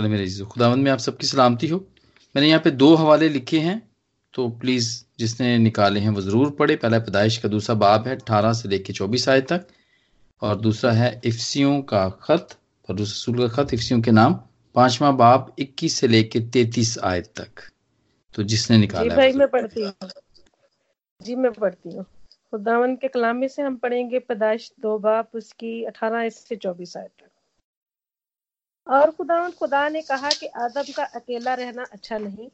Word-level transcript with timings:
चलो 0.00 0.08
मेरे 0.08 0.26
खुदावंद 0.44 0.84
में 0.84 0.90
आप 0.90 0.98
सबकी 0.98 1.26
सलामती 1.26 1.68
हो। 1.68 1.78
मैंने 2.34 2.48
यहाँ 2.48 2.60
पे 2.64 2.70
दो 2.72 2.94
हवाले 2.96 3.28
लिखे 3.28 3.58
हैं 3.60 3.80
तो 4.34 4.48
प्लीज़ 4.60 4.88
जिसने 5.18 5.56
निकाले 5.58 6.00
हैं 6.00 6.10
वो 6.10 6.20
ज़रूर 6.20 6.50
पढ़े। 6.58 6.76
पहला 6.76 6.98
पैदाइश 6.98 7.36
का 7.38 7.48
दूसरा 7.48 7.74
बाब 7.76 8.06
है 8.08 8.14
अठारह 8.16 8.52
से 8.52 8.68
लेकर 8.68 8.92
चौबीस 8.94 9.28
आय 9.28 9.40
तक। 9.52 9.66
और 10.42 10.56
दूसरा 10.58 10.92
है 10.92 11.10
इफ्सियों 11.24 11.80
का 11.84 12.08
खत 12.22 12.56
और 12.88 12.98
रसूल 13.00 13.38
का 13.38 13.48
खत 13.54 13.74
इफ्सियों 13.74 14.00
के 14.02 14.10
नाम। 14.10 14.34
पांचवा 14.74 15.10
बाब 15.20 15.52
इक्कीस 15.58 15.94
से 16.00 16.08
लेके 16.08 16.40
तैतीस 16.48 16.96
आय 17.04 17.20
तक। 17.36 17.68
तो 18.34 18.42
जिसने 18.44 18.78
निकाला 18.78 19.02
जी 19.02 19.16
भाई 19.16 19.32
मैं 19.32 19.48
पढ़ती 19.48 19.82
हूँ। 19.82 20.10
जी 21.20 21.34
मैं 21.36 21.52
पढ़ती 21.52 21.96
हूँ। 21.96 22.04
खुदावन 22.52 22.94
के 22.96 23.08
कलाम 23.08 23.46
से 23.48 23.62
हम 23.62 23.76
पढ़ेंगे 23.76 24.18
पैदाइश 24.20 24.70
दो 24.82 24.98
बाप 25.00 25.36
उसकी 25.36 25.82
अठारह 25.84 26.28
से 26.30 26.56
चौबीस 26.56 26.96
आय 26.96 27.06
तक। 27.08 27.29
और 28.86 29.10
खुदावन 29.10 29.50
खुदा 29.50 29.88
ने 29.88 30.02
कहा 30.02 30.28
कि 30.28 30.46
आदम 30.46 30.92
का 30.92 31.04
अकेला 31.04 31.54
रहना 31.54 31.84
अच्छा 31.92 32.18
नहीं। 32.18 32.48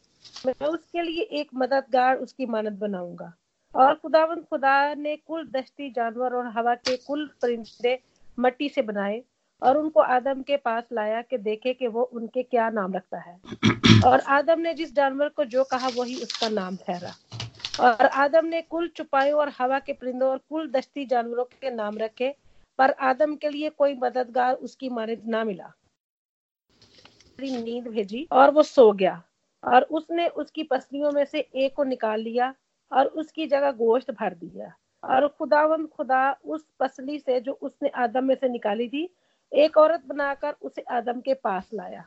मैं 0.46 0.66
उसके 0.66 1.02
लिए 1.02 1.22
एक 1.22 1.48
मददगार 1.54 2.16
उसकी 2.16 2.46
मानद 2.46 2.72
बनाऊँगा। 2.72 3.32
और 3.74 3.94
खुदावन 3.94 4.40
खुदा 4.40 4.94
ने 4.94 5.16
कुल 5.16 5.46
दस्ती 5.46 5.90
जानवर 5.90 6.34
और 6.34 6.46
हवा 6.46 6.74
के 6.74 6.96
कुल 6.96 7.30
परिंदे 7.42 7.98
मट्टी 8.38 8.68
से 8.68 8.82
बनाए 8.82 9.22
और 9.62 9.76
उनको 9.76 10.00
आदम 10.00 10.42
के 10.42 10.56
पास 10.56 10.84
लाया 10.92 11.22
कि 11.22 11.38
देखे 11.38 11.74
कि 11.74 11.86
वो 11.86 12.02
उनके 12.02 12.42
क्या 12.42 12.70
नाम 12.70 12.94
रखता 12.94 13.18
है। 13.18 13.40
और 14.06 14.20
आदम 14.20 14.60
ने 14.60 14.74
जिस 14.74 14.94
जानवर 14.94 15.28
को 15.28 15.44
जो 15.44 15.64
कहा 15.64 15.88
वही 15.88 16.16
उसका 16.22 16.48
नाम 16.48 16.76
ठहरा। 16.76 17.14
और 17.78 18.06
आदम 18.06 18.46
ने 18.46 18.62
कुल 18.62 18.88
चुपायों 18.88 19.40
और 19.40 19.52
हवा 19.58 19.78
के 19.78 19.92
परिंदों 19.92 20.30
और 20.30 20.38
कुल 20.38 20.70
दस्ती 20.70 21.06
जानवरों 21.06 21.44
के 21.44 21.70
नाम 21.70 21.98
रखे 21.98 22.34
पर 22.78 22.90
आदम 22.90 23.36
के 23.36 23.50
लिए 23.50 23.70
कोई 23.70 23.94
मददगार 23.94 24.54
उसकी 24.54 24.88
मानद 24.88 25.22
ना 25.26 25.44
मिला। 25.44 25.72
नींद 27.38 27.88
भेजी 27.88 28.26
और 28.32 28.50
वो 28.50 28.62
सो 28.62 28.92
गया। 28.92 29.22
और 29.64 29.82
उसने 29.82 30.26
उसकी 30.28 30.62
पसलियों 30.62 31.10
में 31.12 31.24
से 31.24 31.38
एक 31.38 31.74
को 31.74 31.84
निकाल 31.84 32.20
लिया 32.20 32.54
और 32.92 33.06
उसकी 33.06 33.46
जगह 33.46 33.70
गोश्त 33.70 34.10
भर 34.10 34.34
दिया। 34.34 34.72
और 35.02 35.26
खुदावंद 35.28 35.88
खुदा 35.88 36.30
उस 36.44 36.66
पसली 36.80 37.18
से 37.18 37.40
जो 37.40 37.52
उसने 37.52 37.88
आदम 37.88 38.24
में 38.24 38.34
से 38.34 38.48
निकाली 38.48 38.88
थी, 38.88 39.08
एक 39.52 39.76
औरत 39.78 40.02
बनाकर 40.06 40.54
उसे 40.62 40.82
आदम 40.82 41.20
के 41.20 41.34
पास 41.34 41.68
लाया। 41.74 42.04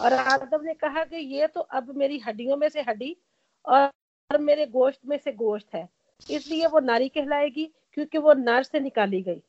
और 0.00 0.12
आदम 0.12 0.64
ने 0.64 0.74
कहा 0.74 1.04
कि 1.04 1.16
ये 1.16 1.46
तो 1.46 1.60
अब 1.60 1.92
मेरी 1.96 2.18
हड्डियों 2.18 2.56
में 2.56 2.68
से 2.68 2.80
हड्डी 2.80 3.16
और 3.64 4.38
मेरे 4.40 4.66
गोश्त 4.66 5.00
में 5.06 5.16
से 5.18 5.32
गोश्त 5.32 5.74
है। 5.74 5.88
इसलिए 6.30 6.66
वो 6.66 6.80
नारी 6.80 7.08
कहलाएगी, 7.08 7.70
क्योंकि 7.92 8.18
वो 8.18 8.32
नर 8.32 8.62
से 8.62 8.80
निकाली 8.80 9.22
गई। 9.22 9.42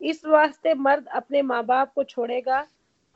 इस 0.00 0.24
वास्ते 0.26 0.74
मर्द 0.74 1.06
अपने 1.06 1.42
माँ 1.42 1.64
बाप 1.64 1.92
को 1.94 2.04
छोड़ेगा 2.04 2.66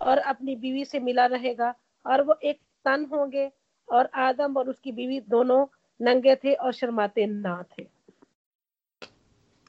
और 0.02 0.18
अपनी 0.18 0.56
बीवी 0.56 0.84
से 0.84 1.00
मिला 1.00 1.26
रहेगा। 1.28 1.74
और 2.06 2.22
वो 2.22 2.38
एक 2.44 2.58
तन 2.86 3.06
होंगे 3.12 3.50
और 3.88 4.08
आदम 4.20 4.56
और 4.56 4.68
उसकी 4.68 4.92
बीवी 4.92 5.20
दोनों 5.30 5.64
नंगे 6.00 6.34
थे 6.34 6.54
और 6.54 6.72
शर्माते 6.72 7.26
ना 7.26 7.62
थे। 7.70 7.86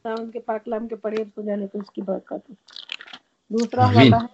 उनके 0.05 0.39
पाकलाम 0.39 0.87
के 0.87 0.95
पढ़े 0.95 1.23
तो 1.25 1.43
जाने 1.43 1.67
तो 1.67 1.79
उसकी 1.79 2.01
बरकत 2.01 2.43
दूसरा 3.51 3.85
वाला 3.85 4.17
है। 4.17 4.27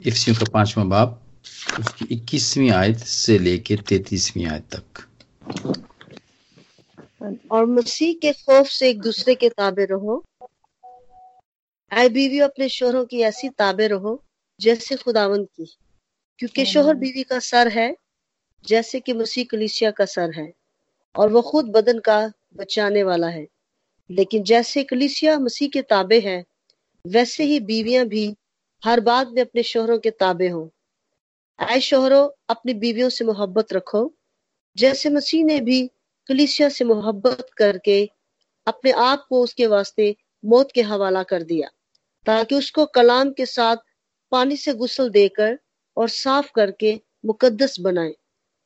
इफ्सियों 0.00 0.36
का 0.36 0.50
पांचवा 0.52 0.84
बाप 0.84 1.22
उसकी 1.80 2.04
इक्कीसवीं 2.14 2.70
आयत 2.70 2.98
से 2.98 3.38
लेके 3.38 3.76
तैतीसवीं 3.88 4.46
आयत 4.46 4.74
तक। 4.74 5.06
और 7.52 7.66
मसीह 7.66 8.14
के 8.22 8.32
खौफ 8.32 8.66
से 8.68 8.88
एक 8.90 9.00
दूसरे 9.02 9.34
के 9.34 9.48
ताबे 9.48 9.84
रहो। 9.84 10.22
आए 11.92 12.08
बीवी 12.08 12.40
अपने 12.40 12.68
शोहरों 12.68 13.04
की 13.06 13.20
ऐसी 13.20 13.48
ताबे 13.48 13.86
रहो 13.86 14.24
जैसे 14.60 14.96
खुदावंत 14.96 15.48
की। 15.56 15.76
क्योंकि 16.38 16.64
शोहर 16.64 16.94
बीवी 16.94 17.22
का 17.22 17.38
सर 17.38 17.68
है 17.68 17.96
जैसे 18.66 19.00
कि 19.00 19.12
मसीह 19.12 19.44
कलिसिया 19.44 19.90
का 19.90 20.04
सर 20.04 20.30
है 20.30 20.52
और 21.14 21.28
वो 21.28 21.42
खुद 21.42 21.64
बदन 21.64 21.98
का 21.98 22.32
बचाने 22.56 23.02
वाला 23.02 23.28
है। 23.28 23.46
लेकिन 24.10 24.42
जैसे 24.42 24.84
कलिसिया 24.84 25.38
मसीह 25.38 25.68
के 25.68 25.82
ताबे 25.82 26.20
है 26.20 26.44
वैसे 27.06 27.44
ही 27.44 27.60
बीवियाँ 27.60 28.06
भी 28.06 28.36
हर 28.84 29.00
बात 29.00 29.28
में 29.28 29.42
अपने 29.42 29.62
शोहरों 29.62 29.98
के 29.98 30.10
ताबे 30.10 30.48
हों। 30.48 30.68
आए 31.58 31.80
शोहरों 31.80 32.28
अपनी 32.48 32.74
बीवियों 32.74 33.08
से 33.08 33.24
मोहब्बत 33.24 33.72
रखो 33.72 34.14
जैसे 34.76 35.10
मसीह 35.10 35.44
ने 35.44 35.60
भी 35.60 35.90
कलिसिया 36.28 36.68
से 36.68 36.84
मोहब्बत 36.84 37.46
करके 37.56 38.10
अपने 38.66 38.90
आप 38.90 39.26
को 39.28 39.42
उसके 39.42 39.66
वास्ते 39.66 40.16
मौत 40.44 40.72
के 40.74 40.82
हवाला 40.82 41.22
कर 41.22 41.42
दिया। 41.42 41.68
ताकि 42.26 42.54
उसको 42.54 42.86
कलाम 42.86 43.30
के 43.30 43.46
साथ 43.46 43.76
पानी 44.32 44.56
से 44.56 44.74
गुसल 44.74 45.10
देकर 45.10 45.58
और 45.96 46.08
साफ़ 46.08 46.50
करके 46.54 47.00
मुकद्दस 47.26 47.80
बनाए 47.80 48.14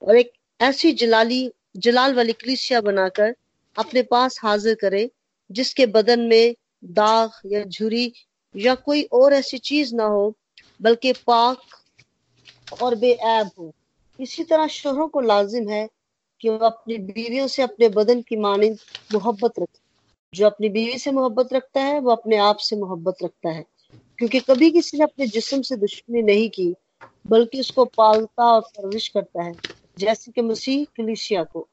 और 0.02 0.16
एक 0.16 0.32
ऐसी 0.60 0.92
जलाली, 0.92 1.52
जलाल 1.76 2.14
वाली 2.14 2.32
कलिसिया 2.32 2.80
बनाकर 2.80 3.34
अपने 3.78 4.02
पास 4.02 4.40
हाजिर 4.42 4.74
करे, 4.74 5.10
जिसके 5.50 5.86
बदन 5.86 6.20
में 6.20 6.54
दाग 6.84 7.30
या 7.46 7.64
झुरी 7.64 8.12
या 8.56 8.74
कोई 8.74 9.02
और 9.02 9.32
ऐसी 9.32 9.58
चीज़ 9.58 9.94
ना 9.94 10.04
हो, 10.04 10.34
बल्कि 10.82 11.12
पाक 11.12 11.58
और 12.82 12.94
बेऐब 12.94 13.50
हो। 13.58 13.72
इसी 14.20 14.44
तरह 14.44 14.66
शोहरों 14.66 15.08
को 15.08 15.20
लाजिम 15.20 15.68
है 15.68 15.88
कि 16.40 16.48
वो 16.48 16.56
अपनी 16.56 16.98
बीवियों 16.98 17.46
से 17.46 17.62
अपने 17.62 17.88
बदन 17.88 18.22
की 18.22 18.36
मानंद 18.36 18.78
मोहब्बत 19.12 19.52
रखे। 19.58 19.79
जो 20.34 20.46
अपनी 20.46 20.68
बीवी 20.68 20.98
से 20.98 21.12
मोहब्बत 21.12 21.52
रखता 21.52 21.80
है, 21.80 22.00
वो 22.00 22.10
अपने 22.10 22.36
आप 22.36 22.56
से 22.56 22.76
मोहब्बत 22.76 23.14
रखता 23.22 23.50
है। 23.50 23.64
क्योंकि 24.18 24.40
कभी 24.40 24.70
किसी 24.70 24.98
ने 24.98 25.04
अपने 25.04 25.26
जिस्म 25.26 25.62
से 25.62 25.76
दुश्मनी 25.76 26.22
नहीं 26.22 26.50
की, 26.50 26.74
बल्कि 27.26 27.60
उसको 27.60 27.84
पालता 27.84 28.52
और 28.52 28.60
परवरिश 28.60 29.08
करता 29.08 29.42
है, 29.42 29.58
जैसे 29.98 30.32
कि 30.32 30.42
मसीह 30.42 30.84
कलिसिया 30.84 31.44
को। 31.44 31.68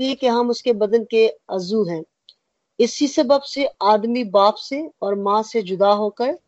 कि 0.00 0.26
हम 0.26 0.50
उसके 0.50 0.72
बदन 0.72 1.04
के 1.04 1.28
अजू 1.28 1.84
हैं। 1.84 2.04
इसी 2.80 3.08
सबब 3.08 3.40
से 3.40 3.68
आदमी 3.82 4.24
बाप 4.24 4.54
से 4.54 4.90
और 5.02 5.14
माँ 5.14 5.42
से 5.42 5.62
जुदा 5.62 5.92
होकर 5.92 6.38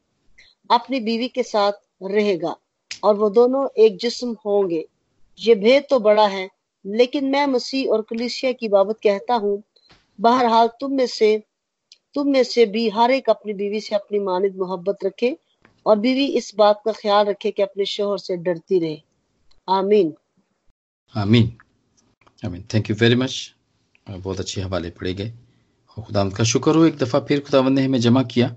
अपनी 0.70 1.00
बीवी 1.00 1.28
के 1.28 1.42
साथ 1.42 1.72
रहेगा 2.02 2.56
और 3.04 3.14
वो 3.14 3.30
दोनों 3.30 3.68
एक 3.78 3.96
जिस्म 3.96 4.36
होंगे। 4.46 4.88
ये 5.38 5.54
भेद 5.54 5.86
तो 5.90 5.98
बड़ा 5.98 6.26
है, 6.26 6.50
लेकिन 6.86 7.24
मैं 7.24 7.46
मसीह 7.46 7.90
और 7.90 8.02
कलिसिया 8.02 8.52
की 8.52 8.68
बाबत 8.68 8.96
कहता 9.02 9.34
हूँ 9.34 9.62
बहरहाल, 10.20 10.66
तुम 10.66 10.92
में 10.92 11.06
से, 11.06 11.42
तुम 12.14 12.28
में 12.28 12.44
से 12.44 12.66
भी 12.66 12.88
हर 12.88 13.10
एक 13.10 13.30
अपनी 13.30 13.52
बीवी 13.52 13.80
से 13.80 13.94
अपनी 13.94 14.18
मानद 14.18 14.56
मोहब्बत 14.56 14.98
रखे 15.04 15.38
और 15.86 15.98
बीवी 15.98 16.26
इस 16.26 16.54
बात 16.54 16.82
का 16.84 16.92
ख्याल 16.92 17.26
रखे 17.26 17.50
कि 17.50 17.62
अपने 17.62 17.84
शोहर 17.84 18.18
से 18.18 18.36
डरती 18.36 18.78
रहे। 18.80 19.02
आमीन। 19.68 20.14
आमीन। 21.14 21.58
आमीन। 22.44 22.64
थैंक 22.74 22.90
यू 22.90 22.96
वेरी 22.96 23.14
मच 23.14 23.54
बहुत 24.10 24.40
अच्छे 24.40 24.60
हवाले 24.60 24.90
पढ़े 24.90 25.14
गए। 25.14 25.32
और 25.98 26.04
खुदावंद 26.04 26.36
का 26.36 26.44
शुक्र 26.44 26.76
हो, 26.76 26.84
एक 26.84 26.96
दफ़ा 26.96 27.20
फिर 27.20 27.40
खुदावंद 27.40 27.78
ने 27.78 27.84
हमें 27.84 28.00
जमा 28.00 28.22
किया 28.22 28.56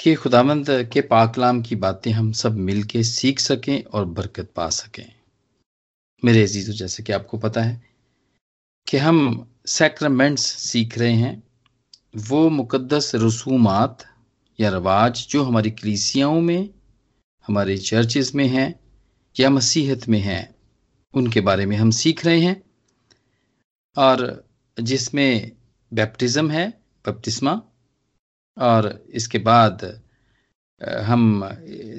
कि 0.00 0.14
खुदावंद 0.14 0.66
के 0.92 1.00
पाकलाम 1.00 1.62
की 1.62 1.76
बातें 1.76 2.10
हम 2.10 2.32
सब 2.32 2.56
मिलके 2.56 3.02
सीख 3.02 3.38
सकें 3.38 3.84
और 3.84 4.04
बरकत 4.04 4.50
पा 4.56 4.68
सकें। 4.68 5.12
मेरे 6.24 6.42
अजीजों, 6.42 6.72
जैसे 6.72 7.02
कि 7.02 7.12
आपको 7.12 7.38
पता 7.38 7.62
है 7.62 7.82
कि 8.88 8.96
हम 8.96 9.50
सैक्रमेंट्स 9.66 10.42
सीख 10.42 10.98
रहे 10.98 11.12
हैं, 11.12 11.42
वो 12.16 12.48
मुकद्दस 12.50 13.10
रसूमात 13.14 14.04
या 14.58 14.70
रवाज 14.70 15.26
जो 15.30 15.42
हमारी 15.42 15.70
कलीसियाओं 15.70 16.40
में, 16.40 16.68
हमारे 17.46 17.76
चर्चेस 17.78 18.34
में 18.34 18.46
हैं 18.48 18.74
या 19.36 19.50
मसीहत 19.50 20.08
में 20.08 20.18
हैं, 20.20 20.54
उनके 21.14 21.40
बारे 21.40 21.66
में 21.66 21.76
हम 21.76 21.90
सीख 21.90 22.24
रहे 22.26 22.40
हैं। 22.40 22.62
और 23.96 24.44
जिसमें 24.76 25.52
बैप्टिज़म 25.92 26.50
है 26.50 26.68
बपतिस्मा 27.04 27.60
और 28.56 29.04
इसके 29.10 29.38
बाद 29.38 29.84
हम 30.80 31.48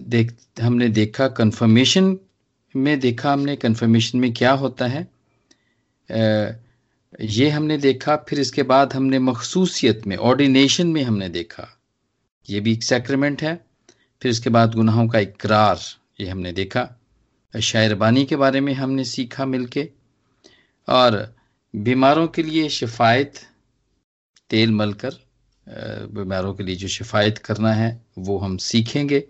देख, 0.07 0.35
हमने 0.61 0.89
देखा 0.89 1.27
कन्फर्मेशन 1.27 2.17
में, 2.75 2.99
देखा 2.99 3.33
हमने 3.33 3.55
कन्फर्मेशन 3.55 4.19
में 4.19 4.33
क्या 4.33 4.51
होता 4.53 4.87
है। 4.87 5.03
ये 7.21 7.49
हमने 7.49 7.77
देखा, 7.77 8.15
फिर 8.15 8.39
इसके 8.39 8.63
बाद 8.63 8.93
हमने 8.93 9.19
मखसूसियत 9.19 10.07
में 10.07 10.17
ऑर्डिनेशन 10.17 10.87
में 10.87 11.03
हमने 11.03 11.29
देखा। 11.29 11.79
ये 12.49 12.59
भी 12.59 12.73
एक 12.73 12.83
सैक्रमेंट 12.83 13.43
है। 13.43 13.65
फिर 14.21 14.31
इसके 14.31 14.49
बाद 14.49 14.75
गुनाहों 14.75 15.07
का 15.07 15.19
इकरार, 15.19 15.79
ये 16.21 16.29
हमने 16.29 16.51
देखा। 16.51 17.01
शायरबानी 17.61 18.25
के 18.25 18.35
बारे 18.35 18.61
में 18.61 18.73
हमने 18.73 19.03
सीखा 19.03 19.45
मिलके। 19.45 19.89
और 20.89 21.35
बीमारों 21.75 22.27
के 22.27 22.43
लिए 22.43 22.69
शिफायत, 22.69 23.33
तेल 24.49 24.71
मलकर 24.71 25.13
बीमारों 26.11 26.53
के 26.53 26.63
लिए 26.63 26.75
जो 26.75 26.87
शिफायत 26.87 27.37
करना 27.37 27.73
है, 27.73 28.05
वो 28.17 28.37
हम 28.37 28.57
सीखेंगे। 28.57 29.27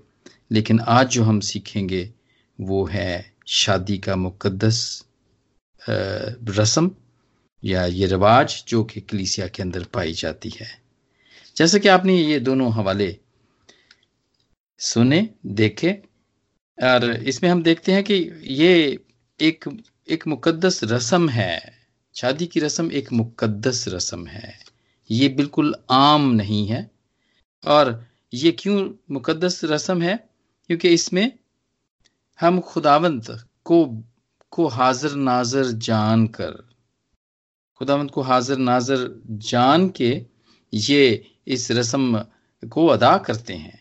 लेकिन 0.51 0.79
आज 0.79 1.07
जो 1.07 1.23
हम 1.23 1.39
सीखेंगे, 1.39 2.13
वो 2.61 2.85
है 2.85 3.33
शादी 3.47 3.97
का 3.97 4.15
मुकद्दस 4.15 5.05
रस्म। 5.89 6.91
या 7.65 7.85
ये 7.85 8.07
रिवाज 8.07 8.63
जो 8.67 8.83
कि 8.83 9.01
कलीसिया 9.01 9.47
के 9.47 9.63
अंदर 9.63 9.83
पाई 9.83 10.13
जाती 10.13 10.49
है। 10.49 10.81
जैसे 11.57 11.79
कि 11.79 11.87
आपने 11.87 12.17
ये 12.17 12.39
दोनों 12.39 12.73
हवाले 12.73 13.17
सुने, 14.79 15.29
देखे, 15.45 15.91
और 16.83 17.11
इसमें 17.11 17.49
हम 17.49 17.63
देखते 17.63 17.91
हैं 17.91 18.03
कि 18.03 18.31
ये 18.43 18.99
एक 19.41 19.83
एक 20.09 20.27
मुकद्दस 20.27 20.83
रस्म 20.83 21.29
है। 21.29 21.77
शादी 22.15 22.47
की 22.47 22.59
रस्म 22.59 22.91
एक 22.91 23.11
मुकद्दस 23.11 23.85
रस्म 23.87 24.27
है। 24.27 24.59
ये 25.11 25.29
बिल्कुल 25.29 25.75
आम 25.91 26.31
नहीं 26.31 26.67
है। 26.67 26.91
और 27.65 28.05
ये 28.33 28.51
क्यों 28.51 28.91
मुकद्दस 29.11 29.61
रस्म 29.63 30.01
है? 30.01 30.29
क्योंकि 30.67 30.89
इसमें 30.89 31.31
हम 32.39 32.59
खुदावंत 32.59 33.47
को 33.63 34.03
को 34.49 34.67
हाजिर 34.67 35.11
नाजर 35.11 35.65
जान 35.65 36.27
कर 36.27 36.74
खुदावंत 37.79 38.11
को 38.11 38.21
हाजिर 38.21 38.57
नाजर 38.57 39.21
जान 39.29 39.89
के 39.89 40.25
ये 40.73 41.25
इस 41.47 41.71
रस्म 41.71 42.23
को 42.63 42.85
अदा 42.87 43.17
करते 43.17 43.53
हैं, 43.53 43.79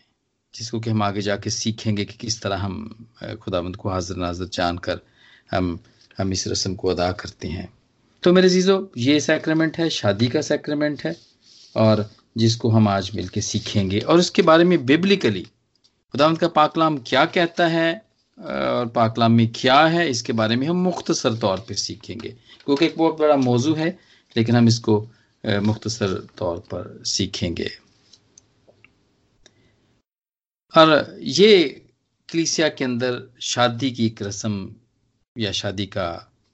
जिसको 0.53 0.79
कि 0.79 0.89
हम 0.89 1.03
आगे 1.03 1.21
जाके 1.21 1.49
सीखेंगे 1.49 2.05
कि 2.05 2.13
किस 2.13 2.41
तरह 2.41 2.57
हम 2.57 3.07
खुदावंत 3.41 3.75
को 3.75 3.89
हाजिर 3.89 4.17
नाजर 4.17 4.45
जान 4.45 4.77
कर 4.77 4.99
हम 5.51 5.79
हम 6.17 6.31
इस 6.31 6.47
रस्म 6.47 6.75
को 6.75 6.87
अदा 6.87 7.11
करते 7.11 7.47
हैं। 7.47 7.67
तो 8.23 8.33
मेरे 8.33 8.49
चीज़ों 8.49 8.85
ये 8.97 9.19
सैक्रमेंट 9.19 9.77
है, 9.77 9.89
शादी 9.89 10.27
का 10.27 10.41
सैक्रमेंट 10.41 11.03
है, 11.03 11.15
और 11.75 12.09
जिसको 12.37 12.69
हम 12.69 12.87
आज 12.87 13.11
मिलके 13.15 13.41
सीखेंगे। 13.41 13.99
और 13.99 14.19
उसके 14.19 14.41
बारे 14.41 14.63
में 14.63 14.85
बिब्लिकली 14.85 15.41
खुदावंत 16.13 16.39
का 16.39 16.47
पाकलाम 16.47 16.97
क्या 16.97 17.25
कहता 17.25 17.67
है? 17.67 18.04
और 18.37 18.87
पाकलाम 18.95 19.45
क्या 19.55 19.79
है, 19.85 20.09
इसके 20.09 20.33
बारे 20.33 20.55
में 20.55 20.67
हम 20.67 20.83
मुख्तसर 20.83 21.35
तौर 21.39 21.59
पर 21.59 21.73
सीखेंगे। 21.75 22.29
क्योंकि 22.65 22.85
एक 22.85 22.97
बहुत 22.97 23.19
बड़ा 23.19 23.35
मौजू 23.37 23.73
है, 23.75 23.87
लेकिन 24.35 24.55
हम 24.55 24.67
इसको 24.67 24.99
मुख्तसर 25.43 26.13
तौर 26.37 26.59
पर 26.71 27.03
सीखेंगे। 27.05 27.69
और 30.73 31.17
ये 31.21 31.63
कलीसिया 32.29 32.67
के 32.69 32.83
अंदर 32.85 33.21
शादी 33.43 33.91
की 33.91 34.05
एक 34.05 34.21
रस्म 34.21 34.75
या 35.35 35.51
शादी 35.53 35.85
का 35.87 36.07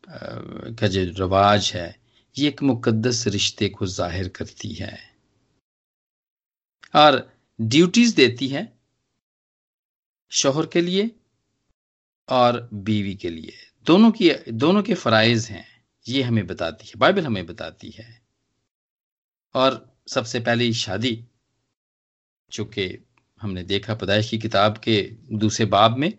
का 0.08 0.88
जो 0.88 1.02
रवाज 1.18 1.72
है, 1.76 1.96
ये 2.36 2.48
एक 2.48 2.62
मुकद्दस 2.64 3.24
रिश्ते 3.28 3.70
को 3.70 3.86
ज़ाहिर 3.88 4.28
करती 4.36 4.74
है। 4.74 4.98
और 6.94 7.28
ड्यूटीज़ 7.60 8.16
देती 8.16 8.48
है 8.48 8.72
शोहर 10.32 10.66
के 10.66 10.82
लिए 10.82 11.10
और 12.32 12.70
बीवी 12.74 13.14
के 13.16 13.30
लिए। 13.30 13.54
दोनों 13.86 14.12
की 14.12 14.32
दोनों 14.50 14.82
के 14.84 14.94
फ़राइज 14.94 15.48
हैं 15.48 15.66
ये 16.06 16.22
हमें 16.22 16.46
बताती 16.48 16.88
है 16.88 17.00
बाइबल 17.00 17.26
हमें 17.26 17.46
बताती 17.46 17.90
है। 17.90 18.22
और 19.56 19.96
सबसे 20.08 20.40
पहली 20.40 20.74
शादी 20.74 21.14
चूँकि 22.52 22.88
हमने 23.42 23.64
देखा 23.64 23.94
पैदाइश 23.96 24.30
की 24.30 24.38
किताब 24.38 24.78
के 24.78 25.02
दूसरे 25.34 25.66
बाब 25.66 25.98
में 25.98 26.14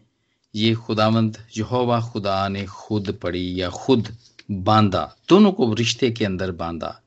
ये 0.54 0.74
खुदावंद 0.74 1.36
यहोवा 1.56 2.00
खुदा 2.00 2.48
ने 2.48 2.64
खुद 2.66 3.10
पढ़ी 3.22 3.60
या 3.60 3.68
खुद 3.70 4.16
बांधा 4.50 5.04
दोनों 5.28 5.52
को 5.52 5.72
रिश्ते 5.74 6.10
के 6.10 6.24
अंदर 6.24 6.50
बांधा। 6.52 6.98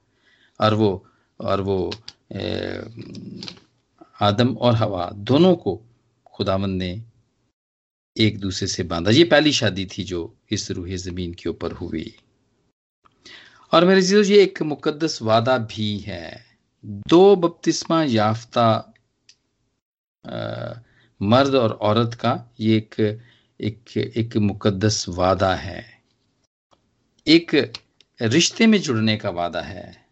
और 0.60 0.74
वो 0.74 1.06
और 1.40 1.62
वो 1.62 1.92
ए, 2.32 2.82
आदम 4.22 4.56
और 4.56 4.76
हवा 4.76 5.10
दोनों 5.14 5.56
को 5.56 5.82
खुदावंद 6.26 6.78
ने 6.78 7.04
एक 8.18 8.38
दूसरे 8.40 8.68
से 8.68 8.84
बांधा। 8.84 9.12
ये 9.12 9.24
पहली 9.24 9.52
शादी 9.52 9.86
थी 9.86 10.04
जो 10.04 10.36
इस 10.52 10.70
रूहे 10.72 10.98
ज़मीन 10.98 11.34
के 11.34 11.50
ऊपर 11.50 11.72
हुई। 11.72 12.14
और 13.74 13.86
मेरे 13.86 14.02
जीजो 14.02 14.22
ये 14.24 14.44
एक 14.44 14.62
मुकद्दस 14.62 15.22
वादा 15.22 15.58
भी 15.58 15.98
है। 16.00 16.46
दो 16.86 17.36
बपतिस्मा 17.36 18.04
याफ्ता 18.04 18.94
मर्द 21.22 21.56
और 21.56 21.72
औरत 21.72 22.14
का 22.14 22.34
ये 22.60 22.78
एक 22.78 23.20
एक 23.62 23.98
एक 23.98 24.38
मुकद्दस 24.38 25.06
वादा 25.10 25.54
है। 25.56 25.84
एक 27.28 27.74
रिश्ते 28.22 28.68
में 28.68 28.80
जुड़ने 28.82 29.18
का 29.18 29.30
वादा 29.30 29.62
है। 29.62 30.06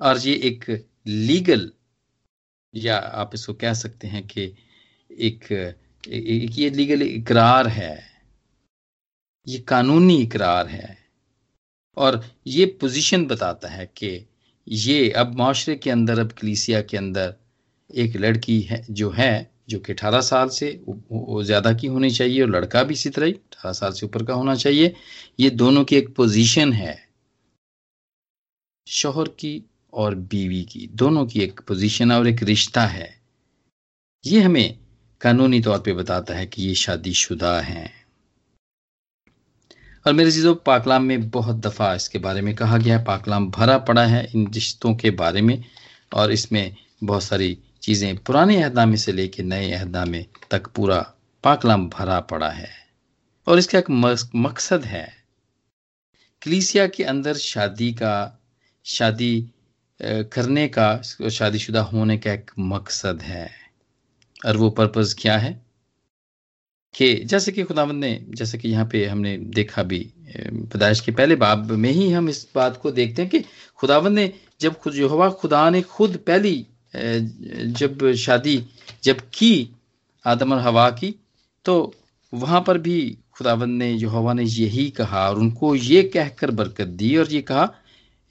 और 0.00 0.18
ये 0.18 0.34
एक 0.34 0.64
लीगल 1.06 1.70
या 2.74 2.96
आप 2.98 3.30
इसको 3.34 3.54
कह 3.54 3.74
सकते 3.74 4.06
हैं 4.08 4.26
कि 4.26 4.54
एक, 5.10 5.44
एक 6.04 6.58
ये 6.58 6.70
लीगल 6.70 7.02
इकरार 7.02 7.66
है। 7.68 7.98
ये 9.46 9.58
कानूनी 9.58 10.16
इकरार 10.22 10.68
है। 10.68 10.96
और 11.96 12.22
ये 12.46 12.64
पोजीशन 12.80 13.26
बताता 13.26 13.68
है 13.68 13.86
कि 13.96 14.26
ये 14.66 15.10
अब 15.10 15.34
माशरे 15.38 15.74
के 15.76 15.90
अंदर, 15.90 16.18
अब 16.18 16.32
कलीसिया 16.32 16.80
के 16.82 16.96
अंदर 16.96 17.34
एक 17.90 18.16
लड़की 18.16 18.60
है, 18.60 18.84
जो 18.90 19.10
है, 19.10 19.50
जो 19.68 19.78
कि 19.78 19.92
18 19.92 20.20
साल 20.20 20.48
से 20.48 20.68
ज़्यादा 20.86 21.72
की 21.72 21.86
होनी 21.86 22.10
चाहिए 22.10 22.42
और 22.42 22.50
लड़का 22.50 22.82
भी 22.82 22.94
इसी 22.94 23.10
तरह 23.10 23.26
ही, 23.26 23.32
अठारह 23.32 23.72
साल 23.72 23.92
से 23.92 24.06
ऊपर 24.06 24.24
का 24.24 24.34
होना 24.34 24.54
चाहिए। 24.54 24.94
ये 25.40 25.50
दोनों 25.52 25.84
की 25.84 25.96
एक 25.96 26.14
पोजीशन 26.14 26.72
है। 26.72 26.98
शोहर 28.86 29.28
की 29.40 29.62
और 29.92 30.14
बीवी 30.14 30.62
की, 30.64 30.86
दोनों 30.86 31.26
की 31.26 31.40
एक 31.40 31.60
पोजीशन 31.60 32.12
और 32.12 32.28
एक 32.28 32.42
रिश्ता 32.42 32.84
है। 32.86 33.10
ये 34.24 34.40
हमें 34.40 34.78
कानूनी 35.20 35.60
तौर 35.60 35.78
पे 35.78 35.92
बताता 35.92 36.34
है 36.34 36.46
कि 36.46 36.62
ये 36.62 36.74
शादीशुदा 36.74 37.58
हैं। 37.60 37.90
और 40.06 40.12
मेरे 40.12 40.30
चीज़ों, 40.32 40.54
पाकलाम 40.56 41.02
में 41.02 41.28
बहुत 41.30 41.56
दफ़ा 41.56 41.94
इसके 41.94 42.18
बारे 42.18 42.40
में 42.40 42.54
कहा 42.54 42.78
गया 42.78 42.98
है। 42.98 43.04
पाकलाम 43.04 43.50
भरा 43.50 43.76
पड़ा 43.80 44.04
है 44.06 44.24
इन 44.34 44.46
रिश्तों 44.54 44.94
के 44.94 45.10
बारे 45.12 45.42
में 45.42 45.64
और 46.12 46.32
इसमें 46.32 46.76
बहुत 47.04 47.22
सारी 47.22 47.56
चीज़ें 47.82 48.16
पुराने 48.16 48.62
अहदामे 48.62 48.96
से 48.96 49.12
लेकर 49.12 49.42
नए 49.44 49.70
अहदामे 49.72 50.24
तक 50.50 50.66
पूरा 50.66 51.00
पाकलाम 51.44 51.88
भरा 51.88 52.18
पड़ा 52.22 52.50
है। 52.50 52.70
और 53.46 53.58
इसका 53.58 53.78
एक 53.78 53.90
मकसद 54.36 54.84
है, 54.84 55.08
कलीसिया 56.42 56.86
के 56.86 57.04
अंदर 57.04 57.34
शादी 57.36 57.92
का, 57.92 58.40
शादी 58.86 59.50
करने 60.00 60.68
का, 60.68 61.00
शादीशुदा 61.30 61.80
होने 61.82 62.16
का 62.18 62.32
एक 62.32 62.50
मकसद 62.58 63.22
है। 63.22 63.48
और 64.46 64.56
वो 64.56 64.70
पर्पज़ 64.70 65.14
क्या 65.18 65.36
है? 65.38 65.60
कि 66.94 67.14
जैसे 67.24 67.52
कि 67.52 67.62
खुदावंद 67.62 68.00
ने, 68.00 68.26
जैसे 68.30 68.58
कि 68.58 68.68
यहाँ 68.68 68.84
पे 68.92 69.04
हमने 69.06 69.36
देखा 69.38 69.82
भी 69.82 69.98
पैदाइश 70.36 71.00
के 71.00 71.12
पहले 71.12 71.36
बाब 71.36 71.70
में 71.70 71.90
ही 71.90 72.10
हम 72.12 72.28
इस 72.28 72.46
बात 72.54 72.76
को 72.76 72.90
देखते 72.90 73.22
हैं 73.22 73.30
कि 73.30 73.40
खुदावंद 73.76 74.14
ने 74.14 74.32
जब 74.60 74.74
खुद, 74.74 74.94
यहोवा 74.94 75.28
खुदा 75.30 75.68
ने 75.70 75.82
खुद 75.82 76.16
पहली 76.16 76.66
जब 77.78 78.12
शादी 78.14 78.64
जब 79.04 79.20
की 79.34 79.70
आदम 80.26 80.52
और 80.52 80.58
हवा 80.58 80.90
की 80.90 81.14
तो 81.64 81.94
वहाँ 82.34 82.60
पर 82.66 82.78
भी 82.78 83.18
खुदावंद 83.32 83.78
ने, 83.78 83.90
यहोवा 83.92 84.32
ने 84.32 84.42
यही 84.44 84.90
कहा 84.90 85.28
और 85.30 85.38
उनको 85.38 85.74
ये 85.74 86.02
कहकर 86.02 86.50
बरकत 86.50 86.88
दी 86.88 87.16
और 87.16 87.32
ये 87.32 87.42
कहा 87.42 87.74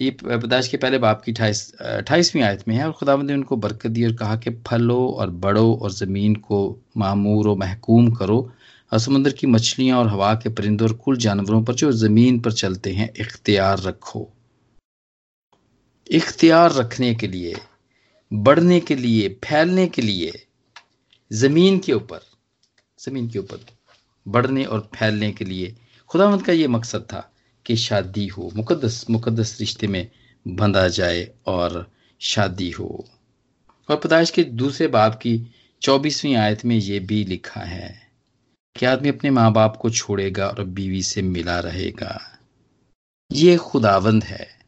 ये 0.01 0.09
पैदाश 0.11 0.67
के 0.67 0.77
पहले 0.77 0.97
बाप 0.97 1.21
की 1.21 1.31
अठाईस 1.31 1.73
अट्ठाईसवीं 1.73 2.43
आयत 2.43 2.67
में 2.67 2.75
है 2.75 2.85
और 2.85 2.91
खुदावंद 2.91 3.29
ने 3.29 3.33
उनको 3.33 3.55
बरकत 3.55 3.87
दी 3.87 4.05
और 4.05 4.13
कहा 4.13 4.35
कि 4.35 4.49
फलो 4.67 5.07
और 5.07 5.29
बड़ो 5.29 5.73
और 5.75 5.91
ज़मीन 5.91 6.35
को 6.35 6.79
मामूर 6.97 7.47
और 7.47 7.57
महकूम 7.57 8.11
करो 8.11 8.53
और 8.93 8.99
समुद्र 8.99 9.31
की 9.31 9.47
मछलियाँ 9.47 9.99
और 9.99 10.07
हवा 10.07 10.33
के 10.35 10.49
परिंदों 10.49 10.87
और 10.87 10.93
कुल 10.95 11.17
जानवरों 11.17 11.63
पर 11.63 11.73
जो 11.73 11.91
ज़मीन 11.91 12.39
पर 12.39 12.51
चलते 12.51 12.93
हैं, 12.93 13.13
इख्तियार 13.19 13.79
रखो। 13.79 14.29
इख्तियार 16.11 16.73
रखने 16.73 17.15
के 17.15 17.27
लिए, 17.27 17.55
बढ़ने 18.33 18.79
के 18.79 18.95
लिए, 18.95 19.39
फैलने 19.43 19.87
के 19.87 20.01
लिए, 20.01 20.31
ज़मीन 21.33 21.79
के 21.79 21.93
ऊपर, 21.93 22.19
ज़मीन 22.99 23.29
के 23.29 23.39
ऊपर, 23.39 23.65
बढ़ने 24.27 24.63
और 24.65 24.89
फैलने 24.95 25.31
के 25.31 25.45
लिए। 25.45 25.75
खुदावंत 26.07 26.45
का 26.45 26.53
ये 26.53 26.67
मकसद 26.67 27.01
था 27.01 27.31
कि 27.65 27.75
शादी 27.75 28.27
हो 28.27 28.51
मुकदस 28.55 29.05
मुकदस 29.09 29.57
रिश्ते 29.59 29.87
में 29.87 30.11
बंधा 30.47 30.87
जाए 30.87 31.31
और 31.45 31.91
शादी 32.19 32.71
हो। 32.71 33.05
और 33.89 33.95
पदाइश 33.95 34.29
के 34.29 34.43
दूसरे 34.43 34.87
बाप 34.87 35.15
की 35.15 35.41
चौबीसवीं 35.81 36.35
आयत 36.35 36.65
में 36.65 36.75
ये 36.75 36.99
भी 36.99 37.23
लिखा 37.23 37.61
है 37.61 38.11
कि 38.77 38.85
आदमी 38.85 39.09
अपने 39.09 39.29
माँ 39.29 39.53
बाप 39.53 39.77
को 39.77 39.89
छोड़ेगा 39.89 40.47
और 40.47 40.63
बीवी 40.63 41.03
से 41.03 41.21
मिला 41.21 41.59
रहेगा। 41.59 42.39
ये 43.31 43.57
खुदावंद 43.57 44.23
है। 44.23 44.59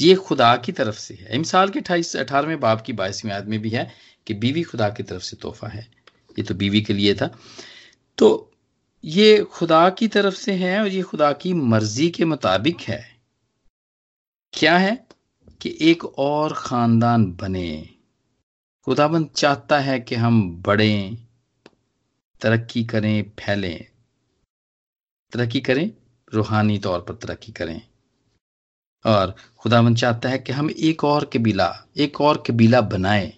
ये 0.00 0.14
खुदा 0.14 0.56
की 0.56 0.72
तरफ़ 0.72 0.98
से 0.98 1.14
है। 1.14 1.34
इमसाल 1.34 1.68
के 1.68 1.78
अठाईस 1.78 2.16
अठारहवें 2.16 2.60
बाप 2.60 2.80
की 2.80 2.92
बाईसवीं 2.92 3.32
आयत 3.32 3.44
में 3.44 3.62
भी 3.62 3.70
है 3.70 3.92
कि 4.26 4.34
बीवी 4.34 4.62
खुदा 4.62 4.88
की 4.88 5.02
तरफ़ 5.02 5.22
से 5.22 5.36
तोहफा 5.36 5.68
है। 5.68 5.88
ये 6.38 6.42
तो 6.42 6.54
बीवी 6.54 6.80
के 6.80 6.92
लिए 6.92 7.14
था। 7.14 7.38
तो 8.18 8.50
ये 9.06 9.44
खुदा 9.44 9.90
की 9.90 10.08
तरफ़ 10.08 10.34
से 10.34 10.52
है 10.52 10.80
और 10.80 10.88
ये 10.88 11.02
खुदा 11.02 11.32
की 11.32 11.52
मर्ज़ी 11.52 12.10
के 12.10 12.24
मुताबिक 12.24 12.80
है। 12.80 13.20
क्या 14.52 14.78
है? 14.78 15.06
कि 15.60 15.78
एक 15.80 16.04
और 16.04 16.54
खानदान 16.56 17.32
बने। 17.32 17.88
खुदाबंद 18.84 19.30
चाहता 19.36 19.78
है 19.78 20.00
कि 20.00 20.14
हम 20.14 20.62
बढ़ें, 20.62 21.26
तरक्की 22.40 22.84
करें, 22.84 23.30
फैलें। 23.40 23.86
तरक्की 25.32 25.60
करें, 25.60 25.90
रूहानी 26.34 26.78
तौर 26.78 27.00
पर 27.00 27.14
तरक्की 27.14 27.52
करें। 27.52 27.82
और 29.06 29.36
खुदावन 29.58 29.94
चाहता 29.94 30.28
है 30.28 30.38
कि 30.38 30.52
हम 30.52 30.70
एक 30.78 31.04
और 31.04 31.24
कबीला, 31.24 31.86
एक 31.96 32.20
और 32.20 32.44
कबीला 32.46 32.80
बनाए। 32.80 33.32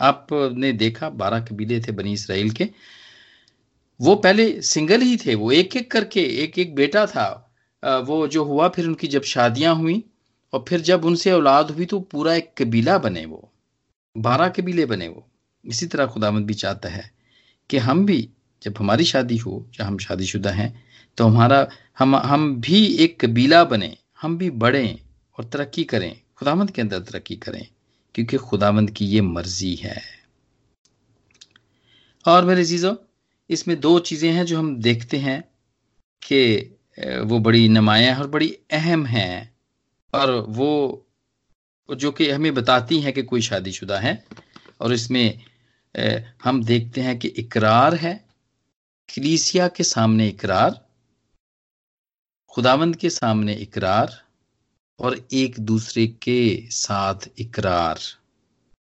आपने 0.00 0.72
देखा, 0.72 1.10
बारह 1.10 1.40
कबीले 1.40 1.80
थे 1.80 1.92
बनी 1.92 2.12
इसराइल 2.12 2.50
के। 2.50 2.70
वो 4.00 4.14
पहले 4.16 4.60
सिंगल 4.62 5.00
ही 5.00 5.16
थे, 5.16 5.34
वो 5.34 5.50
एक 5.52 5.76
एक 5.76 5.90
करके 5.90 6.20
एक 6.42 6.58
एक 6.58 6.74
बेटा 6.74 7.06
था। 7.06 7.26
वो 7.82 8.26
जो 8.28 8.44
हुआ, 8.44 8.68
फिर 8.68 8.86
उनकी 8.86 9.06
जब 9.06 9.22
शादियाँ 9.24 9.74
हुई, 9.76 10.02
और 10.52 10.64
फिर 10.68 10.80
जब 10.80 11.04
उनसे 11.04 11.32
औलाद 11.32 11.70
हुई 11.70 11.86
तो 11.86 12.00
पूरा 12.02 12.34
एक 12.34 12.52
कबीला 12.58 12.96
बने 12.98 13.24
वो। 13.26 13.50
बारह 14.16 14.48
कबीले 14.48 14.86
बने 14.86 15.08
वो। 15.08 15.26
इसी 15.64 15.86
तरह 15.86 16.06
खुदामद 16.06 16.46
भी 16.46 16.54
चाहता 16.54 16.88
है 16.88 17.10
कि 17.70 17.78
हम 17.78 18.04
भी, 18.06 18.28
जब 18.62 18.74
हमारी 18.78 19.04
शादी 19.04 19.36
हो 19.36 19.66
या 19.80 19.86
हम 19.86 19.98
शादीशुदा 19.98 20.50
हैं 20.50 20.72
तो 21.18 21.24
हमारा, 21.24 21.66
हम 21.98 22.16
हम 22.16 22.54
भी 22.60 22.84
एक 22.96 23.18
कबीला 23.20 23.62
बने, 23.64 23.96
हम 24.22 24.36
भी 24.38 24.50
बढ़ें 24.52 24.98
और 25.38 25.44
तरक्की 25.44 25.84
करें। 25.84 26.20
खुदामंद 26.36 26.70
के 26.70 26.82
अंदर 26.82 26.98
तरक्की 27.00 27.36
करें, 27.36 27.66
क्योंकि 28.14 28.36
खुदामंद 28.38 28.90
की 28.90 29.06
ये 29.06 29.20
मर्ज़ी 29.20 29.74
है। 29.74 30.00
और 32.24 32.44
मेरे 32.44 32.64
चीज़ों 32.64 32.94
इसमें 33.50 33.78
दो 33.80 33.98
चीज़ें 33.98 34.30
हैं 34.32 34.44
जो 34.46 34.58
हम 34.58 34.76
देखते 34.82 35.16
हैं 35.16 35.42
कि 36.22 36.40
वो 37.22 37.38
बड़ी 37.38 37.68
नमाया 37.68 38.18
और 38.18 38.26
बड़ी 38.26 38.48
अहम 38.72 39.04
हैं। 39.06 39.54
और 40.12 40.30
वो, 40.48 41.06
जो 41.88 42.10
कि 42.12 42.30
हमें 42.30 42.54
बताती 42.54 43.00
हैं 43.00 43.12
कि 43.12 43.22
कोई 43.22 43.40
शादीशुदा 43.42 43.98
है 43.98 44.24
और 44.80 44.92
इसमें 44.92 45.42
हम 46.44 46.62
देखते 46.64 47.00
हैं 47.00 47.18
कि 47.18 47.28
इकरार 47.28 47.94
है। 47.94 48.14
कलीसिया 49.08 49.68
के 49.68 49.84
सामने 49.84 50.28
इकरार, 50.28 50.80
खुदावंद 52.52 52.96
के 52.96 53.10
सामने 53.10 53.54
इकरार 53.54 54.22
और 54.98 55.26
एक 55.32 55.58
दूसरे 55.60 56.06
के 56.22 56.70
साथ 56.70 57.28
इकरार। 57.38 58.00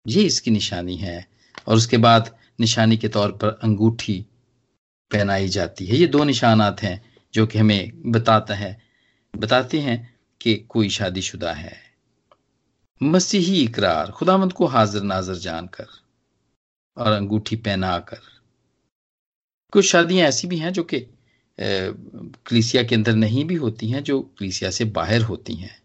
ये 0.05 0.23
इसकी 0.23 0.51
निशानी 0.51 0.95
है। 0.97 1.25
और 1.67 1.75
उसके 1.75 1.97
बाद 1.97 2.35
निशानी 2.59 2.97
के 2.97 3.07
तौर 3.07 3.31
पर 3.31 3.59
अंगूठी 3.63 4.25
पहनाई 5.13 5.47
जाती 5.47 5.85
है। 5.85 5.97
ये 5.97 6.07
दो 6.07 6.23
निशानात 6.23 6.81
हैं 6.81 7.01
जो 7.33 7.45
कि 7.47 7.59
हमें 7.59 8.11
बताता 8.11 8.53
है, 8.53 8.81
बताते 9.33 9.79
हैं 9.79 10.15
कि 10.41 10.55
कोई 10.69 10.89
शादीशुदा 10.89 11.53
है। 11.53 11.77
मसीही 13.01 13.63
इकरार 13.63 14.11
खुदामंद 14.11 14.53
को 14.53 14.65
हाजिर 14.65 15.01
नाजर 15.01 15.35
जानकर 15.35 15.87
और 16.97 17.11
अंगूठी 17.11 17.55
पहनाकर। 17.55 18.19
कुछ 19.71 19.85
शादियाँ 19.85 20.27
ऐसी 20.27 20.47
भी 20.47 20.57
हैं 20.57 20.73
जो 20.73 20.83
कि 20.83 20.99
कलीसिया 21.59 22.83
के 22.83 22.95
अंदर 22.95 23.15
नहीं 23.15 23.45
भी 23.45 23.55
होती 23.55 23.89
हैं, 23.89 24.03
जो 24.03 24.21
कलीसिया 24.39 24.71
से 24.71 24.85
बाहर 24.85 25.21
होती 25.21 25.55
हैं। 25.55 25.81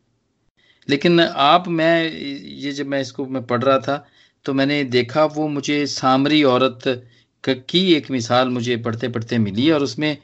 लेकिन 0.88 1.20
आप, 1.20 1.68
मैं, 1.68 2.12
ये 2.42 2.73
जब 2.73 2.87
मैं 2.87 3.00
इसको, 3.00 3.26
मैं 3.26 3.47
पढ़ 3.47 3.62
रहा 3.64 3.78
था 3.78 4.06
तो 4.44 4.54
मैंने 4.54 4.85
देखा 4.85 5.25
वो 5.25 5.49
मुझे 5.49 5.87
सामरी 5.87 6.42
औरत 6.44 7.08
की 7.55 7.95
एक 7.95 8.11
मिसाल 8.11 8.49
मुझे 8.49 8.76
पढ़ते 8.76 9.09
पढ़ते 9.09 9.38
मिली 9.38 9.71
और 9.71 9.83
उसमें 9.83 10.17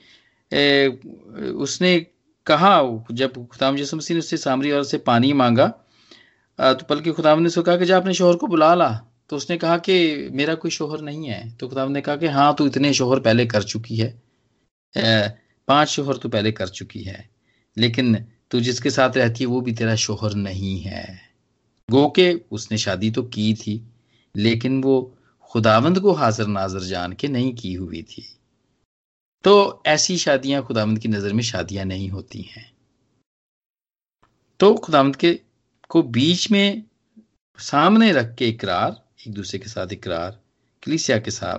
ए, 0.53 0.89
उसने 1.57 2.07
कहा 2.47 3.03
जब 3.13 3.47
खुदाम 3.47 3.79
यसु 3.79 3.97
मसीह 3.97 4.15
ने 4.15 4.19
उससे 4.19 4.37
सामरी 4.37 4.71
औरत 4.73 4.87
से 4.87 4.99
पानी 4.99 5.33
मांगा 5.33 5.67
तो 6.59 6.87
बल्कि 6.91 7.13
खुदाम 7.13 7.41
ने 7.41 7.47
उसको 7.47 7.63
कहा 7.63 7.77
कि 7.77 7.85
जा 7.85 7.97
अपने 7.97 8.15
शोहर 8.15 8.37
को 8.37 8.47
बुला 8.47 8.75
ला। 8.75 9.07
तो 9.31 9.37
उसने 9.37 9.57
कहा 9.57 9.79
कि 9.79 10.29
मेरा 10.33 10.55
कोई 10.55 10.71
शोहर 10.71 11.01
नहीं 11.01 11.29
है। 11.29 11.57
तो 11.57 11.69
खुदाम 11.69 11.93
ने 11.93 12.01
कहा 12.01 12.17
कि 12.17 12.27
हाँ 12.27 12.55
तू 12.59 12.67
इतने 12.67 12.93
शोहर 12.93 13.21
पहले 13.21 13.47
कर 13.47 13.63
चुकी 13.63 13.97
है। 13.97 14.23
पाँच 15.69 15.89
शोहर 15.89 16.17
तो 16.17 16.29
पहले 16.29 16.53
कर 16.53 16.69
चुकी 16.69 17.03
है 17.03 17.29
लेकिन 17.77 18.15
तू 18.51 18.61
जिसके 18.61 18.91
साथ 18.91 19.17
रहती 19.17 19.45
है 19.45 19.47
वो 19.47 19.61
भी 19.61 19.73
तेरा 19.73 19.95
शोहर 19.95 20.35
नहीं 20.35 20.81
है। 20.81 21.21
गो 21.91 22.09
के 22.17 22.41
उसने 22.51 22.79
शादी 22.79 23.11
तो 23.11 23.23
की 23.23 23.55
थी 23.55 23.83
लेकिन 24.37 24.83
वो 24.83 25.14
खुदावंद 25.55 26.01
को 26.01 26.13
हाजिर 26.13 26.47
नाजर 26.47 26.81
जान 26.81 27.13
के 27.13 27.29
नहीं 27.29 27.55
की 27.55 27.75
हुई 27.75 28.03
थी। 28.03 28.39
तो 29.45 29.83
ऐसी 29.87 30.19
शादियाँ 30.19 30.63
खुदावंद 30.63 30.99
की 30.99 31.09
नज़र 31.09 31.33
में 31.33 31.43
शादियाँ 31.43 31.85
नहीं 31.85 32.09
होती 32.09 32.41
हैं। 32.43 32.73
तो 34.61 34.75
खुदावंद 34.75 35.17
के, 35.17 35.41
को 35.89 36.03
बीच 36.03 36.51
में 36.51 36.83
सामने 37.59 38.13
रख 38.13 38.35
के 38.35 38.49
इकरार, 38.49 39.03
एक 39.27 39.35
दूसरे 39.35 39.59
के 39.59 39.69
साथ 39.69 39.93
इकरार, 39.93 40.41
कलिसिया 40.83 41.19
के 41.19 41.31
साथ 41.31 41.59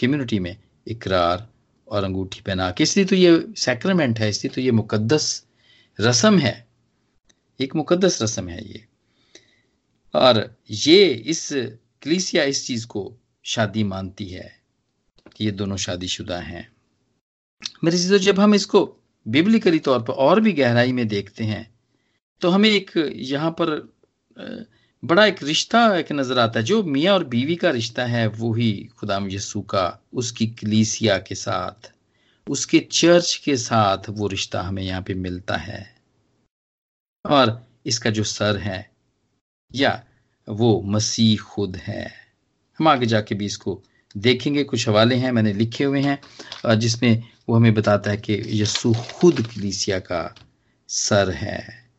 कम्युनिटी 0.00 0.38
में 0.38 0.56
इकरार 0.88 1.48
और 1.88 2.04
अंगूठी 2.04 2.40
पहना 2.40 2.70
के, 2.70 2.82
इसलिए 2.82 3.06
तो 3.06 3.16
ये 3.16 3.46
सैक्रमेंट 3.56 4.18
है, 4.18 4.28
इसलिए 4.28 4.54
तो 4.54 4.60
ये 4.60 4.70
मुकद्दस 4.70 5.46
रस्म 6.00 6.38
है। 6.38 6.68
एक 7.60 7.76
मुकद्दस 7.76 8.22
रस्म 8.22 8.48
है 8.48 8.68
ये। 8.68 8.86
और 10.14 10.56
ये 10.70 11.06
इस 11.06 11.48
कलिसिया 12.02 12.44
इस 12.44 12.66
चीज़ 12.66 12.86
को 12.86 13.12
शादी 13.42 13.84
मानती 13.84 14.26
है। 14.26 14.62
कि 15.36 15.44
ये 15.44 15.50
दोनों 15.50 15.76
शादीशुदा 15.76 16.38
हैं। 16.38 16.72
मेरे 17.84 17.98
चीज़ों 17.98 18.18
जब 18.18 18.40
हम 18.40 18.54
इसको 18.54 18.96
बिबलिकली 19.28 19.78
तौर 19.78 20.02
पर 20.02 20.12
और 20.12 20.40
भी 20.40 20.52
गहराई 20.52 20.92
में 20.92 21.08
देखते 21.08 21.44
हैं 21.44 21.74
तो 22.40 22.48
हमें 22.48 22.70
एक 22.70 23.12
यहाँ 23.16 23.50
पर 23.50 23.94
बड़ा 25.04 25.26
एक 25.26 25.42
रिश्ता 25.42 25.96
एक 25.96 26.12
नज़र 26.12 26.38
आता 26.38 26.60
है, 26.60 26.66
जो 26.66 26.82
मियाँ 26.82 27.14
और 27.14 27.24
बीवी 27.24 27.56
का 27.56 27.70
रिश्ता 27.70 28.04
है, 28.04 28.26
वो 28.26 28.54
ही 28.54 28.90
खुदाम 28.98 29.30
यसू 29.30 29.60
का, 29.60 30.02
उसकी 30.14 30.46
कलीसिया 30.46 31.18
के 31.18 31.34
साथ, 31.34 31.92
उसके 32.50 32.80
चर्च 32.80 33.42
के 33.44 33.56
साथ 33.56 33.98
वो 34.08 34.26
रिश्ता 34.26 34.62
हमें 34.62 34.82
यहाँ 34.82 35.02
पे 35.02 35.14
मिलता 35.14 35.56
है। 35.56 35.96
और 37.26 37.66
इसका 37.86 38.10
जो 38.10 38.24
सर 38.24 38.56
है, 38.56 38.90
या 39.74 40.04
वो 40.48 40.82
मसीह 40.82 41.42
खुद 41.42 41.76
है। 41.76 42.21
हम 42.82 42.88
आगे 42.88 43.06
जाके 43.06 43.34
भी 43.34 43.46
इसको 43.46 43.82
देखेंगे। 44.16 44.62
कुछ 44.64 44.88
हवाले 44.88 45.14
हैं, 45.16 45.30
मैंने 45.32 45.52
लिखे 45.52 45.84
हुए 45.84 46.00
हैं 46.00 46.78
जिसमें 46.78 47.22
वो 47.48 47.56
हमें 47.56 47.74
बताता 47.74 48.10
है 48.10 48.16
कि 48.18 48.42
यसु 48.62 48.92
खुद 49.12 49.40
कलीसिया 49.46 49.98
का 50.00 50.34
सर 50.88 51.30
है। 51.30 51.90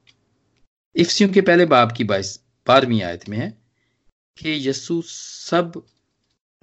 इफ्सियों 0.96 1.30
के 1.30 1.42
पहले 1.42 1.66
बाप 1.66 1.92
की 1.92 2.04
बाईस, 2.04 2.40
बारहवीं 2.68 3.02
आयत 3.04 3.28
में 3.30 3.38
है 3.38 3.50
कि 4.38 4.58
यसु 4.70 5.02
सब 5.06 5.82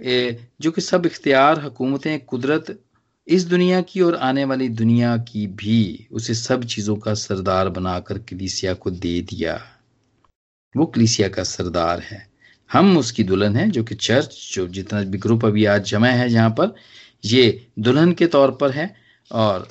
जो 0.00 0.70
कि 0.70 0.80
सब 0.80 1.06
इख्तियार, 1.06 1.60
हुकूमतें, 1.60 2.20
कुदरत 2.20 2.78
इस 3.26 3.44
दुनिया 3.44 3.80
की 3.82 4.00
और 4.00 4.14
आने 4.16 4.44
वाली 4.44 4.68
दुनिया 4.68 5.16
की 5.24 5.46
भी 5.46 6.06
उसे 6.12 6.34
सब 6.34 6.64
चीज़ों 6.64 6.96
का 6.96 7.14
सरदार 7.16 7.68
बनाकर 7.70 8.18
कलीसिया 8.20 8.74
को 8.74 8.90
दे 8.90 9.20
दिया। 9.22 9.60
वो 10.74 10.86
कलीसिया 10.86 11.28
का 11.28 11.44
सरदार 11.44 12.00
है। 12.00 12.29
हम 12.72 12.98
उसकी 12.98 13.24
दुल्हन 13.24 13.56
है, 13.56 13.70
जो 13.70 13.84
कि 13.84 13.94
चर्च, 13.94 14.50
जो 14.54 14.68
जितना 14.68 15.02
भी 15.02 15.18
ग्रुप 15.18 15.44
अभी 15.44 15.64
आज 15.64 15.90
जमा 15.90 16.08
है 16.08 16.28
जहाँ 16.28 16.50
पर, 16.50 16.74
ये 17.24 17.66
दुल्हन 17.78 18.12
के 18.12 18.26
तौर 18.26 18.50
पर 18.50 18.70
है 18.70 18.96
और 19.32 19.68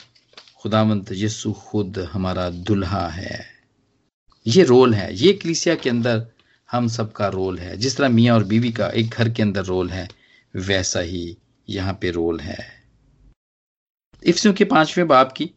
खुदामंत 0.61 1.05
यस्सु 1.11 1.51
खुद 1.51 1.99
हमारा 1.99 2.49
दुल्हा 2.49 3.07
है। 3.07 3.45
ये 4.47 4.63
रोल 4.63 4.93
है, 4.93 5.15
ये 5.15 5.33
कलीसिया 5.33 5.75
के 5.75 5.89
अंदर 5.89 6.25
हम 6.71 6.87
सबका 6.87 7.27
रोल 7.27 7.59
है। 7.59 7.77
जिस 7.77 7.97
तरह 7.97 8.09
मियाँ 8.09 8.35
और 8.35 8.43
बीवी 8.43 8.71
का 8.71 8.87
एक 8.87 9.09
घर 9.09 9.29
के 9.29 9.41
अंदर 9.41 9.63
रोल 9.63 9.89
है, 9.89 10.09
वैसा 10.55 10.99
ही 10.99 11.37
यहाँ 11.69 11.97
पे 12.01 12.11
रोल 12.11 12.39
है। 12.39 12.83
इफ्सियों 14.25 14.53
के 14.53 14.63
पाँचवें 14.65 15.07
बाप 15.07 15.31
की, 15.31 15.51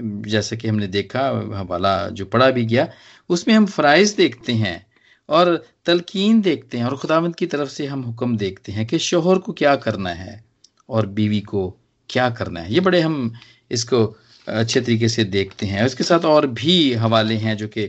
जैसा 0.00 0.56
कि 0.56 0.68
हमने 0.68 0.86
देखा, 0.86 1.28
हवाला 1.54 2.08
जो 2.08 2.24
पढ़ा 2.24 2.50
भी 2.50 2.64
गया, 2.64 2.92
उसमें 3.28 3.54
हम 3.54 3.66
फ़राइज़ 3.66 4.16
देखते 4.16 4.52
हैं। 4.52 4.89
और 5.30 5.64
तलकीन 5.84 6.40
देखते 6.40 6.78
हैं 6.78 6.84
और 6.84 6.96
खुदावंत 6.96 7.36
की 7.36 7.46
तरफ़ 7.46 7.68
से 7.70 7.86
हम 7.86 8.02
हुक्म 8.02 8.36
देखते 8.36 8.72
हैं 8.72 8.86
कि 8.86 8.98
शोहर 8.98 9.38
को 9.38 9.52
क्या 9.52 9.76
करना 9.76 10.10
है 10.10 10.44
और 10.88 11.06
बीवी 11.06 11.40
को 11.40 11.68
क्या 12.10 12.30
करना 12.30 12.60
है। 12.60 12.72
ये 12.74 12.80
बड़े 12.80 13.00
हम 13.00 13.32
इसको 13.70 14.04
अच्छे 14.48 14.80
तरीके 14.80 15.08
से 15.08 15.24
देखते 15.24 15.66
हैं। 15.66 15.84
उसके 15.86 16.04
साथ 16.04 16.24
और 16.24 16.46
भी 16.46 16.92
हवाले 16.94 17.36
हैं 17.36 17.56
जो 17.56 17.68
कि 17.68 17.84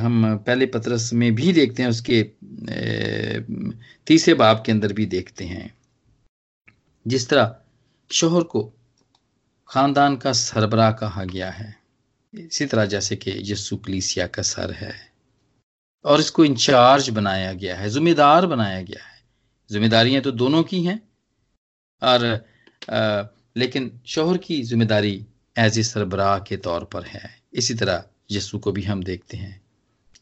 हम 0.00 0.36
पहले 0.46 0.66
पत्रस 0.66 1.12
में 1.12 1.34
भी 1.34 1.52
देखते 1.52 1.82
हैं, 1.82 1.90
उसके 1.90 2.22
तीसरे 4.06 4.34
बाब 4.34 4.62
के 4.66 4.72
अंदर 4.72 4.92
भी 4.92 5.06
देखते 5.06 5.44
हैं। 5.44 5.74
जिस 7.06 7.28
तरह 7.28 7.56
शोहर 8.10 8.42
को 8.42 8.72
खानदान 9.68 10.16
का 10.16 10.32
सरबरा 10.32 10.90
कहा 10.92 11.24
गया 11.24 11.50
है, 11.50 11.74
इसी 12.34 12.66
तरह 12.66 12.84
जैसे 12.86 13.16
कि 13.16 13.40
यस्सु 13.52 13.76
कलीसिया 13.76 14.26
का 14.26 14.42
सर 14.42 14.72
है। 14.72 15.13
और 16.04 16.20
इसको 16.20 16.44
इंचार्ज 16.44 17.08
बनाया 17.10 17.52
गया 17.54 17.76
है 17.76 17.88
जिम्मेदार 17.90 18.46
बनाया 18.46 18.80
गया 18.82 19.04
है। 19.04 19.22
जिम्मेदारियाँ 19.70 20.22
तो 20.22 20.30
दोनों 20.32 20.62
की 20.62 20.82
हैं 20.84 21.00
और 22.02 22.24
आ, 22.88 23.22
लेकिन 23.56 23.90
शोहर 24.06 24.36
की 24.38 24.62
ज़िम्मेदारी 24.62 25.14
एज 25.56 25.78
ए 25.78 25.82
सरबराह 25.82 26.38
के 26.40 26.56
तौर 26.58 26.84
पर 26.84 27.04
है। 27.04 27.28
इसी 27.54 27.74
तरह 27.74 28.04
यस्सु 28.32 28.58
को 28.58 28.72
भी 28.72 28.82
हम 28.82 29.02
देखते 29.02 29.36
हैं 29.36 29.60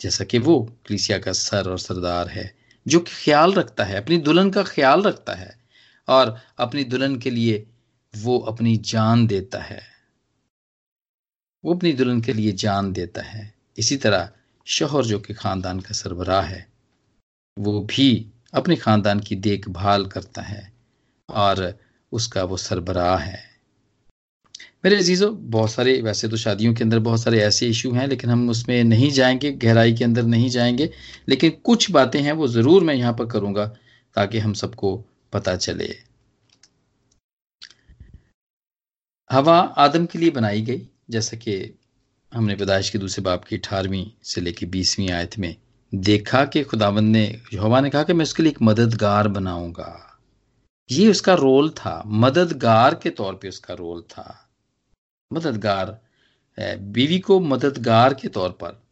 जैसा 0.01 0.25
कि 0.25 0.39
वो 0.39 0.59
कलीसिया 0.87 1.19
का 1.19 1.33
सर 1.33 1.69
और 1.71 1.79
सरदार 1.79 2.29
है 2.29 2.53
जो 2.87 3.01
ख्याल 3.09 3.53
रखता 3.55 3.85
है 3.85 3.97
अपनी 3.97 4.17
दुल्हन 4.19 4.51
का 4.51 4.62
ख्याल 4.65 5.03
रखता 5.03 5.35
है 5.35 5.55
और 6.09 6.37
अपनी 6.59 6.85
दुल्हन 6.85 7.17
के 7.19 7.31
लिए 7.31 7.65
वो 8.15 8.39
अपनी 8.49 8.77
जान 8.77 9.27
देता 9.27 9.59
है। 9.62 9.81
वो 11.65 11.75
अपनी 11.75 11.93
दुल्हन 11.93 12.21
के 12.21 12.33
लिए 12.33 12.53
जान 12.55 12.93
देता 12.93 13.23
है। 13.23 13.53
इसी 13.79 13.97
तरह 13.97 14.29
शोहर 14.66 15.04
जो 15.04 15.19
कि 15.19 15.35
खानदान 15.35 15.81
का 15.81 15.95
सरबराह 15.95 16.42
है, 16.42 16.69
वो 17.59 17.81
भी 17.81 18.33
अपने 18.54 18.76
खानदान 18.76 19.21
की 19.21 19.37
देखभाल 19.37 20.07
करता 20.07 20.42
है 20.42 20.73
और 21.28 21.78
उसका 22.12 22.45
वो 22.45 22.57
सरबराह 22.57 23.19
है। 23.19 23.52
मेरे 24.85 24.97
अजीज़ों, 24.97 25.50
बहुत 25.50 25.71
सारे, 25.71 26.00
वैसे 26.02 26.28
तो 26.28 26.37
शादियों 26.37 26.75
के 26.75 26.85
अंदर 26.85 26.99
बहुत 26.99 27.23
सारे 27.23 27.40
ऐसे 27.40 27.69
इशू 27.69 27.92
हैं, 27.92 28.07
लेकिन 28.07 28.31
हम 28.31 28.50
उसमें 28.50 28.85
नहीं 28.85 29.11
जाएँगे, 29.11 29.52
गहराई 29.52 29.92
के 29.92 30.04
अंदर 30.04 30.23
नहीं 30.23 30.49
जाएँगे, 30.50 30.90
लेकिन 31.28 31.50
कुछ 31.50 31.90
बातें 31.90 32.21
हैं 32.23 32.33
वो 32.33 32.49
ज़रूर 32.49 32.85
मैं 32.85 32.95
यहाँ 32.95 33.12
पर 33.12 33.26
करूँगा 33.26 33.66
ताकि 34.14 34.38
हम 34.38 34.52
सबको 34.52 35.04
पता 35.33 35.57
चले। 35.57 35.97
हवा 39.31 39.59
आदम 39.59 40.07
के 40.07 40.19
लिए 40.19 40.31
बनाई 40.31 40.62
गई, 40.62 40.88
जैसा 41.11 41.37
कि 41.37 41.78
हमने 42.33 42.55
पैदाइश 42.57 42.89
के 42.91 42.99
दूसरे 42.99 43.23
बाप 43.23 43.45
की 43.45 43.57
अठारहवीं 43.57 44.07
से 44.25 44.41
लेकर 44.41 44.67
बीसवीं 44.67 45.11
आयत 45.11 45.39
में 45.39 45.55
देखा 45.93 46.45
कि 46.45 46.62
खुदावंद 46.62 47.12
ने 47.12 47.25
हवा 47.61 47.81
ने 47.81 47.91
कहा 47.91 48.03
कि 48.03 48.12
मैं 48.12 48.23
उसके 48.23 48.43
लिए 48.43 48.53
एक 48.53 48.62
मददगार 48.62 49.29
बनाऊँगा। 49.29 50.21
ये 50.91 51.11
उसका 51.11 51.35
रोल 51.35 51.69
था, 51.71 52.03
मददगार 52.07 52.95
के 52.95 53.11
तौर 53.11 53.35
पे 53.35 53.49
उसका 53.49 53.75
रोल 53.75 54.01
था। 54.03 54.49
मददगार 55.33 55.99
बीवी 56.79 57.19
को 57.19 57.39
मददगार 57.41 58.15
के 58.15 58.29
तौर 58.29 58.51
पर, 58.51 58.83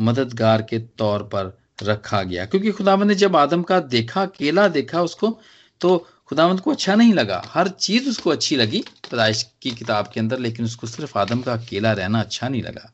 मददगार 0.00 0.62
के 0.62 0.78
तौर 0.78 1.22
पर 1.22 1.58
रखा 1.82 2.22
गया। 2.22 2.46
क्योंकि 2.46 2.70
खुदावंद 2.70 3.08
ने 3.08 3.14
जब 3.14 3.36
आदम 3.36 3.62
का 3.62 3.80
देखा 3.80 4.22
अकेला 4.22 4.68
देखा 4.68 5.02
उसको 5.02 5.38
तो 5.80 6.06
खुदावंद 6.26 6.60
को 6.60 6.70
अच्छा 6.70 6.94
नहीं 6.94 7.14
लगा। 7.14 7.42
हर 7.46 7.68
चीज़ 7.68 8.08
उसको 8.08 8.30
अच्छी 8.30 8.56
लगी 8.56 8.80
पैदाइश 8.80 9.54
की 9.62 9.70
किताब 9.70 10.08
के 10.08 10.20
अंदर, 10.20 10.38
लेकिन 10.38 10.64
उसको 10.64 10.86
सिर्फ़ 10.86 11.18
आदम 11.18 11.42
का 11.42 11.52
अकेला 11.52 11.92
रहना 11.92 12.20
अच्छा 12.20 12.48
नहीं 12.48 12.62
लगा। 12.62 12.92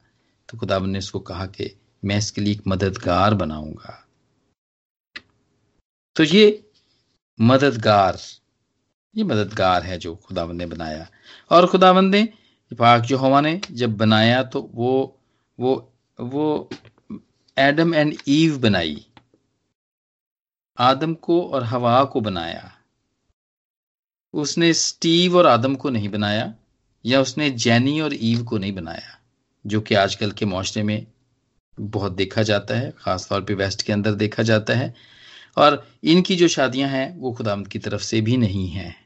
तो 0.48 0.58
खुदावंद 0.58 0.92
ने 0.92 0.98
उसको 0.98 1.20
कहा 1.20 1.46
कि 1.46 1.76
मैं 2.04 2.18
इसके 2.18 2.40
लिए 2.40 2.52
एक 2.52 2.62
मददगार 2.68 3.34
बनाऊँगा। 3.34 4.06
तो 6.16 6.24
ये 6.24 6.70
मददगार 7.40 8.18
ये 9.16 9.24
मददगार 9.24 9.82
है 9.82 9.98
जो 9.98 10.14
खुदावंद 10.16 10.58
ने 10.58 10.66
बनाया। 10.66 11.08
और 11.50 11.66
खुदावंद 11.66 12.14
ने 12.14 12.28
पाक 12.78 13.02
जो 13.02 13.18
हवा 13.18 13.40
ने 13.40 13.60
जब 13.70 13.96
बनाया 13.96 14.42
तो 14.42 14.70
वो 14.74 15.20
वो 15.60 15.92
वो 16.20 16.70
एडम 17.58 17.94
एंड 17.94 18.16
ईव 18.28 18.58
बनाई। 18.58 19.06
आदम 20.78 21.14
को 21.14 21.42
और 21.46 21.64
हवा 21.64 22.04
को 22.04 22.20
बनाया। 22.20 22.81
उसने 24.34 24.72
स्टीव 24.72 25.36
और 25.36 25.46
आदम 25.46 25.74
को 25.74 25.90
नहीं 25.90 26.08
बनाया, 26.08 26.54
या 27.06 27.20
उसने 27.20 27.50
जैनी 27.50 28.00
और 28.00 28.10
ईव 28.14 28.44
को 28.44 28.58
नहीं 28.58 28.72
बनाया, 28.72 29.20
जो 29.66 29.80
कि 29.80 29.94
आजकल 29.94 30.32
के 30.32 30.46
माशरे 30.46 30.82
में 30.82 31.06
बहुत 31.80 32.12
देखा 32.12 32.42
जाता 32.42 32.74
है, 32.74 32.94
खासतौर 32.98 33.44
पे 33.44 33.54
वेस्ट 33.54 33.82
के 33.82 33.92
अंदर 33.92 34.12
देखा 34.12 34.42
जाता 34.42 34.74
है। 34.74 34.94
और 35.56 35.88
इनकी 36.04 36.36
जो 36.36 36.48
शादियाँ 36.48 36.88
हैं, 36.88 37.18
वो 37.18 37.32
खुदामद 37.32 37.68
की 37.68 37.78
तरफ़ 37.78 38.02
से 38.02 38.20
भी 38.20 38.36
नहीं 38.36 38.68
है। 38.68 38.96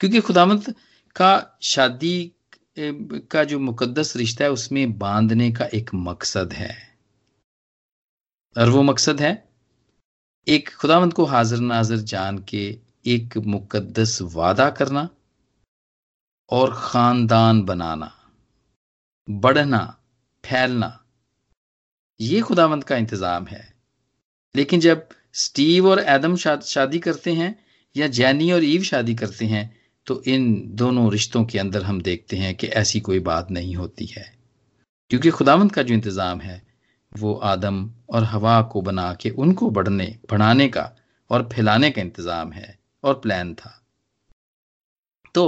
क्योंकि 0.00 0.20
खुदामद 0.20 0.74
का 1.16 1.58
शादी 1.62 2.32
का 2.78 3.44
जो 3.44 3.58
मुकद्दस 3.58 4.16
रिश्ता 4.16 4.44
है, 4.44 4.50
उसमें 4.50 4.98
बांधने 4.98 5.52
का 5.52 5.64
एक 5.64 5.90
मकसद 5.94 6.52
है। 6.52 6.98
और 8.58 8.68
वो 8.68 8.82
मकसद 8.82 9.20
है, 9.20 9.48
एक 10.48 10.74
खुदावंत 10.74 11.12
को 11.12 11.24
हाजिर 11.24 11.58
नाजर 11.58 11.96
जान 11.96 12.38
के 12.38 12.83
एक 13.04 13.36
मुकद्दस 13.46 14.18
वादा 14.34 14.68
करना 14.70 15.08
और 16.50 16.74
खानदान 16.76 17.62
बनाना, 17.62 18.10
बढ़ना, 19.28 19.80
फैलना, 20.44 21.00
ये 22.20 22.40
खुदावंत 22.40 22.84
का 22.84 22.96
इंतज़ाम 22.96 23.46
है। 23.46 23.62
लेकिन 24.54 24.80
जब 24.80 25.08
स्टीव 25.34 25.88
और 25.88 25.98
एदम 26.00 26.36
शादी 26.36 26.98
करते 26.98 27.32
हैं 27.32 27.54
या 27.96 28.06
जैनी 28.08 28.50
और 28.52 28.64
ईव 28.64 28.82
शादी 28.82 29.14
करते 29.14 29.44
हैं 29.44 29.64
तो 30.06 30.22
इन 30.22 30.62
दोनों 30.76 31.10
रिश्तों 31.12 31.44
के 31.44 31.58
अंदर 31.58 31.82
हम 31.82 32.00
देखते 32.02 32.36
हैं 32.36 32.54
कि 32.54 32.66
ऐसी 32.66 33.00
कोई 33.00 33.18
बात 33.20 33.50
नहीं 33.50 33.74
होती 33.76 34.06
है। 34.06 34.24
क्योंकि 35.10 35.30
खुदावंत 35.30 35.72
का 35.72 35.82
जो 35.82 35.94
इंतज़ाम 35.94 36.40
है, 36.40 36.62
वो 37.12 37.34
आदम 37.44 37.90
और 38.10 38.24
हवा 38.24 38.60
को 38.62 38.82
बना 38.82 39.12
के 39.14 39.30
उनको 39.30 39.70
बढ़ने, 39.70 40.06
बढ़ाने 40.30 40.68
का 40.68 40.90
और 41.30 41.48
फैलाने 41.52 41.90
का 41.90 42.02
इंतज़ाम 42.02 42.52
है। 42.52 42.78
और 43.04 43.20
प्लान 43.20 43.54
था। 43.54 43.86
तो 45.34 45.44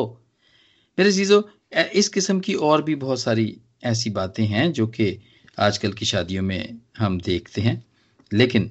मेरे 0.98 1.12
चीज़ों 1.12 1.42
इस 1.82 2.08
किस्म 2.08 2.40
की 2.40 2.54
और 2.54 2.82
भी 2.82 2.94
बहुत 2.94 3.20
सारी 3.20 3.60
ऐसी 3.84 4.10
बातें 4.10 4.44
हैं 4.46 4.72
जो 4.72 4.86
कि 4.86 5.18
आजकल 5.58 5.92
की 5.92 6.04
शादियों 6.04 6.42
में 6.42 6.78
हम 6.98 7.20
देखते 7.20 7.60
हैं। 7.60 7.84
लेकिन 8.32 8.70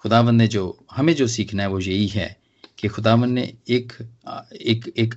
खुदावन 0.00 0.34
ने 0.34 0.46
जो, 0.46 0.86
हमें 0.90 1.14
जो 1.14 1.26
सीखना 1.26 1.62
है 1.62 1.68
वो 1.68 1.80
यही 1.80 2.06
है 2.06 2.40
कि 2.78 2.88
खुदावन 2.88 3.30
ने 3.30 3.42
एक 3.68 3.92
एक 4.52 4.92
एक 4.96 5.14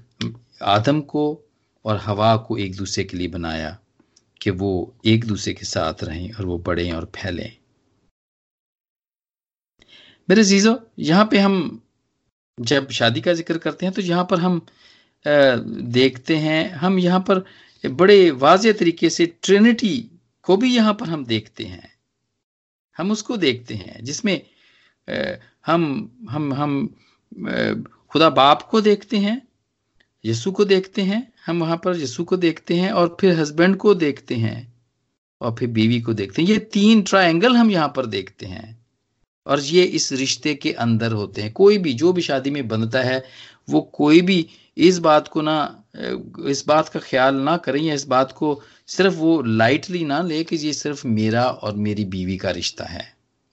आदम 0.63 1.01
को 1.01 1.43
और 1.85 1.97
हवा 1.97 2.35
को 2.37 2.57
एक 2.57 2.75
दूसरे 2.75 3.03
के 3.03 3.17
लिए 3.17 3.27
बनाया 3.27 3.79
कि 4.41 4.49
वो 4.51 4.95
एक 5.05 5.25
दूसरे 5.25 5.53
के 5.53 5.65
साथ 5.65 6.03
रहें 6.03 6.31
और 6.33 6.45
वो 6.45 6.57
बढ़ें 6.57 6.91
और 6.91 7.11
फैलें। 7.15 7.57
मेरे 10.29 10.43
जीजो, 10.43 10.79
यहाँ 10.99 11.27
पे 11.31 11.39
हम 11.39 11.81
जब 12.57 12.89
शादी 12.91 13.21
का 13.21 13.33
ज़िक्र 13.33 13.57
करते 13.57 13.85
हैं 13.85 13.93
तो 13.95 14.01
यहाँ 14.01 14.23
पर 14.25 14.39
हम 14.39 14.61
देखते 15.25 16.35
हैं, 16.37 16.71
हम 16.71 16.99
यहाँ 16.99 17.19
पर 17.21 17.43
बड़े 17.83 18.29
वाज 18.33 18.67
तरीके 18.69 19.09
से 19.09 19.25
ट्रिनिटी 19.43 19.97
को 20.45 20.57
भी 20.57 20.75
यहाँ 20.75 20.93
पर 20.93 21.09
हम 21.09 21.25
देखते 21.25 21.63
हैं। 21.63 21.89
हम 22.97 23.11
उसको 23.11 23.37
देखते 23.37 23.73
हैं, 23.73 24.03
जिसमें 24.03 24.41
हम 25.65 26.09
हम 26.29 26.53
हम 26.53 26.87
खुदा 28.11 28.29
बाप 28.29 28.61
को 28.61 28.81
देखते 28.81 29.17
हैं, 29.17 29.41
यीशु 30.23 30.51
को 30.51 30.65
देखते 30.65 31.01
हैं, 31.01 31.27
हम 31.45 31.59
वहाँ 31.59 31.77
पर 31.77 31.97
यीशु 31.97 32.23
को 32.23 32.37
देखते 32.37 32.75
हैं 32.75 32.91
और 32.91 33.15
फिर 33.21 33.39
हस्बैंड 33.39 33.75
को 33.77 33.93
देखते 33.95 34.35
हैं 34.35 34.73
और 35.41 35.55
फिर 35.55 35.69
बीवी 35.69 36.01
को 36.01 36.13
देखते 36.13 36.41
हैं। 36.41 36.49
ये 36.49 36.57
तीन 36.73 37.01
ट्रायंगल 37.01 37.55
हम 37.57 37.71
यहाँ 37.71 37.93
पर 37.95 38.05
देखते 38.05 38.45
हैं। 38.45 38.76
और 39.47 39.59
ये 39.59 39.83
इस 39.83 40.11
रिश्ते 40.11 40.53
के 40.55 40.71
अंदर 40.71 41.11
होते 41.11 41.41
हैं। 41.41 41.51
कोई 41.53 41.77
भी, 41.77 41.93
जो 41.93 42.13
भी 42.13 42.21
शादी 42.21 42.51
में 42.51 42.67
बनता 42.67 43.01
है, 43.01 43.23
वो 43.69 43.81
कोई 43.93 44.21
भी 44.21 44.47
इस 44.77 44.97
बात 44.99 45.27
को 45.27 45.41
ना, 45.41 45.83
इस 46.47 46.63
बात 46.67 46.89
का 46.89 46.99
ख्याल 46.99 47.35
ना 47.35 47.57
करें 47.57 47.81
या 47.81 47.93
इस 47.93 48.07
बात 48.07 48.31
को 48.31 48.61
सिर्फ़ 48.87 49.15
वो 49.15 49.41
लाइटली 49.41 50.03
ना 50.05 50.21
ले 50.21 50.43
कि 50.43 50.55
ये 50.55 50.73
सिर्फ़ 50.73 51.07
मेरा 51.07 51.43
और 51.43 51.75
मेरी 51.75 52.05
बीवी 52.05 52.37
का 52.37 52.51
रिश्ता 52.51 52.85
है। 52.85 53.05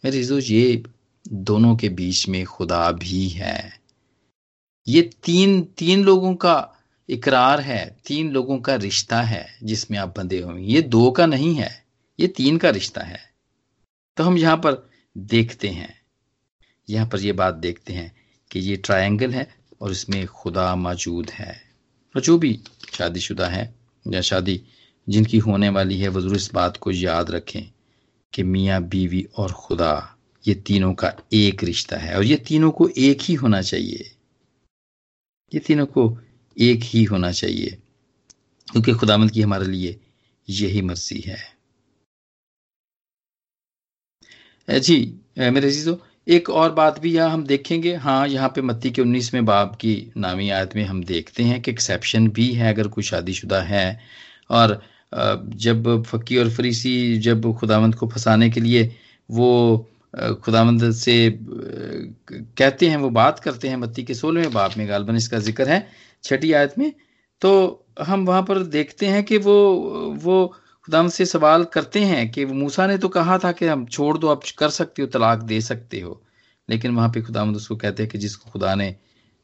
मेरे 0.05 0.19
ये 0.43 0.83
दोनों 1.25 1.75
के 1.77 1.89
बीच 1.89 2.29
में 2.29 2.45
खुदा 2.45 2.91
भी 2.93 3.29
है। 3.29 3.81
ये 4.87 5.03
तीन 5.25 5.61
तीन 5.79 6.05
लोगों 6.05 6.35
का 6.35 6.71
इकरार 7.09 7.61
है, 7.61 7.97
तीन 8.07 8.31
लोगों 8.31 8.59
का 8.59 8.75
रिश्ता 8.75 9.21
है 9.23 9.47
जिसमें 9.63 9.99
आप 9.99 10.15
बंधे 10.19 10.41
हुए 10.41 10.63
ये 10.63 10.83
दो 10.83 11.11
का 11.11 11.27
नहीं 11.27 11.55
है, 11.55 11.71
ये 12.19 12.27
तीन 12.27 12.57
का 12.57 12.71
रिश्ता 12.71 13.03
है। 13.03 13.21
तो 14.17 14.25
हम 14.25 14.39
यहाँ 14.39 14.57
पर 14.57 14.73
देखते 15.17 15.69
हैं। 15.69 15.95
यहाँ 16.89 17.07
पर 17.07 17.21
ये 17.21 17.33
बात 17.33 17.55
देखते 17.57 17.93
हैं 17.93 18.11
कि 18.51 18.61
ये 18.61 18.77
ट्रायंगल 18.77 19.31
है 19.31 19.47
और 19.81 19.93
इसमें 19.93 20.27
खुदा 20.27 20.75
मौजूद 20.77 21.31
है। 21.31 21.55
और 22.15 22.23
जो 22.23 22.39
भी 22.39 22.59
शादीशुदा 22.95 23.47
है 23.47 23.75
या 24.07 24.21
शादी 24.21 24.61
जिनकी 25.07 25.39
होने 25.39 25.69
वाली 25.69 25.99
है 26.01 26.09
वो 26.09 26.21
ज़रूर 26.21 26.37
इस 26.37 26.51
बात 26.55 26.77
को 26.77 26.91
याद 26.91 27.31
रखें 27.31 27.63
कि 28.33 28.43
मियाँ, 28.43 28.83
बीवी 28.83 29.27
और 29.39 29.53
खुदा, 29.53 30.17
ये 30.45 30.55
तीनों 30.57 30.93
का 30.95 31.13
एक 31.33 31.65
रिश्ता 31.65 31.97
है 31.97 32.17
और 32.17 32.25
ये 32.25 32.37
तीनों 32.39 32.71
को 32.71 32.89
एक 32.89 33.23
ही 33.23 33.35
होना 33.35 33.61
चाहिए। 33.63 34.11
ये 35.53 35.61
तीनों 35.61 35.87
को 35.87 36.07
एक 36.57 36.83
ही 36.85 37.03
होना 37.05 37.31
चाहिए, 37.33 37.79
क्योंकि 38.69 38.93
खुदामंद 38.93 39.31
की 39.31 39.43
हमारे 39.43 39.67
लिए 39.67 39.99
यही 40.49 40.83
मर्ज़ी 40.83 41.21
है। 41.21 41.39
जी 44.69 44.97
मेरे 45.39 45.71
जीजो 45.71 45.99
एक 46.27 46.49
और 46.51 46.73
बात 46.73 46.99
भी 47.01 47.13
यहाँ 47.13 47.31
हम 47.31 47.45
देखेंगे। 47.47 47.95
हाँ 47.97 48.27
यहाँ 48.29 48.49
पे 48.49 48.63
मत्ती 48.63 48.91
के 48.91 49.03
उन्नीसवें 49.03 49.45
बाब 49.45 49.75
की 49.81 50.13
नामी 50.17 50.49
आयत 50.51 50.77
में 50.77 50.85
हम 50.85 51.03
देखते 51.05 51.43
हैं 51.43 51.61
कि 51.63 51.71
एक्सेप्शन 51.71 52.29
भी 52.29 52.51
है 52.53 52.73
अगर 52.73 52.89
कोई 52.89 53.05
शादीशुदा 53.05 53.61
है। 53.63 54.01
और 54.51 54.81
जब 55.57 56.03
फकी 56.05 56.37
और 56.39 56.51
फरीसी 56.51 57.19
जब 57.19 57.53
खुदावंत 57.59 57.95
को 57.95 58.09
फंसाने 58.09 58.51
के 58.51 58.61
लिए 58.61 58.91
वो 59.29 59.87
खुदामंद 60.43 60.91
से 60.93 61.17
कहते 61.33 62.89
हैं, 62.89 62.97
वो 62.97 63.11
बात 63.11 63.39
करते 63.41 63.69
हैं 63.69 63.77
मत्ती 63.77 64.03
के 64.05 64.15
सोलहवें 64.15 64.53
बाप 64.53 64.77
में, 64.79 64.89
गालबन 64.89 65.17
इसका 65.17 65.39
ज़िक्र 65.41 65.69
है 65.69 65.87
छठी 66.25 66.53
आयत 66.53 66.75
में 66.79 66.93
तो 67.43 67.85
हम 68.03 68.25
वहाँ 68.27 68.43
पर 68.43 68.59
देखते 68.65 69.07
हैं 69.07 69.23
कि 69.25 69.39
वो 69.39 69.57
वो 70.23 70.55
खुदाम 70.87 71.09
से 71.09 71.27
सवाल 71.27 71.65
करते 71.65 72.01
हैं 72.01 72.31
कि 72.31 72.45
मूसा 72.45 72.87
ने 72.87 72.99
तो 72.99 73.09
कहा 73.09 73.39
था 73.39 73.53
कि 73.53 73.67
हम 73.67 73.87
छोड़ 73.87 74.19
दो 74.19 74.29
आप 74.29 74.43
कर 74.59 74.69
सकते 74.69 75.03
हो 75.03 75.09
तलाक 75.09 75.39
दे 75.39 75.61
सकते 75.61 76.01
हो। 76.01 76.23
लेकिन 76.71 76.97
वहाँ 76.97 77.09
पे 77.09 77.23
खुदाम 77.23 77.55
उसको 77.57 77.77
कहते 77.77 78.03
हैं 78.03 78.13
कि 78.13 78.19
जिसको 78.19 78.51
खुदा 78.51 78.75
ने 78.75 78.97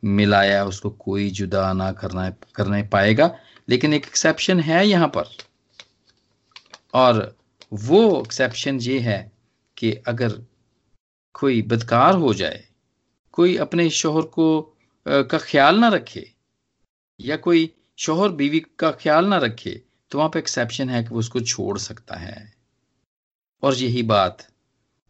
मिलाया 0.04 0.64
उसको 0.64 0.90
कोई 0.90 1.30
जुदा 1.30 1.72
ना 1.72 1.92
करना 1.92 2.30
करने 2.30 2.82
पाएगा। 2.82 3.36
लेकिन 3.68 3.94
एक 3.94 4.06
एक्सेप्शन 4.06 4.60
है 4.60 4.86
यहाँ 4.86 5.08
पर। 5.08 5.24
और 6.94 7.36
वो 7.72 8.22
एक्सेप्शन 8.22 8.80
ये 8.80 8.98
है 8.98 9.32
कि 9.76 9.92
अगर 9.92 10.42
कोई 11.32 11.62
बदकार 11.62 12.14
हो 12.14 12.34
जाए 12.34 12.68
कोई 13.32 13.56
अपने 13.56 13.90
शोहर 13.90 14.22
को 14.22 14.76
आ, 15.08 15.22
का 15.22 15.38
ख्याल 15.38 15.78
ना 15.78 15.88
रखे 15.88 16.32
या 17.20 17.36
कोई 17.36 17.74
शोहर 17.98 18.28
बीवी 18.28 18.66
का 18.78 18.90
ख्याल 18.90 19.26
ना 19.26 19.36
रखे 19.36 19.82
तो 20.10 20.18
वहाँ 20.18 20.30
पर 20.30 20.38
एक्सेप्शन 20.38 20.90
है 20.90 21.02
कि 21.02 21.08
वो 21.08 21.18
उसको 21.18 21.40
छोड़ 21.40 21.78
सकता 21.78 22.16
है। 22.16 22.52
और 23.62 23.74
यही 23.74 24.02
बात 24.02 24.48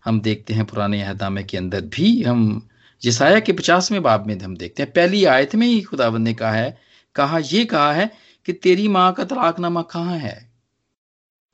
हम 0.05 0.21
देखते 0.21 0.55
हैं 0.55 0.65
पुराने 0.65 1.03
अहदामे 1.03 1.45
के 1.45 1.57
अंदर 1.57 1.81
भी। 1.81 2.23
हम 2.23 2.69
जिसाया 3.03 3.41
के 3.41 3.53
पचासवें 3.53 4.03
बाब 4.03 4.27
में 4.27 4.41
हम 4.41 4.57
देखते 4.57 4.83
हैं। 4.83 4.93
पहली 4.93 5.25
आयत 5.25 5.55
में 5.55 5.67
ही 5.67 5.83
खुदावन 5.83 6.23
ने 6.23 6.35
कहा 6.35 6.53
है, 6.53 6.79
कहा 7.15 7.39
यह 7.39 7.65
कहा 7.65 7.93
है 7.93 8.11
कि 8.45 8.53
तेरी 8.53 8.89
माँ 8.89 9.13
का 9.13 9.25
तलाकनामा 9.25 9.83
कहाँ 9.83 10.19
है? 10.19 10.53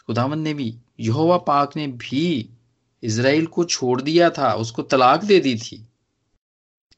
खुदावन 0.06 0.38
ने 0.38 0.54
भी, 0.54 0.78
यहोवा 1.00 1.38
पाक 1.38 1.76
ने 1.76 1.86
भी 1.86 2.50
इसराइल 3.02 3.46
को 3.46 3.64
छोड़ 3.64 4.02
दिया 4.02 4.30
था, 4.30 4.54
उसको 4.54 4.82
तलाक 4.82 5.24
दे 5.24 5.40
दी 5.40 5.56
थी, 5.56 5.88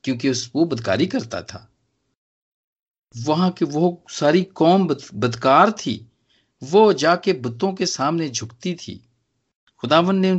क्योंकि 0.05 0.31
उस, 0.31 0.51
वो 0.55 0.65
बदकारी 0.65 1.07
करता 1.07 1.43
था। 1.43 1.73
वहाँ 3.17 3.51
की 3.51 3.65
वो 3.65 4.05
सारी 4.11 4.43
कौम 4.43 4.89
बदकार 5.15 5.71
थी। 5.71 6.08
वो 6.63 6.93
जाके 6.93 7.33
बुतों 7.33 7.73
के 7.73 7.87
सामने 7.87 8.29
झुकती 8.29 8.75
थी। 8.75 8.95
खुदावन 9.83 10.17
ने 10.17 10.31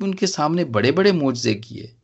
उनके 0.00 0.26
सामने 0.26 0.64
बड़े 0.66 0.92
बड़े 0.92 1.12
मुआवजे 1.12 1.54
किए। 1.54 1.94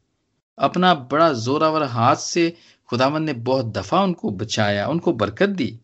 अपना 0.59 0.95
बड़ा 0.95 1.33
जोरावर 1.33 1.83
हाथ 1.83 2.17
से 2.17 2.53
खुदावन 2.89 3.23
ने 3.23 3.33
बहुत 3.33 3.67
दफ़ा 3.67 4.03
उनको 4.03 4.31
बचाया, 4.31 4.87
उनको 4.89 5.13
बरकत 5.13 5.49
दी, 5.49 5.79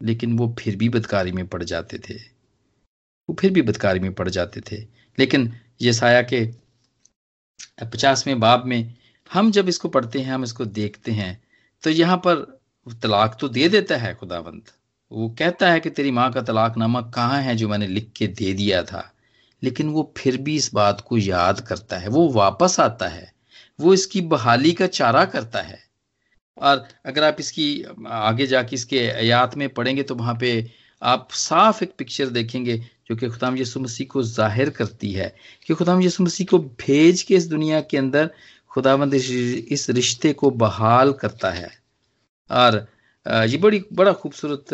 लेकिन 0.00 0.36
वो 0.38 0.54
फिर 0.58 0.76
भी 0.76 0.88
बदकारी 0.88 1.32
में 1.32 1.46
पड़ 1.46 1.62
जाते 1.62 1.98
थे। 1.98 2.14
वो 3.28 3.36
फिर 3.40 3.50
भी 3.50 3.62
बदकारी 3.62 4.00
में 4.00 4.12
पड़ 4.14 4.28
जाते 4.28 4.60
थे। 4.60 4.76
लेकिन 5.18 5.52
ये 5.80 5.92
साया 5.92 6.22
के 6.22 6.44
पचासवें 7.82 8.38
बाब 8.40 8.64
में 8.64 8.94
हम 9.30 9.50
जब 9.50 9.68
इसको 9.68 9.88
पढ़ते 9.88 10.20
हैं, 10.20 10.32
हम 10.32 10.44
इसको 10.44 10.64
देखते 10.64 11.12
हैं 11.12 11.42
तो 11.82 11.90
यहाँ 11.90 12.16
पर 12.16 12.60
तलाक 13.02 13.36
तो 13.40 13.48
दे 13.48 13.68
देता 13.68 13.96
है 13.96 14.14
खुदावंत। 14.14 14.72
वो 15.14 15.28
कहता 15.38 15.70
है 15.70 15.80
कि 15.80 15.90
तेरी 15.90 16.10
माँ 16.10 16.30
का 16.32 16.42
तलाकनामा 16.42 17.00
कहाँ 17.14 17.40
है 17.42 17.54
जो 17.56 17.68
मैंने 17.68 17.86
लिख 17.86 18.10
के 18.16 18.26
दे 18.28 18.52
दिया 18.52 18.82
था? 18.82 19.10
लेकिन 19.62 19.88
वो 19.88 20.12
फिर 20.16 20.36
भी 20.36 20.56
इस 20.56 20.70
बात 20.74 21.00
को 21.00 21.18
याद 21.18 21.60
करता 21.60 21.98
है। 21.98 22.08
वो 22.08 22.28
वापस 22.32 22.78
आता 22.80 23.08
है। 23.08 23.32
वो 23.78 23.94
इसकी 23.94 24.20
बहाली 24.22 24.72
का 24.72 24.86
चारा 24.88 25.24
करता 25.24 25.60
है। 25.62 25.78
और 26.58 26.86
अगर 27.06 27.24
आप 27.24 27.36
इसकी, 27.40 27.84
आगे 28.06 28.46
जाके 28.46 28.74
इसके 28.76 29.08
आयात 29.10 29.56
में 29.56 29.68
पढ़ेंगे 29.68 30.02
तो 30.02 30.14
वहाँ 30.14 30.36
पे 30.40 30.70
आप 31.02 31.28
साफ़ 31.32 31.82
एक 31.84 31.94
पिक्चर 31.98 32.28
देखेंगे 32.30 32.76
जो 33.08 33.16
कि 33.16 33.28
खुदाम 33.28 33.56
यसु 33.58 33.80
मसीह 33.80 34.06
को 34.06 34.22
ज़ाहिर 34.22 34.70
करती 34.70 35.12
है 35.12 35.34
कि 35.66 35.74
खुदाम 35.74 36.02
यसु 36.02 36.24
मसीह 36.24 36.46
को 36.50 36.58
भेज 36.58 37.22
के 37.22 37.34
इस 37.34 37.46
दुनिया 37.48 37.80
के 37.80 37.96
अंदर 37.96 38.30
खुदावंद 38.72 39.14
इस 39.14 39.86
रिश्ते 39.90 40.32
को 40.32 40.50
बहाल 40.52 41.12
करता 41.12 41.50
है। 41.50 41.70
और 42.50 42.86
ये 43.26 43.56
बड़ी, 43.58 43.82
बड़ा 43.92 44.12
खूबसूरत 44.12 44.66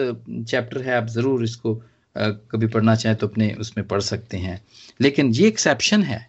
चैप्टर 0.49 0.83
है, 0.83 0.95
आप 0.95 1.07
ज़रूर 1.09 1.45
इसको 1.45 1.75
कभी 2.17 2.67
पढ़ना 2.67 2.95
चाहें 2.95 3.17
तो 3.19 3.27
अपने 3.29 3.53
उसमें 3.61 3.87
पढ़ 3.89 4.01
सकते 4.03 4.37
हैं। 4.37 4.61
लेकिन 5.01 5.33
ये 5.35 5.49
एक्सेप्शन 5.49 6.03
है 6.03 6.29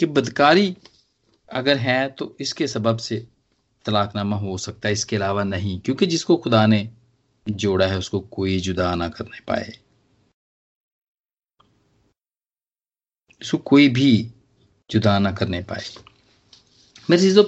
कि 0.00 0.06
बदकारी 0.08 0.76
अगर 1.48 1.76
है 1.76 2.08
तो 2.08 2.36
इसके 2.40 2.66
सबब 2.68 2.96
से 2.98 3.26
तलाकनामा 3.84 4.36
हो 4.36 4.56
सकता 4.58 4.88
है, 4.88 4.92
इसके 4.92 5.16
अलावा 5.16 5.44
नहीं, 5.44 5.78
क्योंकि 5.80 6.06
जिसको 6.06 6.36
खुदा 6.36 6.66
ने 6.66 6.88
जोड़ा 7.46 7.86
है, 7.86 7.98
उसको 7.98 8.20
कोई 8.20 8.58
जुदा 8.60 8.94
ना 8.94 9.08
करने 9.08 9.40
पाए। 9.48 9.72
उसको 13.42 13.58
कोई 13.58 13.88
भी 13.88 14.32
जुदा 14.90 15.18
ना 15.18 15.32
करने 15.32 15.62
पाए। 15.62 15.84
मेरे 17.08 17.22
चीज़ों 17.22 17.44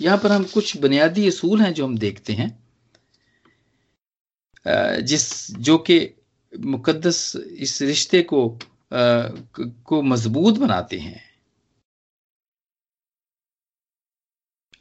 यहाँ 0.00 0.18
पर 0.18 0.32
हम 0.32 0.44
कुछ 0.44 0.76
बुनियादी 0.76 1.26
असूल 1.28 1.60
हैं 1.62 1.72
जो 1.74 1.86
हम 1.86 1.98
देखते 1.98 2.32
हैं 2.32 2.50
जिस, 5.02 5.50
जो 5.50 5.78
कि 5.78 5.98
मुकद्दस 6.52 7.36
इस 7.36 7.82
रिश्ते 7.82 8.22
को 8.22 8.58
को 8.92 10.02
मज़बूत 10.02 10.58
बनाते 10.58 10.98
हैं। 10.98 11.20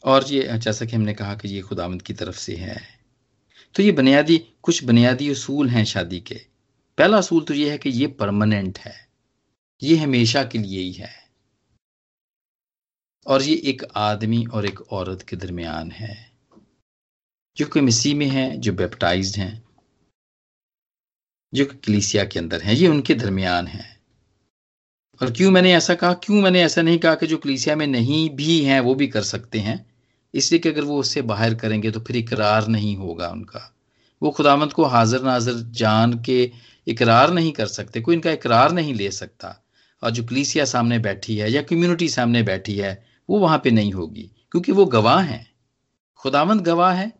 और 0.03 0.25
ये 0.31 0.57
जैसा 0.57 0.85
कि 0.85 0.95
हमने 0.95 1.13
कहा 1.13 1.35
कि 1.35 1.47
ये 1.47 1.61
खुदामंद 1.61 2.01
की 2.01 2.13
तरफ़ 2.13 2.37
से 2.37 2.55
है। 2.55 2.77
तो 3.75 3.83
ये 3.83 3.91
बुनियादी, 3.91 4.37
कुछ 4.63 4.83
बुनियादी 4.83 5.29
असूल 5.31 5.69
हैं 5.69 5.85
शादी 5.85 6.19
के। 6.19 6.35
पहला 6.97 7.17
असूल 7.17 7.43
तो 7.43 7.53
ये 7.53 7.71
है 7.71 7.77
कि 7.77 7.89
ये 7.89 8.07
परमानेंट 8.07 8.79
है। 8.79 8.95
ये 9.83 9.97
हमेशा 9.97 10.43
के 10.43 10.57
लिए 10.57 10.79
ही 10.79 10.91
है। 10.91 11.22
और 13.27 13.41
ये 13.41 13.55
एक 13.55 13.83
आदमी 13.95 14.45
और 14.45 14.65
एक 14.65 14.81
औरत 14.81 15.21
के 15.21 15.35
दरमियान 15.35 15.91
है, 15.91 16.31
जो 17.57 17.65
कि 17.65 17.81
मसीह 17.81 18.15
में 18.15 18.25
है, 18.25 18.57
जो 18.57 18.73
बेप्टाइज 18.73 19.37
हैं, 19.37 19.63
जो 21.53 21.65
कलीसिया 21.65 22.23
के 22.23 22.39
अंदर 22.39 22.61
है, 22.61 22.75
ये 22.75 22.87
उनके 22.87 23.13
दरमियान 23.13 23.67
है। 23.67 23.99
और 25.21 25.31
क्यों 25.31 25.51
मैंने 25.51 25.73
ऐसा 25.73 25.95
कहा? 25.95 26.13
क्यों 26.13 26.41
मैंने 26.41 26.63
ऐसा 26.63 26.81
नहीं 26.81 26.99
कहा 26.99 27.15
कि 27.15 27.27
जो 27.27 27.37
कलीसिया 27.37 27.75
में 27.75 27.87
नहीं 27.87 28.29
भी 28.29 28.63
हैं, 28.63 28.79
वो 28.79 28.95
भी 28.95 29.07
कर 29.07 29.21
सकते 29.21 29.59
हैं? 29.59 29.93
इसलिए 30.33 30.59
कि 30.59 30.69
अगर 30.69 30.81
वो 30.81 30.99
उससे 30.99 31.21
बाहर 31.21 31.53
करेंगे 31.53 31.91
तो 31.91 31.99
फिर 31.99 32.15
इकरार 32.15 32.67
नहीं 32.67 32.95
होगा 32.95 33.27
उनका। 33.27 33.75
वो 34.21 34.31
खुदामंद 34.31 34.73
को 34.73 34.83
हाजिर 34.83 35.21
नाजर 35.21 35.53
जान 35.53 36.23
के 36.23 36.51
इकरार 36.87 37.33
नहीं 37.33 37.51
कर 37.51 37.65
सकते, 37.65 38.01
कोई 38.01 38.15
इनका 38.15 38.31
इकरार 38.31 38.71
नहीं 38.71 38.93
ले 38.93 39.11
सकता। 39.11 39.65
और 40.03 40.11
जो 40.11 40.23
कलीसिया 40.23 40.65
सामने 40.65 40.99
बैठी 40.99 41.37
है 41.37 41.51
या 41.51 41.61
कम्युनिटी 41.61 42.09
सामने 42.09 42.43
बैठी 42.43 42.77
है 42.77 43.12
वो 43.29 43.39
वहाँ 43.39 43.61
पे 43.63 43.71
नहीं 43.71 43.91
होगी, 43.91 44.31
क्योंकि 44.51 44.71
वो 44.71 44.85
गवाह 44.85 45.21
हैं। 45.21 45.53
खुदामंद 46.15 46.61
गवाह 46.61 46.93
है 46.93 47.13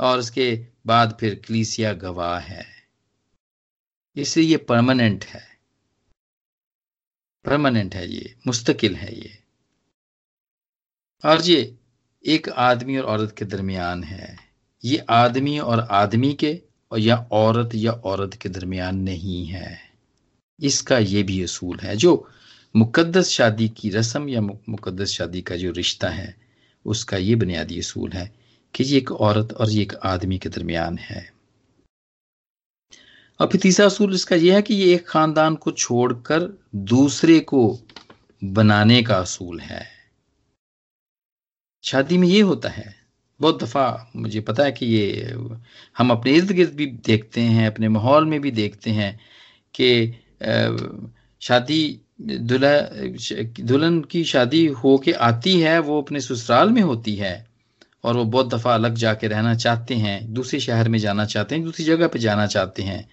और 0.00 0.18
उसके 0.18 0.66
बाद 0.86 1.16
फिर 1.20 1.34
कलीसिया 1.34 1.92
गवाह 1.92 2.38
है। 2.38 2.66
इसलिए 4.16 4.46
ये 4.46 4.56
परमानेंट 4.56 5.24
है। 5.24 5.58
परमानेंट 7.44 7.94
है 7.94 8.10
ये, 8.10 8.36
मुस्तकिल 8.46 8.96
है 8.96 9.18
ये। 9.18 9.38
और 11.24 11.42
ये 11.42 11.78
एक 12.26 12.48
आदमी 12.48 12.98
और 12.98 13.04
औरत 13.04 13.34
के 13.38 13.44
दरमियान 13.44 14.04
है। 14.04 14.38
ये 14.84 14.98
आदमी 14.98 15.58
और 15.58 15.80
आदमी 15.80 16.34
के 16.34 16.62
और 16.92 16.98
या 16.98 17.28
औरत 17.32 17.70
या 17.74 17.92
औरत 17.92 18.34
के 18.34 18.48
दरमियान 18.48 18.96
नहीं 18.96 19.46
है। 19.46 19.92
इसका 20.60 20.98
ये 20.98 21.22
भी 21.22 21.42
असूल 21.42 21.78
है। 21.80 21.96
जो 21.96 22.28
मुकद्दस 22.74 23.28
शादी 23.28 23.68
की 23.68 23.90
रस्म 23.90 24.28
या 24.28 24.40
मुकद्दस 24.40 25.10
शादी 25.10 25.40
का 25.42 25.56
जो 25.56 25.70
रिश्ता 25.72 26.08
है, 26.08 26.34
उसका 26.86 27.16
ये 27.16 27.34
बुनियादी 27.34 27.78
असूल 27.78 28.12
है 28.12 28.32
कि 28.74 28.84
ये 28.84 28.98
एक 28.98 29.12
औरत 29.12 29.52
और 29.52 29.70
ये 29.70 29.82
एक 29.82 29.94
आदमी 30.04 30.38
के 30.38 30.48
दरमियान 30.48 30.98
है। 30.98 31.30
और 33.40 33.48
फिर 33.48 33.60
तीसरा 33.60 33.86
असूल 33.86 34.14
इसका 34.14 34.36
यह 34.36 34.54
है 34.54 34.62
कि 34.62 34.74
ये 34.74 34.94
एक 34.94 35.06
खानदान 35.08 35.54
को 35.54 35.70
छोड़कर 35.72 36.48
दूसरे 36.74 37.38
को 37.40 37.78
बनाने 38.42 39.02
का 39.02 39.16
असूल 39.16 39.60
है। 39.60 39.86
शादी 41.84 42.18
में 42.18 42.26
ये 42.28 42.40
होता 42.40 42.68
है, 42.68 42.94
बहुत 43.40 43.62
दफ़ा 43.62 44.10
मुझे 44.16 44.40
पता 44.40 44.64
है 44.64 44.72
कि 44.72 44.86
ये 44.86 45.34
हम 45.98 46.10
अपने 46.10 46.32
इर्द 46.32 46.52
गिर्द 46.52 46.74
भी 46.74 46.86
देखते 46.86 47.40
हैं, 47.40 47.66
अपने 47.66 47.88
माहौल 47.88 48.24
में 48.24 48.40
भी 48.40 48.50
देखते 48.50 48.90
हैं 48.90 49.18
कि 49.74 50.12
शादी 51.42 52.00
दुल्हा, 52.18 52.78
दुल्हन 53.64 54.00
की 54.00 54.22
शादी 54.24 54.66
हो 54.66 54.96
के 54.98 55.12
आती 55.12 55.58
है, 55.60 55.78
वो 55.78 56.00
अपने 56.02 56.20
ससुराल 56.20 56.70
में 56.70 56.82
होती 56.82 57.14
है 57.16 57.46
और 58.04 58.16
वो 58.16 58.24
बहुत 58.24 58.54
दफ़ा 58.54 58.74
अलग 58.74 58.94
जाके 58.94 59.28
रहना 59.28 59.54
चाहते 59.54 59.94
हैं, 59.94 60.32
दूसरे 60.34 60.60
शहर 60.60 60.88
में 60.88 60.98
जाना 60.98 61.24
चाहते 61.24 61.54
हैं, 61.54 61.64
दूसरी 61.64 61.84
जगह 61.84 62.08
पे 62.08 62.18
जाना 62.18 62.46
चाहते 62.46 62.82
हैं। 62.82 63.08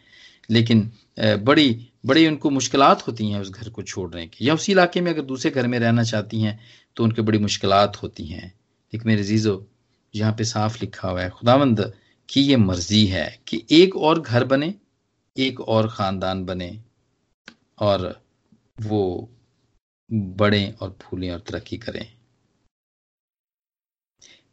लेकिन 0.49 0.91
बड़ी 1.19 1.87
बड़ी 2.05 2.27
उनको 2.27 2.49
मुश्किल 2.49 2.81
होती 2.81 3.29
हैं 3.31 3.39
उस 3.41 3.49
घर 3.51 3.69
को 3.69 3.81
छोड़ने 3.81 4.25
की। 4.27 4.47
या 4.47 4.53
उसी 4.53 4.71
इलाके 4.71 5.01
में 5.01 5.11
अगर 5.11 5.21
दूसरे 5.21 5.51
घर 5.51 5.67
में 5.67 5.77
रहना 5.79 6.03
चाहती 6.03 6.41
हैं 6.41 6.59
तो 6.95 7.03
उनके 7.03 7.21
बड़ी 7.21 7.39
मुश्किल 7.39 7.73
होती 8.03 8.25
हैं। 8.25 8.53
एक 8.93 9.05
मेरे 9.05 9.23
जीजो, 9.23 9.65
यहाँ 10.13 10.33
पे 10.33 10.43
साफ़ 10.43 10.77
लिखा 10.81 11.09
हुआ 11.09 11.21
है, 11.21 11.29
खुदावंद, 11.29 11.91
की 12.29 12.41
ये 12.41 12.57
मर्ज़ी 12.57 13.05
है 13.05 13.39
कि 13.47 13.63
एक 13.71 13.95
और 13.97 14.21
घर 14.21 14.43
बने, 14.43 14.73
एक 15.37 15.61
और 15.61 15.87
खानदान 15.87 16.43
बने 16.45 16.77
और 17.79 18.21
वो 18.79 19.29
बड़े 20.09 20.75
और 20.81 20.97
फूलें 21.01 21.29
और 21.31 21.39
तरक्की 21.39 21.77
करें। 21.77 22.05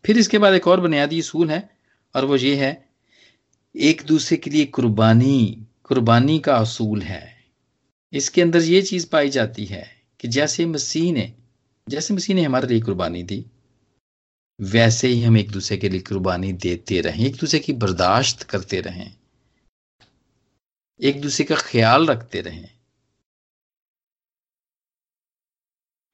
फिर 0.04 0.18
इसके 0.18 0.38
बाद 0.38 0.54
एक 0.54 0.66
और 0.68 0.80
बुनियादी 0.80 1.20
असूल 1.20 1.50
है 1.50 1.68
और 2.14 2.24
वो 2.24 2.36
ये 2.36 2.54
है, 2.56 2.88
एक 3.74 4.02
दूसरे 4.02 4.36
के 4.36 4.50
लिए 4.50 4.64
कुर्बानी 4.66 5.66
कुर्बानी 5.84 6.38
का 6.38 6.56
असूल 6.56 7.02
है। 7.02 7.24
इसके 8.12 8.42
अंदर 8.42 8.62
ये 8.62 8.82
चीज़ 8.82 9.08
पाई 9.08 9.28
जाती 9.30 9.64
है 9.64 9.84
कि 10.20 10.28
जैसे 10.28 10.66
मसीह 10.66 11.12
ने, 11.12 11.32
जैसे 11.86 12.14
मसीह 12.14 12.36
ने 12.36 12.42
हमारे 12.42 12.68
लिए 12.68 12.80
कुर्बानी 12.80 13.22
दी, 13.22 13.44
वैसे 14.58 15.08
ही 15.08 15.22
हम 15.22 15.36
एक 15.36 15.50
दूसरे 15.50 15.76
के 15.76 15.88
लिए 15.88 16.00
कुर्बानी 16.00 16.52
देते 16.52 17.00
रहें, 17.00 17.26
एक 17.26 17.36
दूसरे 17.36 17.60
की 17.60 17.72
बर्दाश्त 17.74 18.42
करते 18.42 18.80
रहें, 18.80 19.16
एक 21.00 21.20
दूसरे 21.20 21.44
का 21.44 21.56
ख्याल 21.60 22.06
रखते 22.06 22.40
रहें। 22.40 22.75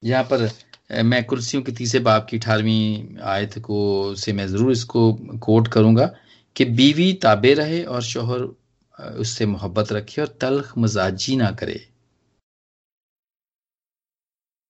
यहाँ 0.03 0.23
पर 0.31 0.49
मैं 1.03 1.23
कुर्सियों 1.23 1.61
के 1.63 1.71
तीसरे 1.71 1.99
बाप 1.99 2.25
की 2.29 2.37
अठारहवीं 2.37 3.17
आयत 3.25 3.57
को 3.59 3.77
से 4.15 4.33
मैं 4.33 4.47
ज़रूर 4.47 4.71
इसको 4.71 5.11
कोट 5.43 5.67
करूँगा 5.73 6.05
कि 6.55 6.65
बीवी 6.77 7.11
ताबे 7.23 7.53
रहे 7.53 7.83
और 7.85 8.01
शोहर 8.03 8.41
उससे 9.19 9.45
मोहब्बत 9.45 9.91
रखे 9.93 10.21
और 10.21 10.27
तलख 10.41 10.73
मजाजी 10.77 11.35
ना 11.35 11.51
करे। 11.51 11.79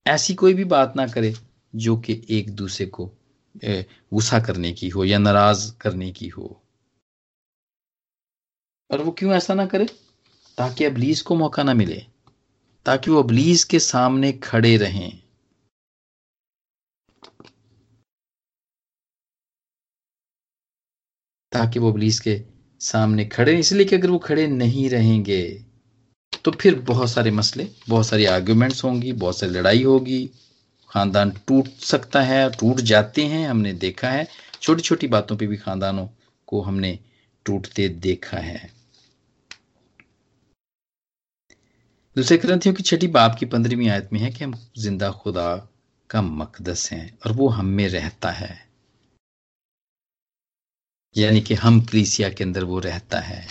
ऐसी 0.06 0.34
कोई 0.36 0.54
भी 0.54 0.64
बात 0.66 0.94
ना 0.96 1.08
करे 1.08 1.34
जो 1.74 1.96
कि 1.98 2.22
एक 2.30 2.50
दूसरे 2.56 2.86
को 2.88 3.06
गुस्सा 3.56 4.40
करने 4.40 4.72
की 4.74 4.90
हो 4.90 5.04
या 5.06 5.18
नाराज़ 5.20 5.72
करने 5.82 6.12
की 6.12 6.28
हो। 6.28 6.60
और 8.90 9.02
वो 9.02 9.12
क्यों 9.12 9.34
ऐसा 9.34 9.54
ना 9.54 9.66
करे? 9.66 9.86
ताकि 10.58 10.86
अबलीस 10.86 11.22
को 11.22 11.36
मौका 11.36 11.64
ना 11.64 11.74
मिले, 11.74 12.02
ताकि 12.86 13.12
वो 13.12 13.22
अबलीस 13.24 13.64
के 13.64 13.80
सामने 13.80 14.32
खड़े 14.34 14.76
रहें। 14.78 15.23
ताकि 21.54 21.80
वो 21.80 21.92
अबलीस 21.92 22.20
के 22.20 22.42
सामने 22.82 23.26
खड़े 23.26 23.54
इसलिए 23.60 23.86
कि 23.86 23.96
अगर 23.96 24.10
वो 24.10 24.18
खड़े 24.20 24.48
नहीं 24.48 24.90
रहेंगे 24.90 25.44
तो 26.46 26.52
फिर 26.52 26.76
बहुत 26.82 27.10
सारे 27.10 27.32
मसले, 27.32 27.68
बहुत 27.90 28.06
सारी 28.06 28.26
आर्ग्यूमेंट्स 28.26 28.84
होंगी, 28.84 29.12
बहुत 29.14 29.40
सारी 29.40 29.52
लड़ाई 29.52 29.84
होगी। 29.84 30.26
खानदान 30.92 31.32
टूट 31.48 31.68
सकता 31.82 32.22
है, 32.22 32.50
टूट 32.50 32.80
जाते 32.82 33.26
हैं, 33.26 33.48
हमने 33.48 33.74
देखा 33.74 34.10
है। 34.10 34.28
छोटी 34.62 34.82
छोटी 34.82 35.08
बातों 35.08 35.38
पे 35.38 35.48
भी 35.48 35.58
खानदानों 35.58 36.08
को 36.48 36.62
हमने 36.62 36.98
टूटते 37.46 37.88
देखा 37.90 38.38
है। 38.38 38.70
दूसरे 42.16 42.38
ग्रंथियों 42.38 42.76
की 42.76 42.84
छठी 42.84 43.08
बाप 43.10 43.36
की 43.36 43.46
पंद्रहवीं 43.46 43.90
आयत 43.90 44.10
में 44.14 44.20
है 44.20 44.32
कि 44.32 44.44
हम 44.44 44.54
ज़िंदा 44.78 45.12
खुदा 45.14 45.56
का 46.10 46.22
मकदस 46.22 46.90
हैं 46.92 47.18
और 47.26 47.32
वो 47.32 47.48
हम 47.50 47.66
में 47.68 47.88
रहता 47.90 48.32
है। 48.32 48.73
यानी 51.16 51.42
कि 51.42 51.54
हम 51.56 51.82
क्रीसिया 51.86 52.30
के 52.30 52.44
अंदर 52.44 52.64
वो 52.64 52.80
रहता 52.80 53.20
है। 53.20 53.46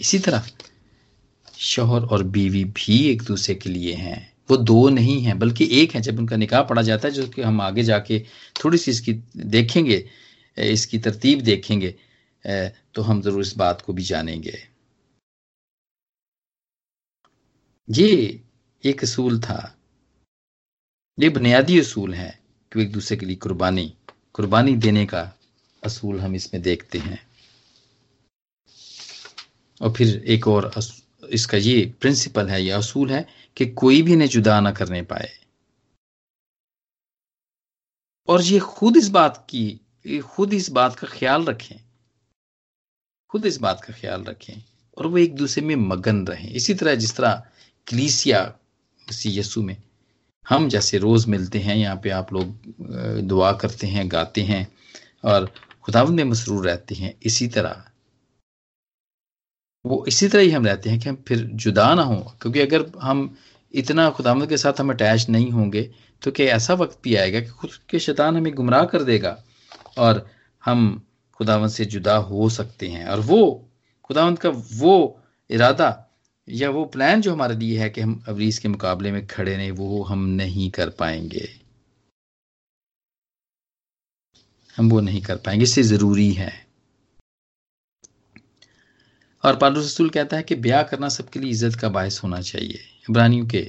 इसी 0.00 0.18
तरह 0.18 0.46
शोहर 1.58 2.04
और 2.04 2.22
बीवी 2.24 2.64
भी 2.76 2.98
एक 3.08 3.22
दूसरे 3.22 3.54
के 3.54 3.70
लिए 3.70 3.94
हैं। 3.94 4.32
वो 4.50 4.56
दो 4.58 4.88
नहीं 4.88 5.20
हैं, 5.22 5.38
बल्कि 5.38 5.68
एक 5.72 5.94
है। 5.94 6.00
जब 6.02 6.18
उनका 6.18 6.36
निकाह 6.36 6.62
पड़ा 6.62 6.82
जाता 6.82 7.08
है, 7.08 7.14
जो 7.14 7.26
कि 7.28 7.42
हम 7.42 7.60
आगे 7.60 7.82
जाके 7.82 8.18
थोड़ी 8.56 8.78
सी 8.78 8.90
इसकी 8.90 9.12
देखेंगे, 9.36 10.04
इसकी 10.56 10.98
तरतीब 10.98 11.40
देखेंगे 11.42 11.94
तो 12.94 13.02
हम 13.02 13.20
ज़रूर 13.22 13.40
इस 13.40 13.56
बात 13.56 13.80
को 13.82 13.92
भी 13.92 14.02
जानेंगे। 14.04 14.58
ये 17.88 18.40
एक 18.84 19.02
असूल 19.02 19.40
था। 19.40 19.76
ये 21.18 21.28
बुनियादी 21.28 21.78
असूल 21.80 22.14
है 22.14 22.38
कि 22.72 22.82
एक 22.82 22.92
दूसरे 22.92 23.16
के 23.16 23.26
लिए 23.26 23.36
कुर्बानी 23.36 23.92
कुर्बानी 24.34 24.74
देने 24.76 25.04
का 25.06 25.22
असूल 25.84 26.20
हम 26.20 26.34
इसमें 26.34 26.62
देखते 26.62 26.98
हैं। 26.98 27.20
और 29.80 29.92
फिर 29.92 30.16
एक 30.26 30.48
और 30.48 30.70
इसका 31.32 31.58
ये 31.58 31.84
प्रिंसिपल 32.00 32.48
है, 32.48 32.62
ये 32.62 32.70
असूल 32.72 33.10
है 33.12 33.26
कि 33.56 33.66
कोई 33.74 34.02
भी 34.02 34.12
इन्हें 34.12 34.28
जुदा 34.28 34.60
ना 34.60 34.70
करने 34.72 35.02
पाए। 35.04 35.30
और 38.28 38.42
ये 38.42 38.58
खुद 38.58 38.96
इस 38.96 39.08
बात 39.08 39.46
की 39.50 40.20
खुद 40.24 40.52
इस 40.54 40.70
बात 40.70 40.94
का 40.96 41.06
ख्याल 41.08 41.44
रखें। 41.44 41.76
खुद 43.30 43.46
इस 43.46 43.56
बात 43.60 43.80
का 43.84 43.92
ख्याल 43.92 44.24
रखें 44.24 44.54
और 44.96 45.06
वो 45.06 45.18
एक 45.18 45.34
दूसरे 45.36 45.64
में 45.66 45.74
मगन 45.76 46.26
रहें। 46.26 46.50
इसी 46.50 46.74
तरह 46.74 46.94
जिस 46.94 47.16
तरह 47.16 47.42
क्लीसिया 47.86 48.42
मसीह 49.08 49.38
यसु 49.38 49.62
में 49.62 49.76
हम 50.46 50.68
जैसे 50.68 50.98
रोज 50.98 51.26
मिलते 51.26 51.58
हैं, 51.58 51.76
यहाँ 51.76 52.00
पे 52.04 52.10
आप 52.10 52.32
लोग 52.32 52.46
दुआ 53.28 53.52
करते 53.52 53.86
हैं, 53.86 54.10
गाते 54.12 54.42
हैं 54.42 54.66
और 55.24 55.50
खुदावंद 55.84 56.16
में 56.16 56.24
मसरूर 56.24 56.66
रहते 56.66 56.94
हैं, 56.94 57.14
इसी 57.22 57.48
तरह। 57.48 57.84
वो 59.84 60.04
इसी 60.08 60.28
तरह 60.28 60.42
ही 60.42 60.50
हम 60.50 60.66
रहते 60.66 60.90
हैं 60.90 60.98
कि 61.00 61.08
हम 61.08 61.16
फिर 61.28 61.38
जुदा 61.56 61.94
ना 61.94 62.02
हो, 62.02 62.16
क्योंकि 62.42 62.60
अगर 62.60 62.84
हम 63.02 63.36
इतना 63.74 64.08
खुदावंद 64.10 64.48
के 64.48 64.56
साथ 64.56 64.80
हम 64.80 64.90
अटैच 64.90 65.28
नहीं 65.28 65.50
होंगे 65.50 65.82
तो 66.22 66.30
क्या 66.30 66.46
ऐसा 66.54 66.74
वक्त 66.74 66.98
भी 67.04 67.14
आएगा 67.16 67.40
कि 67.40 67.48
खुद 67.50 67.70
के 67.90 67.98
शैतान 67.98 68.36
हमें 68.36 68.54
गुमराह 68.54 68.84
कर 68.84 69.02
देगा 69.02 69.36
और 69.98 70.26
हम 70.62 71.02
खुदावंद 71.40 71.70
से 71.70 71.84
जुदा 71.84 72.16
हो 72.16 72.48
सकते 72.48 72.88
हैं। 72.88 73.06
और 73.06 73.20
वो 73.20 73.40
खुदावंद 74.04 74.38
का 74.38 74.48
वो 74.74 75.20
इरादा 75.50 75.90
या 76.48 76.70
वो 76.70 76.84
प्लान 76.84 77.20
जो 77.20 77.32
हमारे 77.32 77.56
लिए 77.56 77.78
है 77.78 77.88
कि 77.90 78.00
हम 78.00 78.22
अवरीज 78.28 78.58
के 78.58 78.68
मुकाबले 78.68 79.12
में 79.12 79.26
खड़े 79.26 79.56
नहीं 79.56 79.70
वो 79.72 80.02
हम 80.02 80.24
नहीं 80.34 80.70
कर 80.70 80.90
पाएँगे। 80.90 81.48
हम 84.76 84.88
वो 84.90 85.00
नहीं 85.00 85.22
कर 85.22 85.36
पाएँगे 85.36 85.62
इससे 85.62 85.82
ज़रूरी 85.82 86.32
है। 86.32 86.52
और 89.44 89.56
पालू 89.56 89.80
रसूल 89.80 90.08
कहता 90.10 90.36
है 90.36 90.42
कि 90.42 90.54
ब्याह 90.54 90.82
करना 90.82 91.08
सबके 91.08 91.40
लिए 91.40 91.50
इज़्ज़त 91.50 91.74
का 91.80 91.88
बायस 91.88 92.20
होना 92.24 92.40
चाहिए। 92.40 92.80
इब्रानियों 93.10 93.46
के 93.46 93.60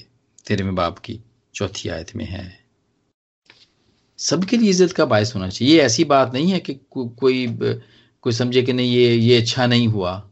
तेरहवें 0.47 0.75
बाप 0.75 0.99
की 0.99 1.19
चौथी 1.55 1.89
आयत 1.89 2.15
में 2.15 2.25
है। 2.25 2.59
सबके 4.19 4.57
लिए 4.57 4.69
इज़्ज़त 4.69 4.91
का 4.91 5.05
बायस 5.05 5.35
होना 5.35 5.49
चाहिए। 5.49 5.73
ये 5.73 5.81
ऐसी 5.81 6.03
बात 6.03 6.33
नहीं 6.33 6.51
है 6.51 6.59
कि 6.59 6.73
को, 6.73 7.05
कोई 7.07 7.47
कोई 8.23 8.33
समझे 8.33 8.61
कि 8.63 8.73
नहीं 8.73 8.91
ये 8.91 9.15
ये 9.15 9.41
अच्छा 9.41 9.65
नहीं 9.67 9.87
हुआ। 9.87 10.29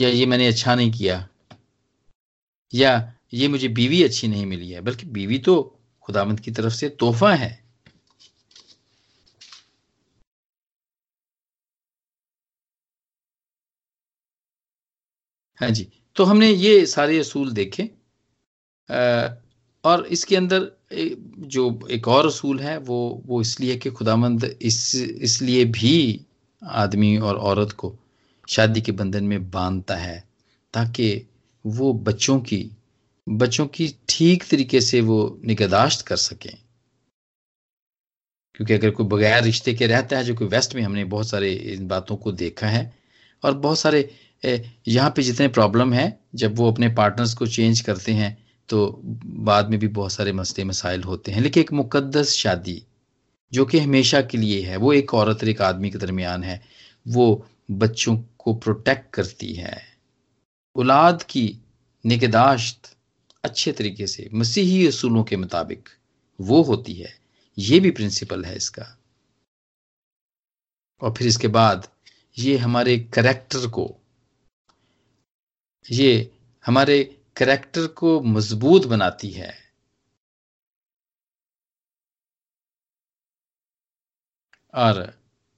या 0.00 0.08
ये 0.08 0.26
मैंने 0.26 0.46
अच्छा 0.46 0.74
नहीं 0.74 0.90
किया। 0.92 1.28
या 2.72 3.12
ये 3.34 3.48
मुझे 3.48 3.68
बीवी 3.68 4.02
अच्छी 4.02 4.28
नहीं 4.28 4.46
मिली 4.46 4.70
है। 4.70 4.80
बल्कि 4.80 5.06
बीवी 5.06 5.38
तो 5.38 5.78
खुदामंद 6.02 6.40
की 6.40 6.50
तरफ़ 6.50 6.72
से 6.72 6.88
तोहफा 6.88 7.34
है। 7.34 7.59
हाँ 15.60 15.70
जी। 15.70 15.86
तो 16.16 16.24
हमने 16.24 16.50
ये 16.50 16.84
सारे 16.86 17.18
असूल 17.18 17.52
देखे 17.52 17.90
और 19.84 20.06
इसके 20.06 20.36
अंदर 20.36 20.70
जो 21.48 21.88
एक 21.90 22.08
और 22.08 22.26
असूल 22.26 22.60
है, 22.60 22.76
वो 22.78 23.22
वो 23.26 23.40
इसलिए 23.40 23.76
कि 23.76 23.90
खुदामंद 23.90 24.44
इस, 24.44 24.94
इसलिए 24.94 25.64
भी 25.64 26.20
आदमी 26.62 27.16
और 27.18 27.36
औरत 27.36 27.72
को 27.72 27.94
शादी 28.48 28.80
के 28.80 28.92
बंधन 28.92 29.24
में 29.24 29.50
बांधता 29.50 29.96
है, 29.96 30.24
ताकि 30.74 31.26
वो 31.64 31.92
बच्चों 31.92 32.38
की 32.40 32.70
बच्चों 33.26 33.66
की 33.66 33.88
ठीक 34.08 34.44
तरीके 34.50 34.80
से 34.80 35.00
वो 35.00 35.40
निगहदाश्त 35.44 36.06
कर 36.06 36.16
सकें। 36.16 36.56
क्योंकि 38.54 38.74
अगर 38.74 38.90
कोई 38.90 39.06
बगैर 39.06 39.42
रिश्ते 39.44 39.74
के 39.74 39.86
रहता 39.86 40.16
है, 40.16 40.24
जो 40.24 40.34
कि 40.34 40.44
वेस्ट 40.44 40.74
में 40.74 40.82
हमने 40.82 41.04
बहुत 41.04 41.28
सारे 41.28 41.52
इन 41.52 41.86
बातों 41.88 42.16
को 42.16 42.32
देखा 42.32 42.66
है, 42.66 42.92
और 43.42 43.54
बहुत 43.58 43.78
सारे 43.78 44.08
यहाँ 44.44 45.10
पे 45.16 45.22
जितने 45.22 45.48
प्रॉब्लम 45.48 45.92
है, 45.92 46.20
जब 46.34 46.56
वो 46.56 46.70
अपने 46.72 46.88
पार्टनर्स 46.88 47.34
को 47.34 47.46
चेंज 47.46 47.80
करते 47.80 48.12
हैं 48.12 48.38
तो 48.68 49.00
बाद 49.24 49.70
में 49.70 49.78
भी 49.80 49.88
बहुत 49.88 50.12
सारे 50.12 50.32
मसले 50.32 50.64
मसाइल 50.64 51.02
होते 51.02 51.32
हैं। 51.32 51.40
लेकिन 51.40 51.60
एक 51.60 51.72
मुकद्दस 51.72 52.32
शादी, 52.32 52.82
जो 53.52 53.64
कि 53.64 53.78
हमेशा 53.78 54.20
के 54.22 54.38
लिए 54.38 54.60
है, 54.62 54.76
वो 54.76 54.92
एक 54.92 55.14
औरत 55.14 55.42
और 55.42 55.48
एक 55.48 55.62
आदमी 55.62 55.90
के 55.90 55.98
दरमियान 55.98 56.44
है, 56.44 56.62
वो 57.08 57.46
बच्चों 57.70 58.16
को 58.38 58.54
प्रोटेक्ट 58.54 59.14
करती 59.14 59.54
है। 59.54 59.82
औलाद 60.76 61.22
की 61.22 61.58
निगदाश्त 62.06 62.96
अच्छे 63.44 63.72
तरीके 63.72 64.06
से, 64.06 64.28
मसीही 64.34 64.86
असूलों 64.86 65.24
के 65.24 65.36
मुताबिक 65.36 65.88
वो 66.40 66.62
होती 66.62 66.94
है। 66.94 67.18
ये 67.58 67.80
भी 67.80 67.90
प्रिंसिपल 67.90 68.44
है 68.44 68.56
इसका। 68.56 68.98
और 71.00 71.14
फिर 71.14 71.26
इसके 71.26 71.48
बाद 71.48 71.88
ये 72.38 72.56
हमारे 72.56 72.98
करेक्टर 72.98 73.66
को 73.66 73.99
ये 75.86 76.30
हमारे 76.64 77.02
करेक्टर 77.36 77.86
को 77.86 78.20
मज़बूत 78.20 78.86
बनाती 78.86 79.30
है। 79.30 79.52
और 84.74 85.12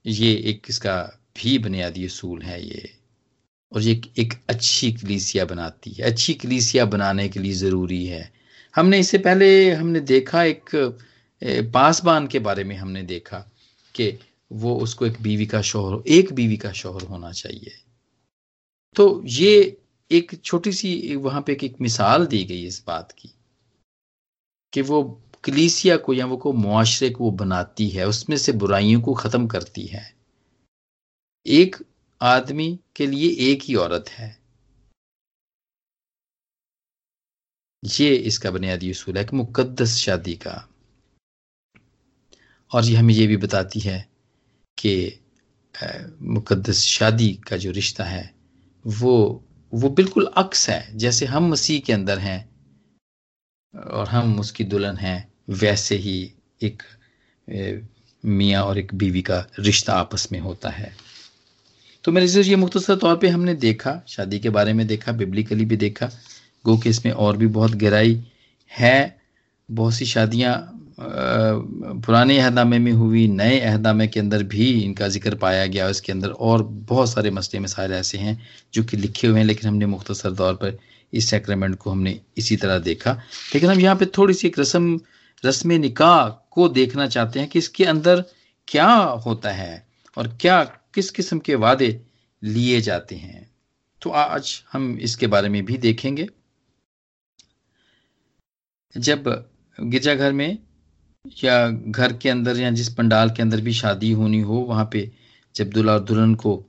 ये 0.05 0.33
एक 0.51 0.67
इसका 0.71 0.97
भी 1.37 1.59
बुनियादी 1.59 2.05
असूल 2.07 2.43
है 2.43 2.63
ये। 2.67 2.91
और 3.73 3.83
ये 3.83 4.01
एक 4.19 4.33
अच्छी 4.51 4.93
कलीसिया 4.93 5.45
बनाती 5.45 5.91
है। 5.91 6.05
अच्छी 6.07 6.35
कलीसिया 6.35 6.85
बनाने 6.85 7.29
के 7.29 7.41
लिए 7.41 7.53
ज़रूरी 7.55 8.05
है। 8.07 8.33
हमने 8.75 8.99
इससे 9.01 9.19
पहले 9.19 9.49
हमने 9.73 10.01
देखा 10.01 10.43
एक 10.45 10.71
पासबान 11.75 12.27
के 12.29 12.39
बारे 12.39 12.65
में 12.65 12.77
हमने 12.77 13.03
देखा 13.03 13.39
कि 13.95 14.11
वो 14.53 14.75
उसको 14.79 15.07
एक 15.07 15.21
बीवी 15.23 15.47
का 15.47 15.61
शोहर, 15.63 16.03
एक 16.09 16.33
बीवी 16.33 16.57
का 16.57 16.73
शोहर 16.73 17.03
होना 17.03 17.33
चाहिए। 17.33 17.73
तो 18.97 19.23
ये 19.27 19.79
एक 20.13 20.35
छोटी 20.45 20.73
सी 20.73 21.15
वहाँ 21.17 21.43
पे 21.43 21.53
एक 21.65 21.81
मिसाल 21.81 22.27
दी 22.27 22.45
गई 22.45 22.65
इस 22.67 22.83
बात 22.87 23.13
की, 23.13 23.31
कि 24.73 24.83
वो 24.83 25.03
कलीसिया 25.45 25.97
को 25.97 26.13
या 26.15 26.27
वो 26.27 26.37
को 26.37 26.53
मुआशरे 26.53 27.11
को 27.11 27.25
वो 27.25 27.31
बनाती 27.31 27.89
है, 27.89 28.07
उसमें 28.09 28.37
से 28.37 28.53
बुराइयों 28.55 29.01
को 29.01 29.15
ख़त्म 29.15 29.47
करती 29.47 29.87
है। 29.87 30.05
एक 31.47 31.77
आदमी 32.21 32.79
के 32.97 33.07
लिए 33.07 33.31
एक 33.51 33.63
ही 33.63 33.75
औरत 33.75 34.09
है। 34.09 34.37
ये 37.83 38.15
इसका 38.15 38.51
बुनियादी 38.51 38.91
असूल 38.91 39.17
है 39.19 39.25
कि 39.25 39.37
मुकद्दस 39.37 39.97
शादी 39.97 40.35
का। 40.37 40.53
और 42.71 42.85
ये 42.85 42.97
हमें 42.97 43.15
ये 43.15 43.27
भी 43.27 43.37
बताती 43.37 43.81
है 43.81 43.99
कि 44.79 44.95
मुकद्दस 46.35 46.85
शादी 46.85 47.33
का 47.49 47.57
जो 47.57 47.71
रिश्ता 47.71 48.05
है, 48.05 48.35
वो 48.85 49.45
वो 49.73 49.89
बिल्कुल 49.89 50.27
अक्स 50.37 50.69
है। 50.71 50.99
जैसे 50.99 51.27
हम 51.27 51.49
मसीह 51.51 51.81
के 51.81 51.93
अंदर 51.93 52.19
हैं 52.19 52.41
और 53.75 54.09
हम 54.09 54.41
उसकी 54.41 54.65
दुल्हन 54.65 54.97
हैं, 54.97 55.33
वैसे 55.51 55.97
ही 55.97 56.33
एक 56.63 56.83
मियाँ 58.25 58.65
और 58.65 58.79
एक 58.79 58.95
बीवी 58.95 59.23
का 59.23 59.47
रिश्ता 59.59 59.95
आपस 59.95 60.29
में 60.33 60.39
होता 60.41 60.71
है। 60.71 60.93
तो 62.05 62.13
मेरे 62.13 62.43
ये 62.43 62.57
मुख्तर 62.57 62.97
तौर 62.97 63.17
पे 63.17 63.29
हमने 63.29 63.55
देखा, 63.55 64.01
शादी 64.09 64.39
के 64.39 64.51
बारे 64.51 64.73
में 64.73 64.87
देखा 64.87 65.13
बिब्लिकली 65.13 65.65
भी 65.65 65.77
देखा, 65.77 66.11
गो 66.65 66.77
कि 66.77 66.91
इसमें 66.91 67.13
और 67.13 67.37
भी 67.37 67.47
बहुत 67.47 67.75
गहराई 67.75 68.23
है। 68.73 69.21
बहुत 69.69 69.95
सी 69.95 70.07
शादियाँ 70.07 70.55
पुराने 71.03 72.39
अहदामे 72.39 72.79
में 72.79 72.93
हुई, 72.93 73.27
नए 73.29 73.59
अहदामे 73.61 74.07
के 74.09 74.21
अंदर 74.21 74.43
भी 74.45 74.69
इनका 74.83 75.09
ज़िक्र 75.09 75.35
पाया 75.37 75.67
गया 75.67 75.89
इसके 75.89 76.13
अंदर 76.13 76.31
और 76.31 76.63
बहुत 76.63 77.11
सारे 77.11 77.31
मसले 77.31 77.61
मसाइल 77.61 77.93
ऐसे 77.93 78.19
हैं 78.19 78.41
जो 78.75 78.85
कि 78.85 78.97
लिखे 78.97 79.27
हुए 79.27 79.39
हैं, 79.39 79.47
लेकिन 79.47 79.69
हमने 79.69 79.87
मुख्तसर 79.87 80.35
तौर 80.35 80.55
पर 80.55 80.79
इस 81.13 81.29
सेक्रेमेंट 81.31 81.77
को 81.77 81.91
हमने 81.91 82.19
इसी 82.39 82.57
तरह 82.57 82.79
देखा। 82.81 83.13
लेकिन 83.55 83.71
हम 83.71 83.81
यहाँ 83.81 83.97
पे 83.97 84.07
थोड़ी 84.19 84.35
सी 84.35 84.47
एक 84.49 84.59
रस्म 84.59 85.01
रस्म 85.45 85.73
निकाह 85.81 86.29
को 86.29 86.69
देखना 86.71 87.07
चाहते 87.09 87.41
हैं 87.41 87.49
कि 87.49 87.59
इसके 87.59 87.85
अंदर 87.85 88.25
क्या 88.69 88.93
होता 89.27 89.51
है 89.51 89.87
और 90.17 90.29
क्या, 90.41 90.63
किस 90.95 91.11
किस्म 91.11 91.39
के 91.39 91.55
वादे 91.55 92.01
लिए 92.43 92.81
जाते 92.81 93.17
हैं। 93.17 93.51
तो 94.03 94.11
आज 94.11 94.63
हम 94.73 94.99
इसके 95.01 95.27
बारे 95.27 95.49
में 95.49 95.65
भी 95.65 95.77
देखेंगे। 95.79 96.27
जब 98.95 99.29
गिरजाघर 99.79 100.33
में 100.33 100.59
या 101.43 101.69
घर 101.69 102.13
के 102.13 102.29
अंदर 102.29 102.59
या 102.61 102.71
जिस 102.71 102.93
पंडाल 102.95 103.31
के 103.31 103.43
अंदर 103.43 103.61
भी 103.61 103.73
शादी 103.73 104.11
होनी 104.13 104.41
हो, 104.41 104.55
वहाँ 104.59 104.89
पे 104.93 105.11
जब 105.55 105.71
दुल्हा 105.71 105.95
और 105.95 106.01
दुल्हन 106.01 106.35
को 106.35 106.63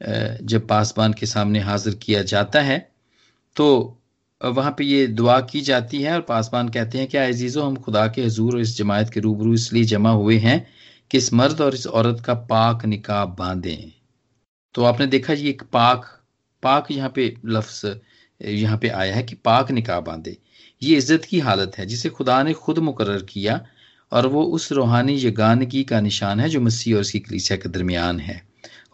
जब 0.00 0.66
पासबान 0.68 1.12
के 1.12 1.26
सामने 1.26 1.60
हाजिर 1.60 1.94
किया 2.02 2.22
जाता 2.22 2.60
है 2.62 2.78
तो 3.56 3.96
वहाँ 4.40 4.74
पे 4.78 4.84
ये 4.84 5.06
दुआ 5.06 5.40
की 5.42 5.60
जाती 5.60 6.02
है 6.02 6.14
और 6.14 6.20
पासबान 6.28 6.68
कहते 6.68 6.98
हैं 6.98 7.06
क्या 7.08 7.26
अजीज़ो, 7.26 7.62
हम 7.62 7.76
खुदा 7.76 8.06
के 8.08 8.22
हजूर 8.24 8.54
और 8.54 8.60
इस 8.60 8.76
जमायत 8.76 9.10
के 9.10 9.20
रूबरू 9.20 9.52
इसलिए 9.54 9.84
जमा 9.84 10.10
हुए 10.12 10.36
हैं 10.38 10.66
कि 11.10 11.18
इस 11.18 11.32
मर्द 11.32 11.60
और 11.60 11.74
इस 11.74 11.86
औरत 11.88 12.22
का 12.26 12.34
पाक 12.50 12.84
निकाह 12.84 13.24
बांधें। 13.36 13.92
तो 14.74 14.84
आपने 14.84 15.06
देखा 15.06 15.32
ये 15.32 15.50
एक 15.50 15.62
पाक 15.72 16.04
पाक 16.62 16.90
यहाँ 16.90 17.12
पे 17.14 17.34
लफ्स 17.46 17.84
यहाँ 18.40 18.78
पे 18.78 18.88
आया 18.90 19.14
है 19.14 19.22
कि 19.22 19.34
पाक 19.36 19.70
निकाह 19.70 20.00
बांधे। 20.00 20.36
ये 20.82 20.96
इज़्ज़त 20.96 21.24
की 21.24 21.38
हालत 21.40 21.78
है, 21.78 21.86
जिसे 21.86 22.08
खुदा 22.08 22.42
ने 22.42 22.52
खुद 22.54 22.78
मुकर 22.80 23.18
किया 23.24 23.64
और 24.12 24.26
वो 24.26 24.42
उस 24.44 24.72
रूहानी 24.72 25.16
यगानगी 25.16 25.82
का 25.84 26.00
निशान 26.00 26.40
है 26.40 26.48
जो 26.48 26.60
मसीह 26.60 26.94
और 26.94 27.00
उसकी 27.00 27.18
कलीसिया 27.18 27.58
के 27.58 27.68
दरमियान 27.68 28.20
है। 28.20 28.42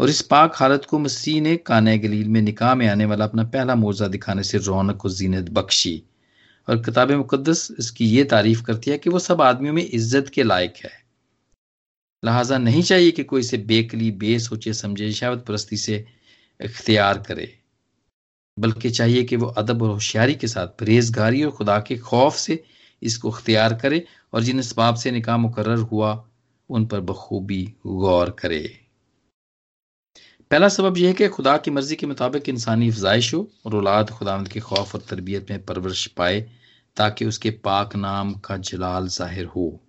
और 0.00 0.11
इस 0.11 0.20
पाक 0.22 0.52
हालत 0.57 0.85
को 0.85 0.98
मसीह 0.98 1.40
ने 1.40 1.57
कान 1.57 1.96
गलील 1.98 2.29
में 2.29 2.40
निकाह 2.42 2.74
में 2.74 2.88
आने 2.88 3.05
वाला 3.05 3.24
अपना 3.24 3.44
पहला 3.44 3.74
मोजा 3.74 4.09
दिखाने 4.09 4.42
से 4.42 4.59
रौनक 4.59 5.05
और 5.05 5.11
जीनत 5.11 5.50
बख्शी। 5.50 6.02
और 6.68 6.83
किताब 6.83 7.11
मुकदस 7.11 7.68
इसकी 7.79 8.07
ये 8.07 8.24
तारीफ़ 8.24 8.62
करती 8.62 8.90
है 8.90 8.98
कि 8.98 9.11
वो 9.11 9.18
सब 9.18 9.42
आदमियों 9.42 9.74
में 9.74 9.83
इज़्ज़त 9.83 10.29
के 10.29 10.42
लायक 10.42 10.74
है। 10.85 10.90
लिहाजा 12.22 12.59
नहीं 12.59 12.83
चाहिए 12.83 13.11
कि 13.11 13.24
कोई 13.24 13.40
इसे 13.40 13.59
बेकली, 13.59 14.11
बेसोचे, 14.11 14.72
समझे 14.72 15.12
शावत 15.12 15.44
परस्ती 15.48 15.76
से 15.76 16.05
इख्तियार 16.61 17.18
करे। 17.18 17.52
बल्कि 18.59 18.90
चाहिए 18.90 19.24
कि 19.24 19.37
वो 19.37 19.46
अदब 19.46 19.83
और 19.83 19.90
होशियारी 19.90 20.35
के 20.35 20.46
साथ 20.46 20.66
परहेजगारी 20.66 21.42
और 21.42 21.50
खुदा 21.50 21.79
के 21.79 21.96
खौफ 21.96 22.37
से 22.37 22.62
इसको 23.02 23.30
अख्तियार 23.30 23.74
करे 23.74 24.04
और 24.35 24.42
जिन 24.42 24.61
इसबाब 24.61 24.94
से 24.94 25.11
निकाह 25.11 25.37
मुकर 25.37 25.68
हुआ, 25.70 26.24
उन 26.70 26.87
पर 26.87 27.00
बखूबी 27.02 27.62
गौर 27.87 28.30
करे। 28.38 28.64
पहला 30.50 30.68
सबब 30.68 30.98
यह 30.98 31.09
है 31.09 31.14
कि 31.14 31.28
खुदा 31.28 31.56
की 31.56 31.70
मर्ज़ी 31.70 31.96
के 31.96 32.06
मुताबिक 32.06 32.48
इंसानी 32.48 32.88
अफजाइश 32.88 33.32
हो 33.35 33.48
और 33.66 33.74
औलाद 33.74 34.11
खुदावंद 34.11 34.48
के 34.48 34.61
खौफ 34.61 34.94
और 34.94 35.00
तरबियत 35.00 35.50
में 35.50 35.64
परवरिश 35.64 36.06
पाए 36.16 36.40
ताकि 36.96 37.24
उसके 37.24 37.50
पाक 37.64 37.96
नाम 37.96 38.32
का 38.44 38.56
जलाल 38.59 39.09
ज़ाहिर 39.09 39.44
हो। 39.46 39.80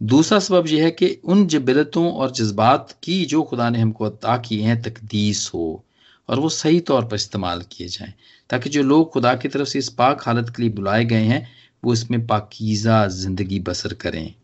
दूसरा 0.00 0.38
सबब 0.38 0.66
यह 0.68 0.84
है 0.84 0.90
कि 0.90 1.08
उन 1.24 1.46
जबरतों 1.46 2.10
और 2.12 2.30
जज्बात 2.32 2.94
की 3.02 3.24
जो 3.24 3.42
खुदा 3.42 3.68
ने 3.70 3.80
हमको 3.80 4.04
अता 4.04 4.36
की 4.38 4.60
हैं, 4.60 4.80
तकदीस 4.82 5.50
हो 5.54 5.84
और 6.28 6.40
वो 6.40 6.48
सही 6.50 6.80
तौर 6.82 7.04
पर 7.04 7.16
इस्तेमाल 7.16 7.62
किए 7.72 7.88
जाएँ, 7.88 8.12
ताकि 8.50 8.70
जो 8.70 8.82
लोग 8.82 9.10
खुदा 9.12 9.34
की 9.34 9.48
तरफ़ 9.48 9.68
से 9.68 9.78
इस 9.78 9.88
पाक 9.94 10.26
हालत 10.26 10.52
के 10.56 10.62
लिए 10.62 10.72
बुलाए 10.72 11.04
गए 11.04 11.24
हैं 11.24 11.46
वो 11.84 11.92
इसमें 11.92 12.26
पाकिज़ा 12.26 13.06
ज़िंदगी 13.08 13.60
बसर 13.60 13.94
करें। 13.94 14.34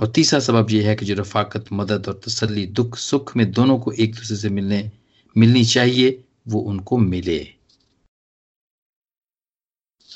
और 0.00 0.10
तीसरा 0.10 0.40
सबब 0.40 0.70
यह 0.70 0.88
है 0.88 0.94
कि 0.96 1.04
जो 1.06 1.14
रफाकत, 1.14 1.64
मदद 1.72 2.08
और 2.08 2.20
तसली 2.24 2.66
दुख, 2.68 2.96
सुख 2.96 3.36
में 3.36 3.50
दोनों 3.52 3.78
को 3.78 3.92
एक 3.92 4.14
दूसरे 4.14 4.36
से 4.36 4.48
मिलने, 4.50 4.90
मिलनी 5.36 5.64
चाहिए, 5.64 6.18
वो 6.48 6.60
उनको 6.62 6.98
मिले। 6.98 7.46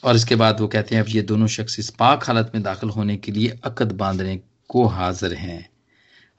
और 0.05 0.17
इसके 0.17 0.37
बाद 0.37 0.61
वो 0.61 0.67
कहते 0.69 0.95
हैं, 0.95 1.03
अब 1.03 1.09
ये 1.09 1.23
दोनों 1.23 1.47
शख्स 1.47 1.79
इस 1.79 1.91
पाक 1.91 2.25
हालत 2.25 2.53
में 2.55 2.63
दाखिल 2.63 2.91
होने 2.91 3.17
के 3.17 3.33
लिए 3.33 3.59
अकद 3.65 3.93
बांधने 3.93 4.41
को 4.69 4.85
हाजिर 4.89 5.35
हैं। 5.35 5.69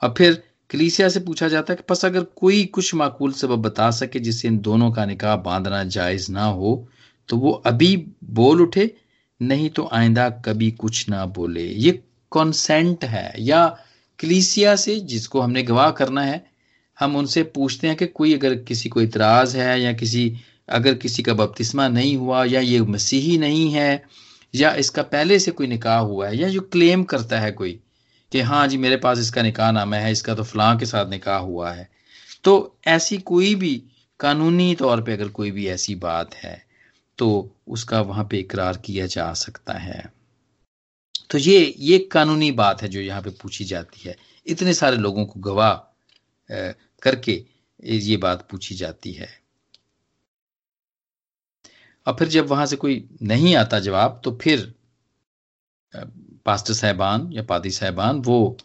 और 0.02 0.14
फिर 0.18 0.42
कलीसिया 0.70 1.10
से 1.10 1.20
पूछा 1.20 1.48
जाता 1.48 1.74
है 1.74 1.78
कि 1.78 1.84
बस 1.90 2.06
अगर 2.06 2.24
कोई 2.36 2.64
कुछ 2.66 2.94
माकूल 2.96 3.32
सबब 3.34 3.62
बता 3.62 3.90
सके 3.92 4.20
जिससे 4.20 4.48
इन 4.48 4.60
दोनों 4.60 4.92
का 4.92 5.06
निकाह 5.06 5.36
बांधना 5.36 5.84
जायज़ 5.86 6.32
ना 6.32 6.46
हो 6.46 6.88
तो 7.30 7.38
वो 7.38 7.52
अभी 7.66 7.96
बोल 8.32 8.62
उठे 8.62 8.86
नहीं 9.42 9.70
तो 9.70 9.90
आइंदा 9.94 10.30
कभी 10.30 10.72
कुछ 10.72 11.10
ना 11.10 11.26
बोले। 11.26 11.64
ये 11.64 12.04
कॉन्सेंट 12.32 13.04
है, 13.06 13.34
या 13.40 13.78
क्लीसिया 14.20 14.76
से 14.76 15.00
जिसको 15.00 15.42
हमने 15.42 15.64
गवाह 15.64 15.92
करना 15.92 16.22
है, 16.22 16.46
हम 17.00 17.16
उनसे 17.16 17.44
पूछते 17.44 17.88
हैं 17.88 17.96
कि 17.98 18.06
कोई 18.06 18.34
अगर 18.34 18.56
किसी 18.56 18.90
को 18.90 19.02
इतराज 19.02 19.56
है, 19.56 19.82
या 19.82 19.94
किसी, 19.94 20.38
अगर 20.70 20.94
किसी 20.94 21.24
का 21.24 21.34
बपतिस्मा 21.34 21.88
नहीं 21.88 22.18
हुआ, 22.18 22.44
या 22.46 22.60
ये 22.60 22.82
मसीही 22.82 23.38
नहीं 23.38 23.72
है, 23.72 24.04
या 24.56 24.74
इसका 24.74 25.02
पहले 25.02 25.40
से 25.40 25.52
कोई 25.52 25.68
निकाह 25.68 26.00
हुआ 26.00 26.28
है, 26.28 26.38
या 26.38 26.50
जो 26.50 26.62
क्लेम 26.62 27.04
करता 27.04 27.40
है 27.40 27.52
कोई 27.52 27.80
कि 28.32 28.42
हाँ 28.42 28.68
जी, 28.68 28.78
मेरे 28.78 28.98
पास 28.98 29.20
इसका 29.20 29.42
निकाह 29.42 29.72
नामा 29.72 29.98
है, 29.98 30.12
इसका 30.12 30.36
तो 30.36 30.44
फलां 30.44 30.78
के 30.78 30.86
साथ 30.86 31.10
निकाह 31.10 31.38
हुआ 31.38 31.72
है। 31.72 31.90
तो 32.44 32.78
ऐसी 32.88 33.18
कोई 33.18 33.56
भी 33.56 33.84
कानूनी 34.20 34.76
तौर 34.76 35.02
पे 35.02 35.14
अगर 35.14 35.28
कोई 35.28 35.52
भी 35.52 35.68
ऐसी 35.68 35.96
बात 35.96 36.36
है 36.36 36.71
तो 37.22 37.30
उसका 37.68 38.02
वहाँ 38.02 38.24
पे 38.32 38.38
इकरार 38.40 38.78
किया 38.86 39.06
जा 39.08 39.32
सकता 39.36 39.74
है। 39.74 40.02
तो 41.30 41.38
ये 41.38 41.60
ये 41.80 41.98
कानूनी 42.12 42.52
बात 42.52 42.82
है 42.82 42.88
जो 42.90 43.00
यहाँ 43.02 43.22
पे 43.22 43.30
पूछी 43.42 43.66
जाती 43.66 44.08
है। 44.08 44.16
इतने 44.46 44.74
सारे 44.74 44.98
लोगों 44.98 45.26
को 45.26 45.40
गवाह 45.40 45.74
करके 47.04 47.44
ये 47.84 48.18
बात 48.18 48.48
पूछी 48.52 48.76
जाती 48.76 49.12
है। 49.12 49.30
और 52.08 52.16
फिर 52.20 52.28
जब 52.28 52.48
वहाँ 52.48 52.66
से 52.66 52.76
कोई 52.76 53.04
नहीं 53.22 53.56
आता 53.56 53.80
जवाब 53.80 54.22
तो 54.24 54.38
फिर 54.42 54.74
पास्टर 56.46 56.74
साहबान 56.74 57.32
या 57.34 57.44
पादी 57.44 57.72
साहबान 57.72 58.22
वो 58.22 58.58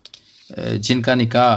जिनका 0.50 1.14
निकाह 1.14 1.56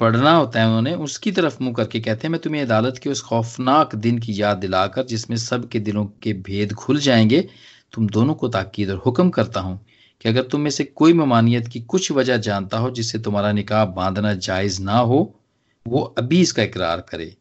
पढ़ना 0.00 0.32
होता 0.32 0.60
है 0.60 0.66
उन्होंने 0.66 0.94
उसकी 0.94 1.32
तरफ़ 1.32 1.62
मुँह 1.62 1.74
करके 1.74 2.00
कहते 2.00 2.26
हैं, 2.26 2.32
मैं 2.32 2.40
तुम्हें 2.40 2.62
अदालत 2.62 2.98
के 2.98 3.10
उस 3.10 3.20
खौफनाक 3.22 3.94
दिन 3.94 4.18
की 4.18 4.42
याद 4.42 4.56
दिलाकर, 4.56 5.04
जिसमें 5.04 5.36
सब 5.36 5.68
के 5.68 5.80
दिलों 5.80 6.06
के 6.06 6.32
भेद 6.32 6.72
खुल 6.72 6.98
जाएँगे, 6.98 7.48
तुम 7.92 8.06
दोनों 8.08 8.34
को 8.34 8.48
ताकीद 8.48 8.90
और 8.90 8.96
हुक्म 8.96 9.30
करता 9.30 9.60
हूँ 9.60 9.86
कि 10.20 10.28
अगर 10.28 10.42
तुम 10.42 10.60
में 10.60 10.70
से 10.70 10.84
कोई 10.84 11.12
ममानियत 11.12 11.68
की 11.68 11.80
कुछ 11.80 12.12
वजह 12.12 12.36
जानता 12.36 12.78
हो, 12.78 12.90
जिससे 12.90 13.18
तुम्हारा 13.18 13.52
निकाह 13.52 13.84
बांधना 13.84 14.34
जायज़ 14.34 14.82
ना 14.82 14.98
हो, 14.98 15.40
वो 15.86 16.00
अभी 16.00 16.40
इसका 16.40 16.62
इकरार 16.62 17.00
करे। 17.00 17.36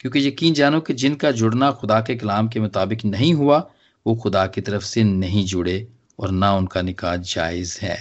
क्योंकि 0.00 0.28
यकीन 0.28 0.54
जानो 0.54 0.80
कि 0.80 0.94
जिनका 0.94 1.30
जुड़ना 1.30 1.70
खुदा 1.70 2.00
के 2.00 2.16
कलाम 2.16 2.48
के 2.48 2.60
मुताबिक 2.60 3.04
नहीं 3.04 3.34
हुआ, 3.34 3.70
वो 4.06 4.14
खुदा 4.14 4.46
की 4.46 4.60
तरफ़ 4.60 4.82
से 4.82 5.04
नहीं 5.04 5.46
जुड़े 5.46 5.88
और 6.18 6.30
ना 6.30 6.54
उनका 6.54 6.82
निकाह 6.82 7.16
जायज़ 7.16 7.78
है। 7.82 7.98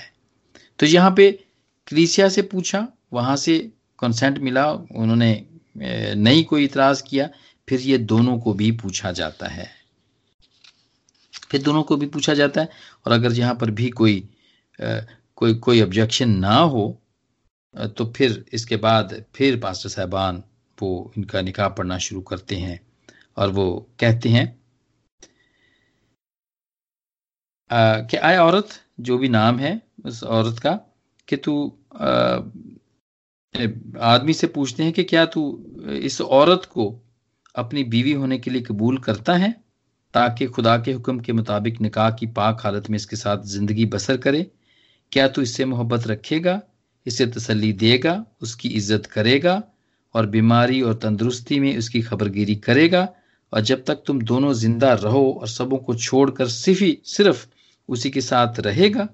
तो 0.79 0.85
यहाँ 0.85 1.13
पे 1.17 1.39
क्रीसिया 1.87 2.29
से 2.29 2.41
पूछा, 2.41 2.87
वहाँ 3.13 3.35
से 3.35 3.71
कंसेंट 4.00 4.37
मिला, 4.39 4.71
उन्होंने 4.71 5.46
नहीं 5.77 6.43
कोई 6.46 6.63
इतराज 6.65 7.02
किया, 7.02 7.29
फिर 7.67 7.79
ये 7.81 7.98
दोनों 8.00 8.37
को 8.39 8.54
भी 8.54 8.71
पूछा 8.73 9.12
जाता 9.13 9.48
है। 9.50 9.69
फिर 11.52 11.62
दोनों 11.63 11.83
को 11.83 11.98
भी 11.98 12.06
पूछा 12.08 12.33
जाता 12.33 12.62
है, 12.62 12.69
और 13.06 13.13
अगर 13.13 13.33
यहाँ 13.33 13.56
पर 13.56 13.71
भी 13.71 13.89
कोई 13.91 14.27
कोई 15.37 15.54
कोई 15.56 15.81
ऑब्जेक्शन 15.81 16.29
ना 16.39 16.56
हो 16.56 16.85
तो 17.98 18.06
फिर 18.15 18.43
इसके 18.54 18.75
बाद 18.77 19.23
फिर 19.35 19.60
पास्टर 19.60 19.89
साहबान 19.89 20.43
वो 20.77 21.12
इनका 21.17 21.41
निकाह 21.41 21.69
पढ़ना 21.69 21.98
शुरू 22.00 22.21
करते 22.23 22.56
हैं, 22.56 22.79
और 23.37 23.50
वो 23.52 23.65
कहते 24.00 24.29
हैं 24.29 24.48
कि 27.69 28.17
आए 28.19 28.37
औरत, 28.37 28.69
जो 29.00 29.17
भी 29.17 29.29
नाम 29.29 29.60
है 29.60 29.81
उस 30.06 30.23
औरत 30.25 30.60
का, 30.60 30.73
कि 31.27 31.37
तू 31.37 31.54
आदमी 33.56 34.33
से 34.33 34.47
पूछते 34.47 34.83
हैं 34.83 34.93
कि 34.93 35.03
क्या 35.03 35.25
तू 35.25 35.41
इस 36.01 36.21
औरत 36.21 36.65
को 36.65 36.93
अपनी 37.56 37.83
बीवी 37.83 38.12
होने 38.12 38.37
के 38.37 38.51
लिए 38.51 38.62
कबूल 38.62 38.97
करता 38.97 39.33
है 39.33 39.51
ताकि 40.13 40.45
खुदा 40.45 40.77
के 40.77 40.91
हुक्म 40.93 41.19
के 41.19 41.33
मुताबिक 41.33 41.81
निकाह 41.81 42.10
की 42.12 42.27
पाक 42.27 42.62
हालत 42.63 42.89
में 42.89 42.95
इसके 42.95 43.15
साथ 43.15 43.43
ज़िंदगी 43.45 43.85
बसर 43.85 44.17
करे? 44.17 44.45
क्या 45.12 45.27
तू 45.27 45.41
इससे 45.41 45.65
मोहब्बत 45.65 46.08
रखेगा, 46.08 46.62
इसे 47.06 47.25
तसल्ली 47.27 47.71
देगा, 47.73 48.25
उसकी 48.41 48.69
इज़्ज़त 48.69 49.06
करेगा 49.06 49.62
और 50.15 50.25
बीमारी 50.25 50.81
और 50.81 50.93
तंदुरुस्ती 50.93 51.60
में 51.60 51.77
उसकी 51.77 52.01
खबरगिरी 52.01 52.56
करेगा? 52.56 53.08
और 53.53 53.62
जब 53.62 53.83
तक 53.85 54.03
तुम 54.08 54.21
दोनों 54.21 54.53
ज़िंदा 54.53 54.93
रहो 54.93 55.29
और 55.31 55.47
सबों 55.47 55.77
को 55.77 55.95
छोड़कर 55.95 56.47
ही 56.69 56.97
सिर्फ़ 57.06 57.45
उसी 57.89 58.10
के 58.10 58.21
साथ 58.21 58.60
रहेगा, 58.60 59.08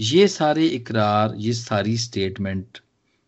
ये 0.00 0.28
सारे 0.28 0.66
इकरार, 0.66 1.34
ये 1.36 1.52
सारी 1.52 1.96
स्टेटमेंट 1.96 2.78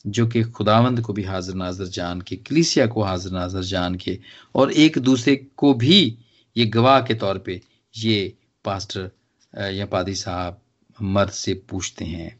जो 0.05 0.27
कि 0.27 0.43
खुदावंद 0.43 1.01
को 1.01 1.13
भी 1.13 1.23
हाजिर 1.25 1.55
नाजर 1.55 1.87
जान 1.87 2.21
के, 2.21 2.37
कलीसिया 2.37 2.87
को 2.87 3.03
हाजिर 3.03 3.33
नाजर 3.33 3.63
जान 3.65 3.95
के 3.95 4.19
और 4.55 4.73
एक 4.73 4.99
दूसरे 4.99 5.37
को 5.57 5.73
भी 5.75 6.19
ये 6.57 6.67
गवाह 6.67 7.01
के 7.03 7.15
तौर 7.15 7.39
पे 7.39 7.61
ये 7.95 8.33
पास्टर 8.65 9.11
या 9.73 9.87
पादी 9.87 10.15
साहब 10.15 10.61
मर्द 10.99 11.31
से 11.31 11.55
पूछते 11.71 12.05
हैं 12.05 12.37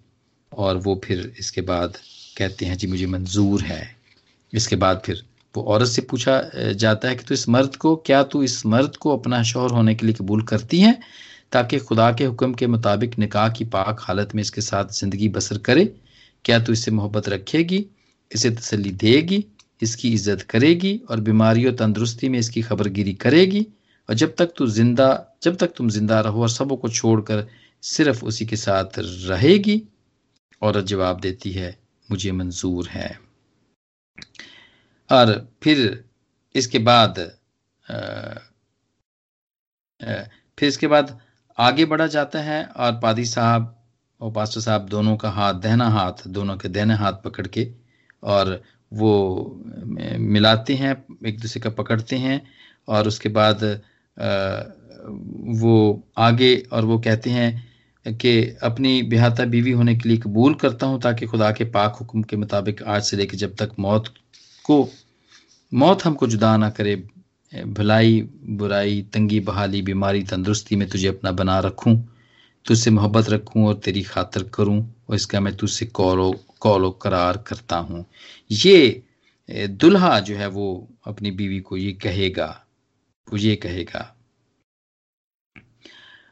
और 0.53 0.77
वो 0.77 1.01
फिर 1.05 1.33
इसके 1.39 1.61
बाद 1.61 1.97
कहते 2.39 2.67
हैं, 2.67 2.77
जी, 2.77 2.87
मुझे 2.87 3.07
मंजूर 3.07 3.63
है। 3.63 3.97
इसके 4.53 4.77
बाद 4.77 5.03
फिर 5.05 5.25
वो 5.55 5.63
औरत 5.65 5.89
से 5.89 6.03
पूछा 6.03 6.41
जाता 6.73 7.09
है 7.09 7.17
कि 7.17 7.25
तू 7.25 7.35
इस 7.35 7.49
मर्द 7.49 7.77
को, 7.77 7.95
क्या 7.97 8.23
तू 8.23 8.43
इस 8.43 8.65
मर्द 8.67 8.97
को 8.97 9.17
अपना 9.17 9.43
शोहर 9.43 9.71
होने 9.71 9.95
के 9.95 10.07
लिए 10.07 10.15
कबूल 10.15 10.43
करती 10.47 10.81
है 10.81 10.99
ताकि 11.53 11.79
खुदा 11.79 12.11
के 12.13 12.25
हुक्म 12.25 12.55
के 12.55 12.67
मुताबिक 12.67 13.19
निकाह 13.19 13.49
की 13.49 13.65
पाक 13.67 14.01
हालत 14.03 14.35
में 14.35 14.41
इसके 14.43 14.61
साथ 14.61 14.93
ज़िंदगी 14.93 15.29
बसर 15.29 15.59
करे? 15.59 15.85
क्या 16.45 16.59
तू 16.65 16.73
इससे 16.73 16.91
मोहब्बत 16.91 17.29
रखेगी 17.29 17.85
इसे 18.31 18.51
तसली 18.51 18.91
देगी 19.03 19.45
इसकी 19.83 20.13
इज़्ज़त 20.15 20.43
करेगी 20.43 20.97
और 21.11 21.21
बीमारी 21.21 21.65
और 21.67 21.75
तंदुरुस्ती 21.77 22.29
में 22.29 22.39
इसकी 22.39 22.63
खबरगिरी 22.63 23.13
करेगी। 23.15 23.67
और 24.09 24.15
जब 24.15 24.35
तक 24.39 24.53
तू 24.57 24.67
ज़िंदा 24.69 25.09
जब 25.43 25.57
तक 25.57 25.73
तुम 25.77 25.89
ज़िंदा 25.91 26.21
रहो 26.21 26.43
और 26.43 26.49
सबों 26.51 26.77
को 26.77 26.89
छोड़कर 26.89 27.47
सिर्फ़ 27.83 28.25
उसी 28.25 28.47
के 28.47 28.57
साथ 28.57 28.99
रहेगी 28.99 29.83
औरत 30.63 30.85
जवाब 30.85 31.21
देती 31.21 31.53
है 31.53 31.77
मुझे 32.09 32.33
मंजूर 32.33 32.89
है। 32.89 33.19
और 35.11 35.49
फिर 35.63 36.05
इसके 36.55 36.79
बाद 36.81 37.19
आ, 37.19 37.95
आ, 40.01 40.15
फिर 40.59 40.69
इसके 40.69 40.87
बाद 40.87 41.19
आगे 41.59 41.85
बढ़ा 41.85 42.07
जाता 42.07 42.41
है 42.43 42.65
और 42.65 42.93
पादी 43.01 43.25
साहब 43.27 43.75
और 44.21 44.31
पास्टर 44.33 44.61
साहब 44.61 44.89
दोनों 44.89 45.17
का 45.17 45.31
हाथ, 45.31 45.55
दहना 45.55 45.89
हाथ, 45.89 46.27
दोनों 46.29 46.57
के 46.57 46.69
दहने 46.69 46.95
हाथ 46.95 47.13
पकड़ 47.25 47.47
के 47.47 47.69
और 48.23 48.61
वो 48.93 49.63
मिलाते 50.19 50.75
हैं, 50.75 50.93
एक 51.27 51.41
दूसरे 51.41 51.61
का 51.61 51.71
पकड़ते 51.71 52.17
हैं 52.17 52.41
और 52.89 53.09
उसके 53.09 53.29
बाद 53.29 53.65
वो 55.63 56.03
आगे 56.19 56.55
और 56.73 56.85
वो 56.85 56.99
कहते 56.99 57.31
हैं 57.31 57.69
कि 58.07 58.57
अपनी 58.63 59.03
बिहाता 59.03 59.45
बीवी 59.45 59.71
होने 59.71 59.95
के 59.97 60.09
लिए 60.09 60.19
कबूल 60.19 60.55
करता 60.55 60.87
हूँ 60.87 61.01
ताकि 61.01 61.27
खुदा 61.27 61.51
के 61.53 61.65
पाक 61.65 61.97
हुक्म 62.01 62.23
के 62.23 62.37
मुताबिक 62.37 62.83
आज 62.83 63.03
से 63.03 63.17
लेकर 63.17 63.37
जब 63.37 63.55
तक 63.55 63.71
मौत 63.79 64.09
को, 64.65 64.89
मौत 65.73 66.05
हमको 66.05 66.27
जुदा 66.27 66.57
ना 66.57 66.71
करे 66.71 66.97
भलाई, 67.53 68.21
बुराई, 68.45 69.01
तंगी, 69.13 69.41
बहाली, 69.41 69.83
बीमारी, 69.83 70.23
तंदुरुस्ती 70.23 70.77
में 70.77 70.89
तुझे 70.89 71.09
अपना 71.09 71.33
बना 71.33 71.59
रखूँ। 71.61 71.97
तुझसे 72.67 72.91
मोहब्बत 72.91 73.29
रखूँ 73.31 73.67
और 73.69 73.75
तेरी 73.85 74.03
खातर 74.03 74.43
करूँ, 74.55 74.81
और 75.09 75.17
इसका 75.17 75.41
मैं 75.41 75.57
तुझसे 75.57 75.87
कौलो 75.89 76.33
कौलो 76.61 76.91
करार 77.03 77.37
करता 77.47 77.77
हूँ। 77.79 78.05
ये 78.51 79.03
दुल्हा 79.49 80.19
जो 80.21 80.37
है 80.37 80.47
वो 80.49 80.67
अपनी 81.07 81.31
बीवी 81.31 81.61
को 81.61 81.77
ये 81.77 81.93
कहेगा, 82.03 82.47
वो 83.29 83.37
ये 83.39 83.55
कहेगा। 83.57 84.15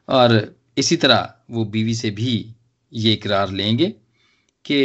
और 0.09 0.55
इसी 0.77 0.95
तरह 0.97 1.33
वो 1.51 1.65
बीवी 1.65 1.93
से 1.95 2.09
भी 2.11 2.33
ये 2.91 3.13
इकरार 3.13 3.51
लेंगे 3.51 3.89
कि 4.65 4.83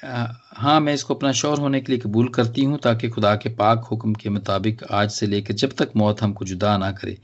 हाँ 0.00 0.78
मैं 0.80 0.94
इसको 0.94 1.14
अपना 1.14 1.32
शौर 1.32 1.58
होने 1.58 1.80
के 1.80 1.92
लिए 1.92 2.00
कबूल 2.00 2.28
करती 2.28 2.64
हूँ 2.64 2.78
ताकि 2.78 3.08
खुदा 3.08 3.34
के 3.36 3.48
पाक 3.56 3.84
हुक्म 3.90 4.14
के 4.14 4.30
मुताबिक 4.30 4.82
आज 4.92 5.10
से 5.10 5.26
लेकर 5.26 5.54
जब 5.54 5.72
तक 5.78 5.92
मौत 5.96 6.22
हमको 6.22 6.44
जुदा 6.44 6.76
ना 6.78 6.90
करे। 6.92 7.16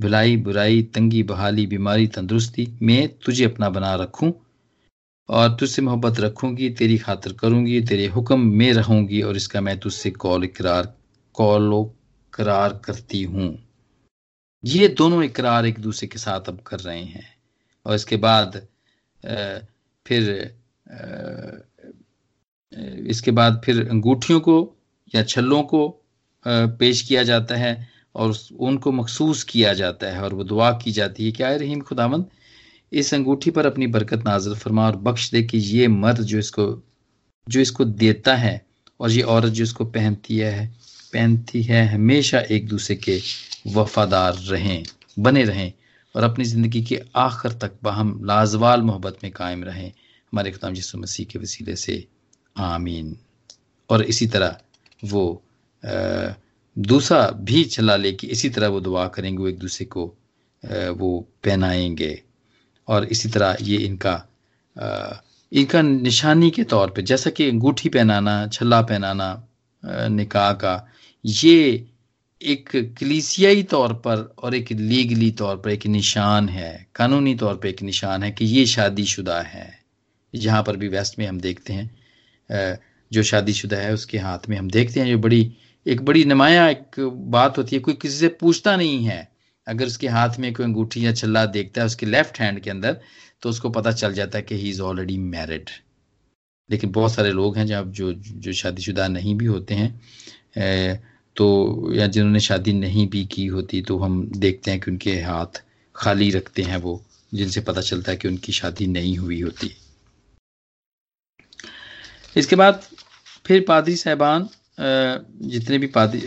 भलाई 0.00 0.36
बुराई, 0.36 0.82
तंगी, 0.94 1.22
बहाली, 1.22 1.66
बीमारी, 1.66 2.06
तंदुरुस्ती 2.06 2.66
में 2.82 3.08
तुझे 3.24 3.44
अपना 3.44 3.68
बना 3.70 3.94
रखूँ 3.94 4.32
और 5.28 5.56
तुझसे 5.56 5.82
मोहब्बत 5.82 6.20
रखूँगी, 6.20 6.70
तेरी 6.70 6.98
खातर 6.98 7.32
करूँगी, 7.32 7.80
तेरे 7.80 8.06
हुक्म 8.06 8.38
में 8.40 8.72
रहूँगी 8.72 9.22
और 9.22 9.36
इसका 9.36 9.60
मैं 9.60 9.78
तुझसे 9.78 10.10
कौल 10.10 10.44
इकरार, 10.44 10.94
कौलो 11.34 11.82
करार 12.32 12.80
करती 12.84 13.22
हूँ। 13.22 13.58
ये 14.64 14.88
दोनों 14.88 15.22
इकरार 15.24 15.66
एक 15.66 15.78
दूसरे 15.80 16.08
के 16.08 16.18
साथ 16.18 16.48
अब 16.48 16.60
कर 16.66 16.80
रहे 16.80 17.02
हैं 17.02 17.28
और 17.86 17.94
इसके 17.94 18.16
बाद 18.16 18.66
फिर 20.06 20.54
इसके 23.10 23.30
बाद 23.30 23.60
फिर 23.64 23.88
अंगूठियों 23.88 24.40
को 24.40 24.56
या 25.14 25.22
छल्लों 25.22 25.62
को 25.62 25.88
पेश 26.46 27.02
किया 27.02 27.22
जाता 27.22 27.56
है 27.56 27.89
और 28.14 28.34
उनको 28.58 28.92
मखसूस 28.92 29.42
किया 29.44 29.72
जाता 29.74 30.06
है 30.06 30.22
और 30.22 30.34
वो 30.34 30.44
दुआ 30.44 30.70
की 30.78 30.92
जाती 30.92 31.24
है 31.24 31.30
कि 31.30 31.36
क्या 31.36 31.54
रहीम 31.54 31.80
खुदावंद 31.80 32.26
इस 32.92 33.14
अंगूठी 33.14 33.50
पर 33.50 33.66
अपनी 33.66 33.86
बरकत 33.86 34.24
नाजर 34.24 34.54
फरमा 34.54 34.86
और 34.86 34.96
बख्श 34.96 35.30
दे 35.30 35.42
कि 35.42 35.58
ये 35.58 35.88
मर्द 35.88 36.20
जो 36.22 36.38
इसको 36.38 36.66
जो 37.46 37.60
इसको 37.60 37.84
देता 37.84 38.34
है 38.36 38.60
और 39.00 39.10
ये 39.10 39.22
औरत 39.22 39.52
जो 39.52 39.64
इसको 39.64 39.84
पहनती 39.84 40.38
है 40.38 40.66
पहनती 41.12 41.62
है 41.62 41.86
हमेशा 41.86 42.40
एक 42.50 42.66
दूसरे 42.68 42.96
के 42.96 43.20
वफादार 43.66 44.34
रहें 44.34 44.82
बने 45.18 45.44
रहें 45.44 45.72
और 46.14 46.22
अपनी 46.22 46.44
ज़िंदगी 46.44 46.82
के 46.84 47.00
आखिर 47.16 47.52
तक 47.52 47.72
बहम 47.82 48.18
लाजवाल 48.24 48.82
मोहब्बत 48.82 49.18
में 49.24 49.32
कायम 49.32 49.64
रहें। 49.64 49.88
हमारे 49.88 50.50
खुदाम 50.50 50.76
यसु 50.76 50.98
मसीह 50.98 51.26
के 51.26 51.38
वसीले 51.38 51.76
से 51.76 52.04
आमीन। 52.58 53.16
और 53.90 54.02
इसी 54.02 54.26
तरह 54.26 54.56
वो 55.04 55.42
आ, 55.82 56.32
दूसरा 56.76 57.26
भी 57.40 57.62
चला 57.64 57.96
लेके 57.96 58.26
इसी 58.26 58.50
तरह 58.50 58.68
वो 58.68 58.80
दुआ 58.80 59.06
करेंगे, 59.08 59.38
वो 59.38 59.48
एक 59.48 59.58
दूसरे 59.58 59.86
को 59.86 60.04
वो 60.62 61.18
पहनाएँगे। 61.44 62.22
और 62.88 63.04
इसी 63.04 63.28
तरह 63.28 63.56
ये 63.62 63.76
इनका 63.78 64.14
इनका 65.52 65.80
निशानी 65.82 66.50
के 66.50 66.64
तौर 66.64 66.90
पे, 66.90 67.02
जैसा 67.02 67.30
कि 67.30 67.48
अंगूठी 67.50 67.88
पहनाना, 67.88 68.46
छल्ला 68.46 68.80
पहनाना 68.82 69.48
निकाह 69.82 70.52
का, 70.52 70.86
ये 71.24 71.86
एक 72.40 72.68
कलीसियाई 72.98 73.62
तौर 73.62 73.92
पर 73.94 74.34
और 74.38 74.54
एक 74.54 74.70
लीगली 74.72 75.30
तौर 75.30 75.56
पर 75.56 75.70
एक 75.70 75.86
निशान 75.86 76.48
है, 76.48 76.86
कानूनी 76.94 77.34
तौर 77.34 77.54
पर 77.54 77.68
एक 77.68 77.82
निशान 77.82 78.22
है 78.22 78.30
कि 78.32 78.44
ये 78.44 78.64
शादीशुदा 78.66 79.40
है। 79.40 79.68
जहाँ 80.34 80.62
पर 80.62 80.76
भी 80.76 80.88
वेस्ट 80.88 81.18
में 81.18 81.26
हम 81.26 81.40
देखते 81.40 81.72
हैं 81.72 82.78
जो 83.10 83.22
शादीशुदा 83.22 83.76
है 83.76 83.92
उसके 83.94 84.18
हाथ 84.18 84.48
में 84.48 84.56
हम 84.56 84.70
देखते 84.70 85.00
हैं, 85.00 85.08
जो 85.08 85.18
बड़ी 85.18 85.52
एक 85.86 86.00
बड़ी 86.04 86.24
नमाया, 86.24 86.68
एक 86.68 87.00
बात 87.30 87.58
होती 87.58 87.76
है, 87.76 87.80
कोई 87.82 87.94
किसी 87.94 88.18
से 88.18 88.28
पूछता 88.40 88.76
नहीं 88.76 89.04
है। 89.04 89.28
अगर 89.66 89.86
उसके 89.86 90.08
हाथ 90.08 90.38
में 90.38 90.52
कोई 90.54 90.64
अंगूठी 90.66 91.04
या 91.06 91.12
छल्ला 91.12 91.44
देखता 91.46 91.80
है 91.80 91.86
उसके 91.86 92.06
लेफ़्ट 92.06 92.38
हैंड 92.40 92.60
के 92.60 92.70
अंदर 92.70 93.00
तो 93.42 93.48
उसको 93.50 93.70
पता 93.70 93.92
चल 93.92 94.14
जाता 94.14 94.38
है 94.38 94.44
कि 94.44 94.54
ही 94.54 94.68
इज़ 94.70 94.80
ऑलरेडी 94.82 95.16
मैरिड 95.18 95.70
लेकिन 96.70 96.90
बहुत 96.92 97.12
सारे 97.12 97.30
लोग 97.32 97.56
हैं 97.56 97.66
जब 97.66 97.90
जो 97.92 98.12
जो 98.12 98.52
शादीशुदा 98.52 99.06
नहीं 99.08 99.34
भी 99.34 99.46
होते 99.46 99.74
हैं 99.74 101.00
तो 101.36 101.92
या 101.94 102.06
जिन्होंने 102.06 102.40
शादी 102.40 102.72
नहीं 102.72 103.08
भी 103.08 103.24
की 103.26 103.46
होती 103.46 103.82
तो 103.82 103.98
हम 103.98 104.24
देखते 104.36 104.70
हैं 104.70 104.80
कि 104.80 104.90
उनके 104.90 105.20
हाथ 105.22 105.62
खाली 105.94 106.30
रखते 106.30 106.62
हैं 106.62 106.76
वो, 106.76 107.02
जिनसे 107.32 107.60
पता 107.60 107.80
चलता 107.80 108.12
है 108.12 108.18
कि 108.18 108.28
उनकी 108.28 108.52
शादी 108.52 108.86
नहीं 108.86 109.16
हुई 109.18 109.40
होती। 109.40 109.70
इसके 112.36 112.56
बाद 112.56 112.82
फिर 113.46 113.64
पादरी 113.68 113.96
साहबान 113.96 114.48
जितने 114.80 115.78
भी 115.78 115.86
पादी 115.86 116.20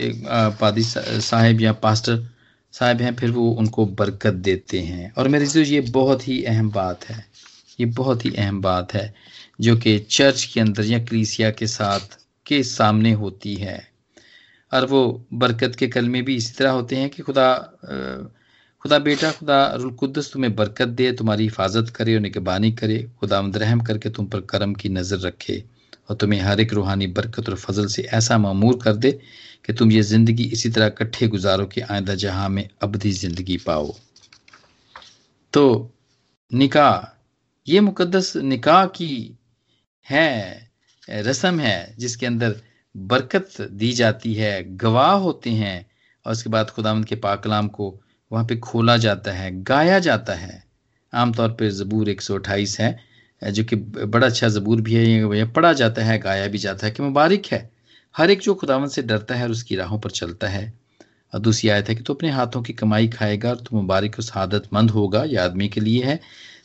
पादी 0.60 0.82
साहेब 0.84 1.60
या 1.60 1.72
पास्टर 1.72 2.26
साहब 2.74 3.00
हैं, 3.02 3.14
फिर 3.16 3.30
वो 3.30 3.50
उनको 3.50 3.86
बरकत 3.86 4.34
देते 4.34 4.80
हैं। 4.80 5.12
और 5.12 5.28
मेरे 5.28 5.46
से 5.46 5.62
ये 5.64 5.80
बहुत 5.92 6.26
ही 6.28 6.42
अहम 6.44 6.70
बात 6.70 7.04
है। 7.04 7.24
ये 7.80 7.86
बहुत 7.86 8.24
ही 8.24 8.30
अहम 8.34 8.60
बात 8.60 8.94
है, 8.94 9.14
जो 9.60 9.76
कि 9.76 9.98
चर्च 9.98 10.44
के 10.44 10.60
अंदर 10.60 10.84
या 10.84 10.98
क्रीसिया 11.04 11.50
के 11.50 11.66
साथ, 11.66 12.18
के 12.46 12.62
सामने 12.62 13.12
होती 13.12 13.54
है। 13.54 13.82
और 14.72 14.86
वो 14.86 15.26
बरकत 15.34 15.74
के 15.74 15.88
कलमे 15.88 16.22
भी 16.22 16.36
इसी 16.36 16.52
तरह 16.58 16.70
होते 16.70 16.96
हैं 16.96 17.10
कि 17.10 17.22
खुदा 17.22 17.52
खुदा 18.82 18.98
बेटा, 18.98 19.30
खुदा 19.30 19.58
रुलकुदस 19.74 20.30
तुम्हें 20.32 20.54
बरकत 20.56 20.88
दे, 20.88 21.12
तुम्हारी 21.12 21.44
हिफाजत 21.44 21.90
करे 21.90 22.14
और 22.14 22.20
निगबानी 22.20 22.72
करे। 22.72 22.98
खुदा 23.20 23.40
रहम 23.56 23.80
करके 23.80 24.10
तुम 24.10 24.26
पर 24.26 24.40
करम 24.40 24.74
की 24.74 24.88
नज़र 24.88 25.18
रखे। 25.18 25.62
और 26.08 26.16
तुम्हें 26.16 26.40
हर 26.40 26.60
एक 26.60 26.72
रूहानी 26.72 27.06
बरकत 27.06 27.48
और 27.48 27.56
फजल 27.56 27.86
से 27.86 28.02
ऐसा 28.12 28.38
मामूर 28.38 28.78
कर 28.82 28.96
दे 28.96 29.10
कि 29.64 29.72
तुम 29.72 29.92
ये 29.92 30.02
ज़िंदगी 30.02 30.44
इसी 30.44 30.70
तरह 30.70 30.86
इकट्ठे 30.86 31.28
गुजारो 31.28 31.66
कि 31.66 31.80
आइंदा 31.80 32.14
जहाँ 32.14 32.48
में 32.48 32.68
अबधी 32.82 33.12
ज़िंदगी 33.12 33.56
पाओ। 33.56 33.94
तो 35.52 35.90
निकाह, 36.52 37.00
ये 37.66 37.80
मुकदस 37.80 38.36
निकाह 38.36 38.86
की 38.86 39.36
है, 40.06 40.70
रस्म 41.08 41.60
है, 41.60 41.94
जिसके 41.98 42.26
अंदर 42.26 42.60
बरकत 42.94 43.60
दी 43.60 43.92
जाती 43.92 44.34
है, 44.34 44.76
गवाह 44.76 45.12
होते 45.12 45.50
हैं 45.50 45.86
और 46.26 46.32
उसके 46.32 46.50
बाद 46.50 46.70
खुदावंद 46.70 47.04
के 47.04 47.16
पाकलाम 47.16 47.68
को 47.68 47.88
वहाँ 48.30 48.44
पे 48.44 48.56
खोला 48.56 48.96
जाता 48.96 49.32
है, 49.32 49.50
गाया 49.62 49.98
जाता 49.98 50.34
है। 50.34 50.62
आमतौर 51.12 51.48
पर 51.50 51.68
ज़बूर 51.70 52.08
एक 52.08 52.20
सौ 52.20 52.34
अट्ठाईस 52.34 52.78
है। 52.80 52.98
जो 53.42 53.64
कि 53.64 53.76
बड़ा 53.76 54.26
अच्छा 54.26 54.48
ज़बूर 54.48 54.80
भी 54.80 54.94
है, 54.94 55.04
ये 55.38 55.44
पढ़ा 55.44 55.72
जाता 55.72 56.04
है, 56.04 56.18
गाया 56.18 56.46
भी 56.48 56.58
जाता 56.58 56.86
है 56.86 56.92
कि 56.92 57.02
मुबारक 57.02 57.42
है। 57.52 57.70
हर 58.14 58.30
एक 58.30 58.40
जो 58.40 58.54
खुदावन 58.54 58.88
से 58.88 59.02
डरता 59.02 59.34
है 59.34 59.44
और 59.44 59.50
उसकी 59.50 59.76
राहों 59.76 59.98
पर 59.98 60.10
चलता 60.10 60.48
है। 60.48 60.72
और 61.34 61.40
दूसरी 61.40 61.68
आयत 61.70 61.88
है 61.88 61.94
कि 61.94 62.02
तो 62.02 62.14
अपने 62.14 62.30
हाथों 62.30 62.62
की 62.62 62.72
कमाई 62.72 63.08
खाएगा 63.08 63.50
और 63.50 63.56
तो 63.56 63.76
मुबारक 63.76 64.18
उस 64.18 64.32
आदतमंद 64.36 64.90
होगा 64.90 65.24
यह 65.24 65.44
आदमी 65.44 65.68
के 65.68 65.80
लिए 65.80 66.04
है। 66.04 66.20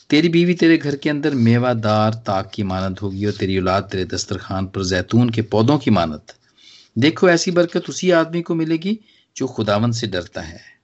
तेरी 0.10 0.30
बीवी 0.30 0.54
तेरे 0.54 0.78
घर 0.78 0.96
के 0.96 1.10
अंदर 1.10 1.36
मेवादार 1.36 2.14
ताक 2.14 2.52
की 2.54 2.64
मानत 2.64 3.02
होगी 3.02 3.26
और 3.26 3.32
तेरी 3.32 3.58
औलाद 3.60 3.84
तेरे 3.84 4.06
दस्तरखान 4.06 4.66
पर 4.66 4.84
जैतून 4.84 5.30
के 5.30 5.42
पौधों 5.42 5.78
की 5.78 5.92
मानत। 5.92 6.34
देखो 6.98 7.30
ऐसी 7.30 7.52
बरकत 7.52 7.90
उसी 7.90 8.12
आदमी 8.12 8.42
को 8.42 8.56
मिलेगी 8.56 9.00
जो 9.36 9.48
खुदावन 9.48 9.92
से 9.92 10.08
डरता 10.08 10.42
है। 10.42 10.79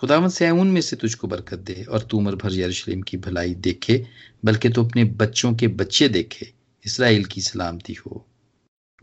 खुदावन 0.00 0.28
से 0.28 0.50
उन 0.50 0.66
में 0.66 0.80
से 0.80 0.96
तुझको 0.96 1.28
बरकत 1.28 1.58
दे 1.58 1.84
और 1.84 2.02
तू 2.02 2.18
उम्र 2.18 2.36
भर 2.36 2.52
यरूशलेम 2.52 3.00
की 3.02 3.16
भलाई 3.16 3.54
देखे, 3.54 4.06
बल्कि 4.44 4.68
तो 4.68 4.84
अपने 4.84 5.04
बच्चों 5.04 5.52
के 5.54 5.68
बच्चे 5.68 6.08
देखे, 6.08 6.52
इसराइल 6.84 7.24
की 7.24 7.40
सलामती 7.40 7.94
हो। 7.94 8.24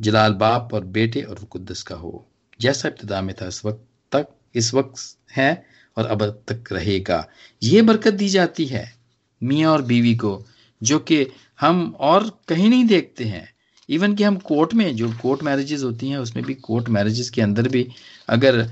जलाल 0.02 0.34
बाप 0.34 0.74
और 0.74 0.86
बेटे 0.86 1.22
और 1.22 1.44
कुद्दस 1.44 1.84
का 1.84 1.96
हो। 1.96 2.26
जैसा 2.62 2.88
इब्तदा 2.88 3.22
में 3.22 3.36
था 3.42 3.48
इस 3.48 3.66
वक्त 3.66 3.84
तक, 4.12 4.28
इस 4.56 4.74
वक्त 4.74 5.18
है 5.32 5.66
और 5.98 6.06
अब 6.06 6.24
तक 6.48 6.72
रहेगा। 6.72 7.28
ये 7.64 7.82
बरकत 7.82 8.14
दी 8.14 8.30
जाती 8.30 8.66
है 8.66 8.96
मियाँ 9.44 9.72
और 9.72 9.82
बीवी 9.82 10.16
को, 10.16 10.46
जो 10.84 11.00
कि 11.00 11.26
हम 11.60 11.96
और 12.00 12.42
कहीं 12.48 12.70
नहीं 12.70 12.86
देखते 12.86 13.24
हैं। 13.24 13.48
इवन 13.90 14.16
कि 14.16 14.24
हम 14.24 14.38
कोर्ट 14.38 14.74
में 14.74 14.96
जो 14.96 15.12
कोर्ट 15.22 15.44
मैरिजेस 15.44 15.84
होती 15.84 16.10
हैं, 16.10 16.18
उसमें 16.18 16.46
भी 16.46 16.54
कोर्ट 16.54 16.90
मैरिजेस 16.90 17.30
के 17.30 17.42
अंदर 17.42 17.68
भी 17.68 17.88
अगर 18.30 18.72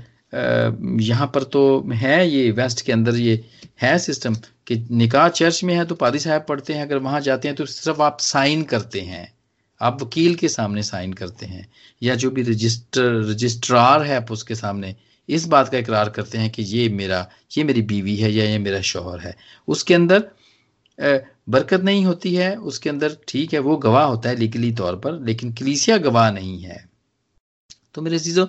यहाँ 1.02 1.26
पर 1.34 1.42
तो 1.44 1.62
है 1.92 2.28
ये 2.28 2.50
वेस्ट 2.50 2.80
के 2.86 2.92
अंदर 2.92 3.16
ये 3.16 3.44
है 3.82 3.98
सिस्टम 3.98 4.34
कि 4.66 4.76
निकाह 4.92 5.28
चर्च 5.30 5.62
में 5.64 5.74
है 5.74 5.84
तो 5.84 5.94
पादी 5.94 6.18
साहब 6.18 6.44
पढ़ते 6.48 6.74
हैं, 6.74 6.82
अगर 6.82 6.98
वहाँ 6.98 7.20
जाते 7.20 7.48
हैं 7.48 7.56
तो 7.56 7.66
सिर्फ़ 7.66 8.02
आप 8.02 8.20
साइन 8.20 8.62
करते 8.64 9.00
हैं, 9.00 9.32
आप 9.80 10.02
वकील 10.02 10.34
के 10.34 10.48
सामने 10.48 10.82
साइन 10.82 11.12
करते 11.12 11.46
हैं, 11.46 11.66
या 12.02 12.14
जो 12.14 12.30
भी 12.30 12.42
रजिस्टर 12.42 13.20
रजिस्ट्रार 13.30 14.02
है 14.02 14.16
आप 14.16 14.32
उसके 14.32 14.54
सामने, 14.54 14.94
इस 15.28 15.46
बात 15.46 15.68
का 15.68 15.78
इकरार 15.78 16.08
करते 16.10 16.38
हैं 16.38 16.50
कि 16.50 16.62
ये 16.64 16.88
मेरा, 16.90 17.26
ये 17.56 17.64
मेरी 17.64 17.82
बीवी 17.84 18.16
है 18.16 18.32
या 18.32 18.44
ये 18.44 18.58
मेरा 18.58 18.80
शोहर 18.82 19.20
है। 19.20 19.34
उसके 19.68 19.94
अंदर 19.94 20.24
बरकत 21.48 21.80
नहीं 21.80 22.04
होती 22.04 22.34
है, 22.34 22.54
उसके 22.56 22.90
अंदर 22.90 23.16
ठीक 23.28 23.52
है, 23.54 23.58
वो 23.60 23.76
गवाह 23.78 24.04
होता 24.04 24.28
है 24.28 24.36
लीगली 24.36 24.72
तौर 24.74 24.96
पर, 24.96 25.20
लेकिन 25.22 25.52
कलीसिया 25.52 25.98
गवाह 26.00 26.30
नहीं 26.30 26.60
है। 26.60 26.84
तो 27.94 28.02
मेरे 28.02 28.18
चीज़ों 28.18 28.46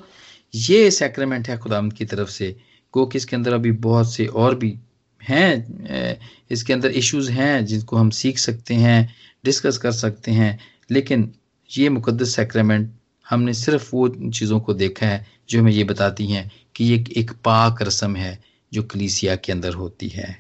ये 0.59 0.89
सैक्रेमेंट 0.91 1.47
है 1.49 1.57
खुदाम 1.57 1.89
की 1.91 2.05
तरफ़ 2.05 2.29
से। 2.29 2.55
को 2.93 3.05
कि 3.05 3.17
इसके 3.17 3.35
अंदर 3.35 3.53
अभी 3.53 3.71
बहुत 3.81 4.11
से 4.13 4.25
और 4.25 4.55
भी 4.55 4.77
हैं 5.21 6.17
इसके 6.51 6.73
अंदर 6.73 6.91
इश्यूज़ 6.91 7.31
हैं 7.31 7.65
जिनको 7.65 7.97
हम 7.97 8.09
सीख 8.09 8.37
सकते 8.37 8.73
हैं 8.75 8.99
डिस्कस 9.45 9.77
कर 9.77 9.91
सकते 9.91 10.31
हैं। 10.31 10.57
लेकिन 10.91 11.31
ये 11.69 11.89
मुकदस 11.89 12.35
सैक्रेमेंट 12.35 12.89
हमने 13.25 13.53
सिर्फ़ 13.53 13.89
वो 13.93 14.07
चीज़ों 14.09 14.59
को 14.59 14.73
देखा 14.73 15.05
है 15.05 15.25
जो 15.49 15.59
हमें 15.59 15.71
ये 15.71 15.83
बताती 15.83 16.27
हैं 16.27 16.49
कि 16.75 16.85
ये 16.85 17.03
एक 17.17 17.31
पाक 17.45 17.81
रस्म 17.81 18.15
है 18.15 18.37
जो 18.71 18.83
कलीसिया 18.83 19.35
के 19.35 19.51
अंदर 19.51 19.73
होती 19.73 20.07
है। 20.09 20.37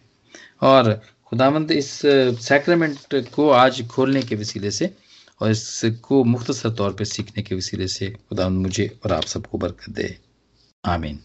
और 0.61 1.01
खुदावंद 1.25 1.71
इस 1.71 1.89
सैक्रेमेंट 2.41 2.97
को 3.35 3.49
आज 3.51 3.81
खोलने 3.87 4.21
के 4.21 4.35
वसीले 4.35 4.71
से 4.71 4.93
और 5.41 5.51
इसको 5.51 6.23
मुख्तसर 6.23 6.69
तौर 6.69 6.93
पर 6.93 7.05
सीखने 7.05 7.43
के 7.43 7.55
वसीले 7.55 7.87
से 7.87 8.09
खुदा 8.09 8.49
मुझे 8.49 8.99
और 9.05 9.11
आप 9.11 9.23
सबको 9.23 9.57
बरकत 9.57 9.89
दे। 9.89 10.17
आमीन। 10.85 11.19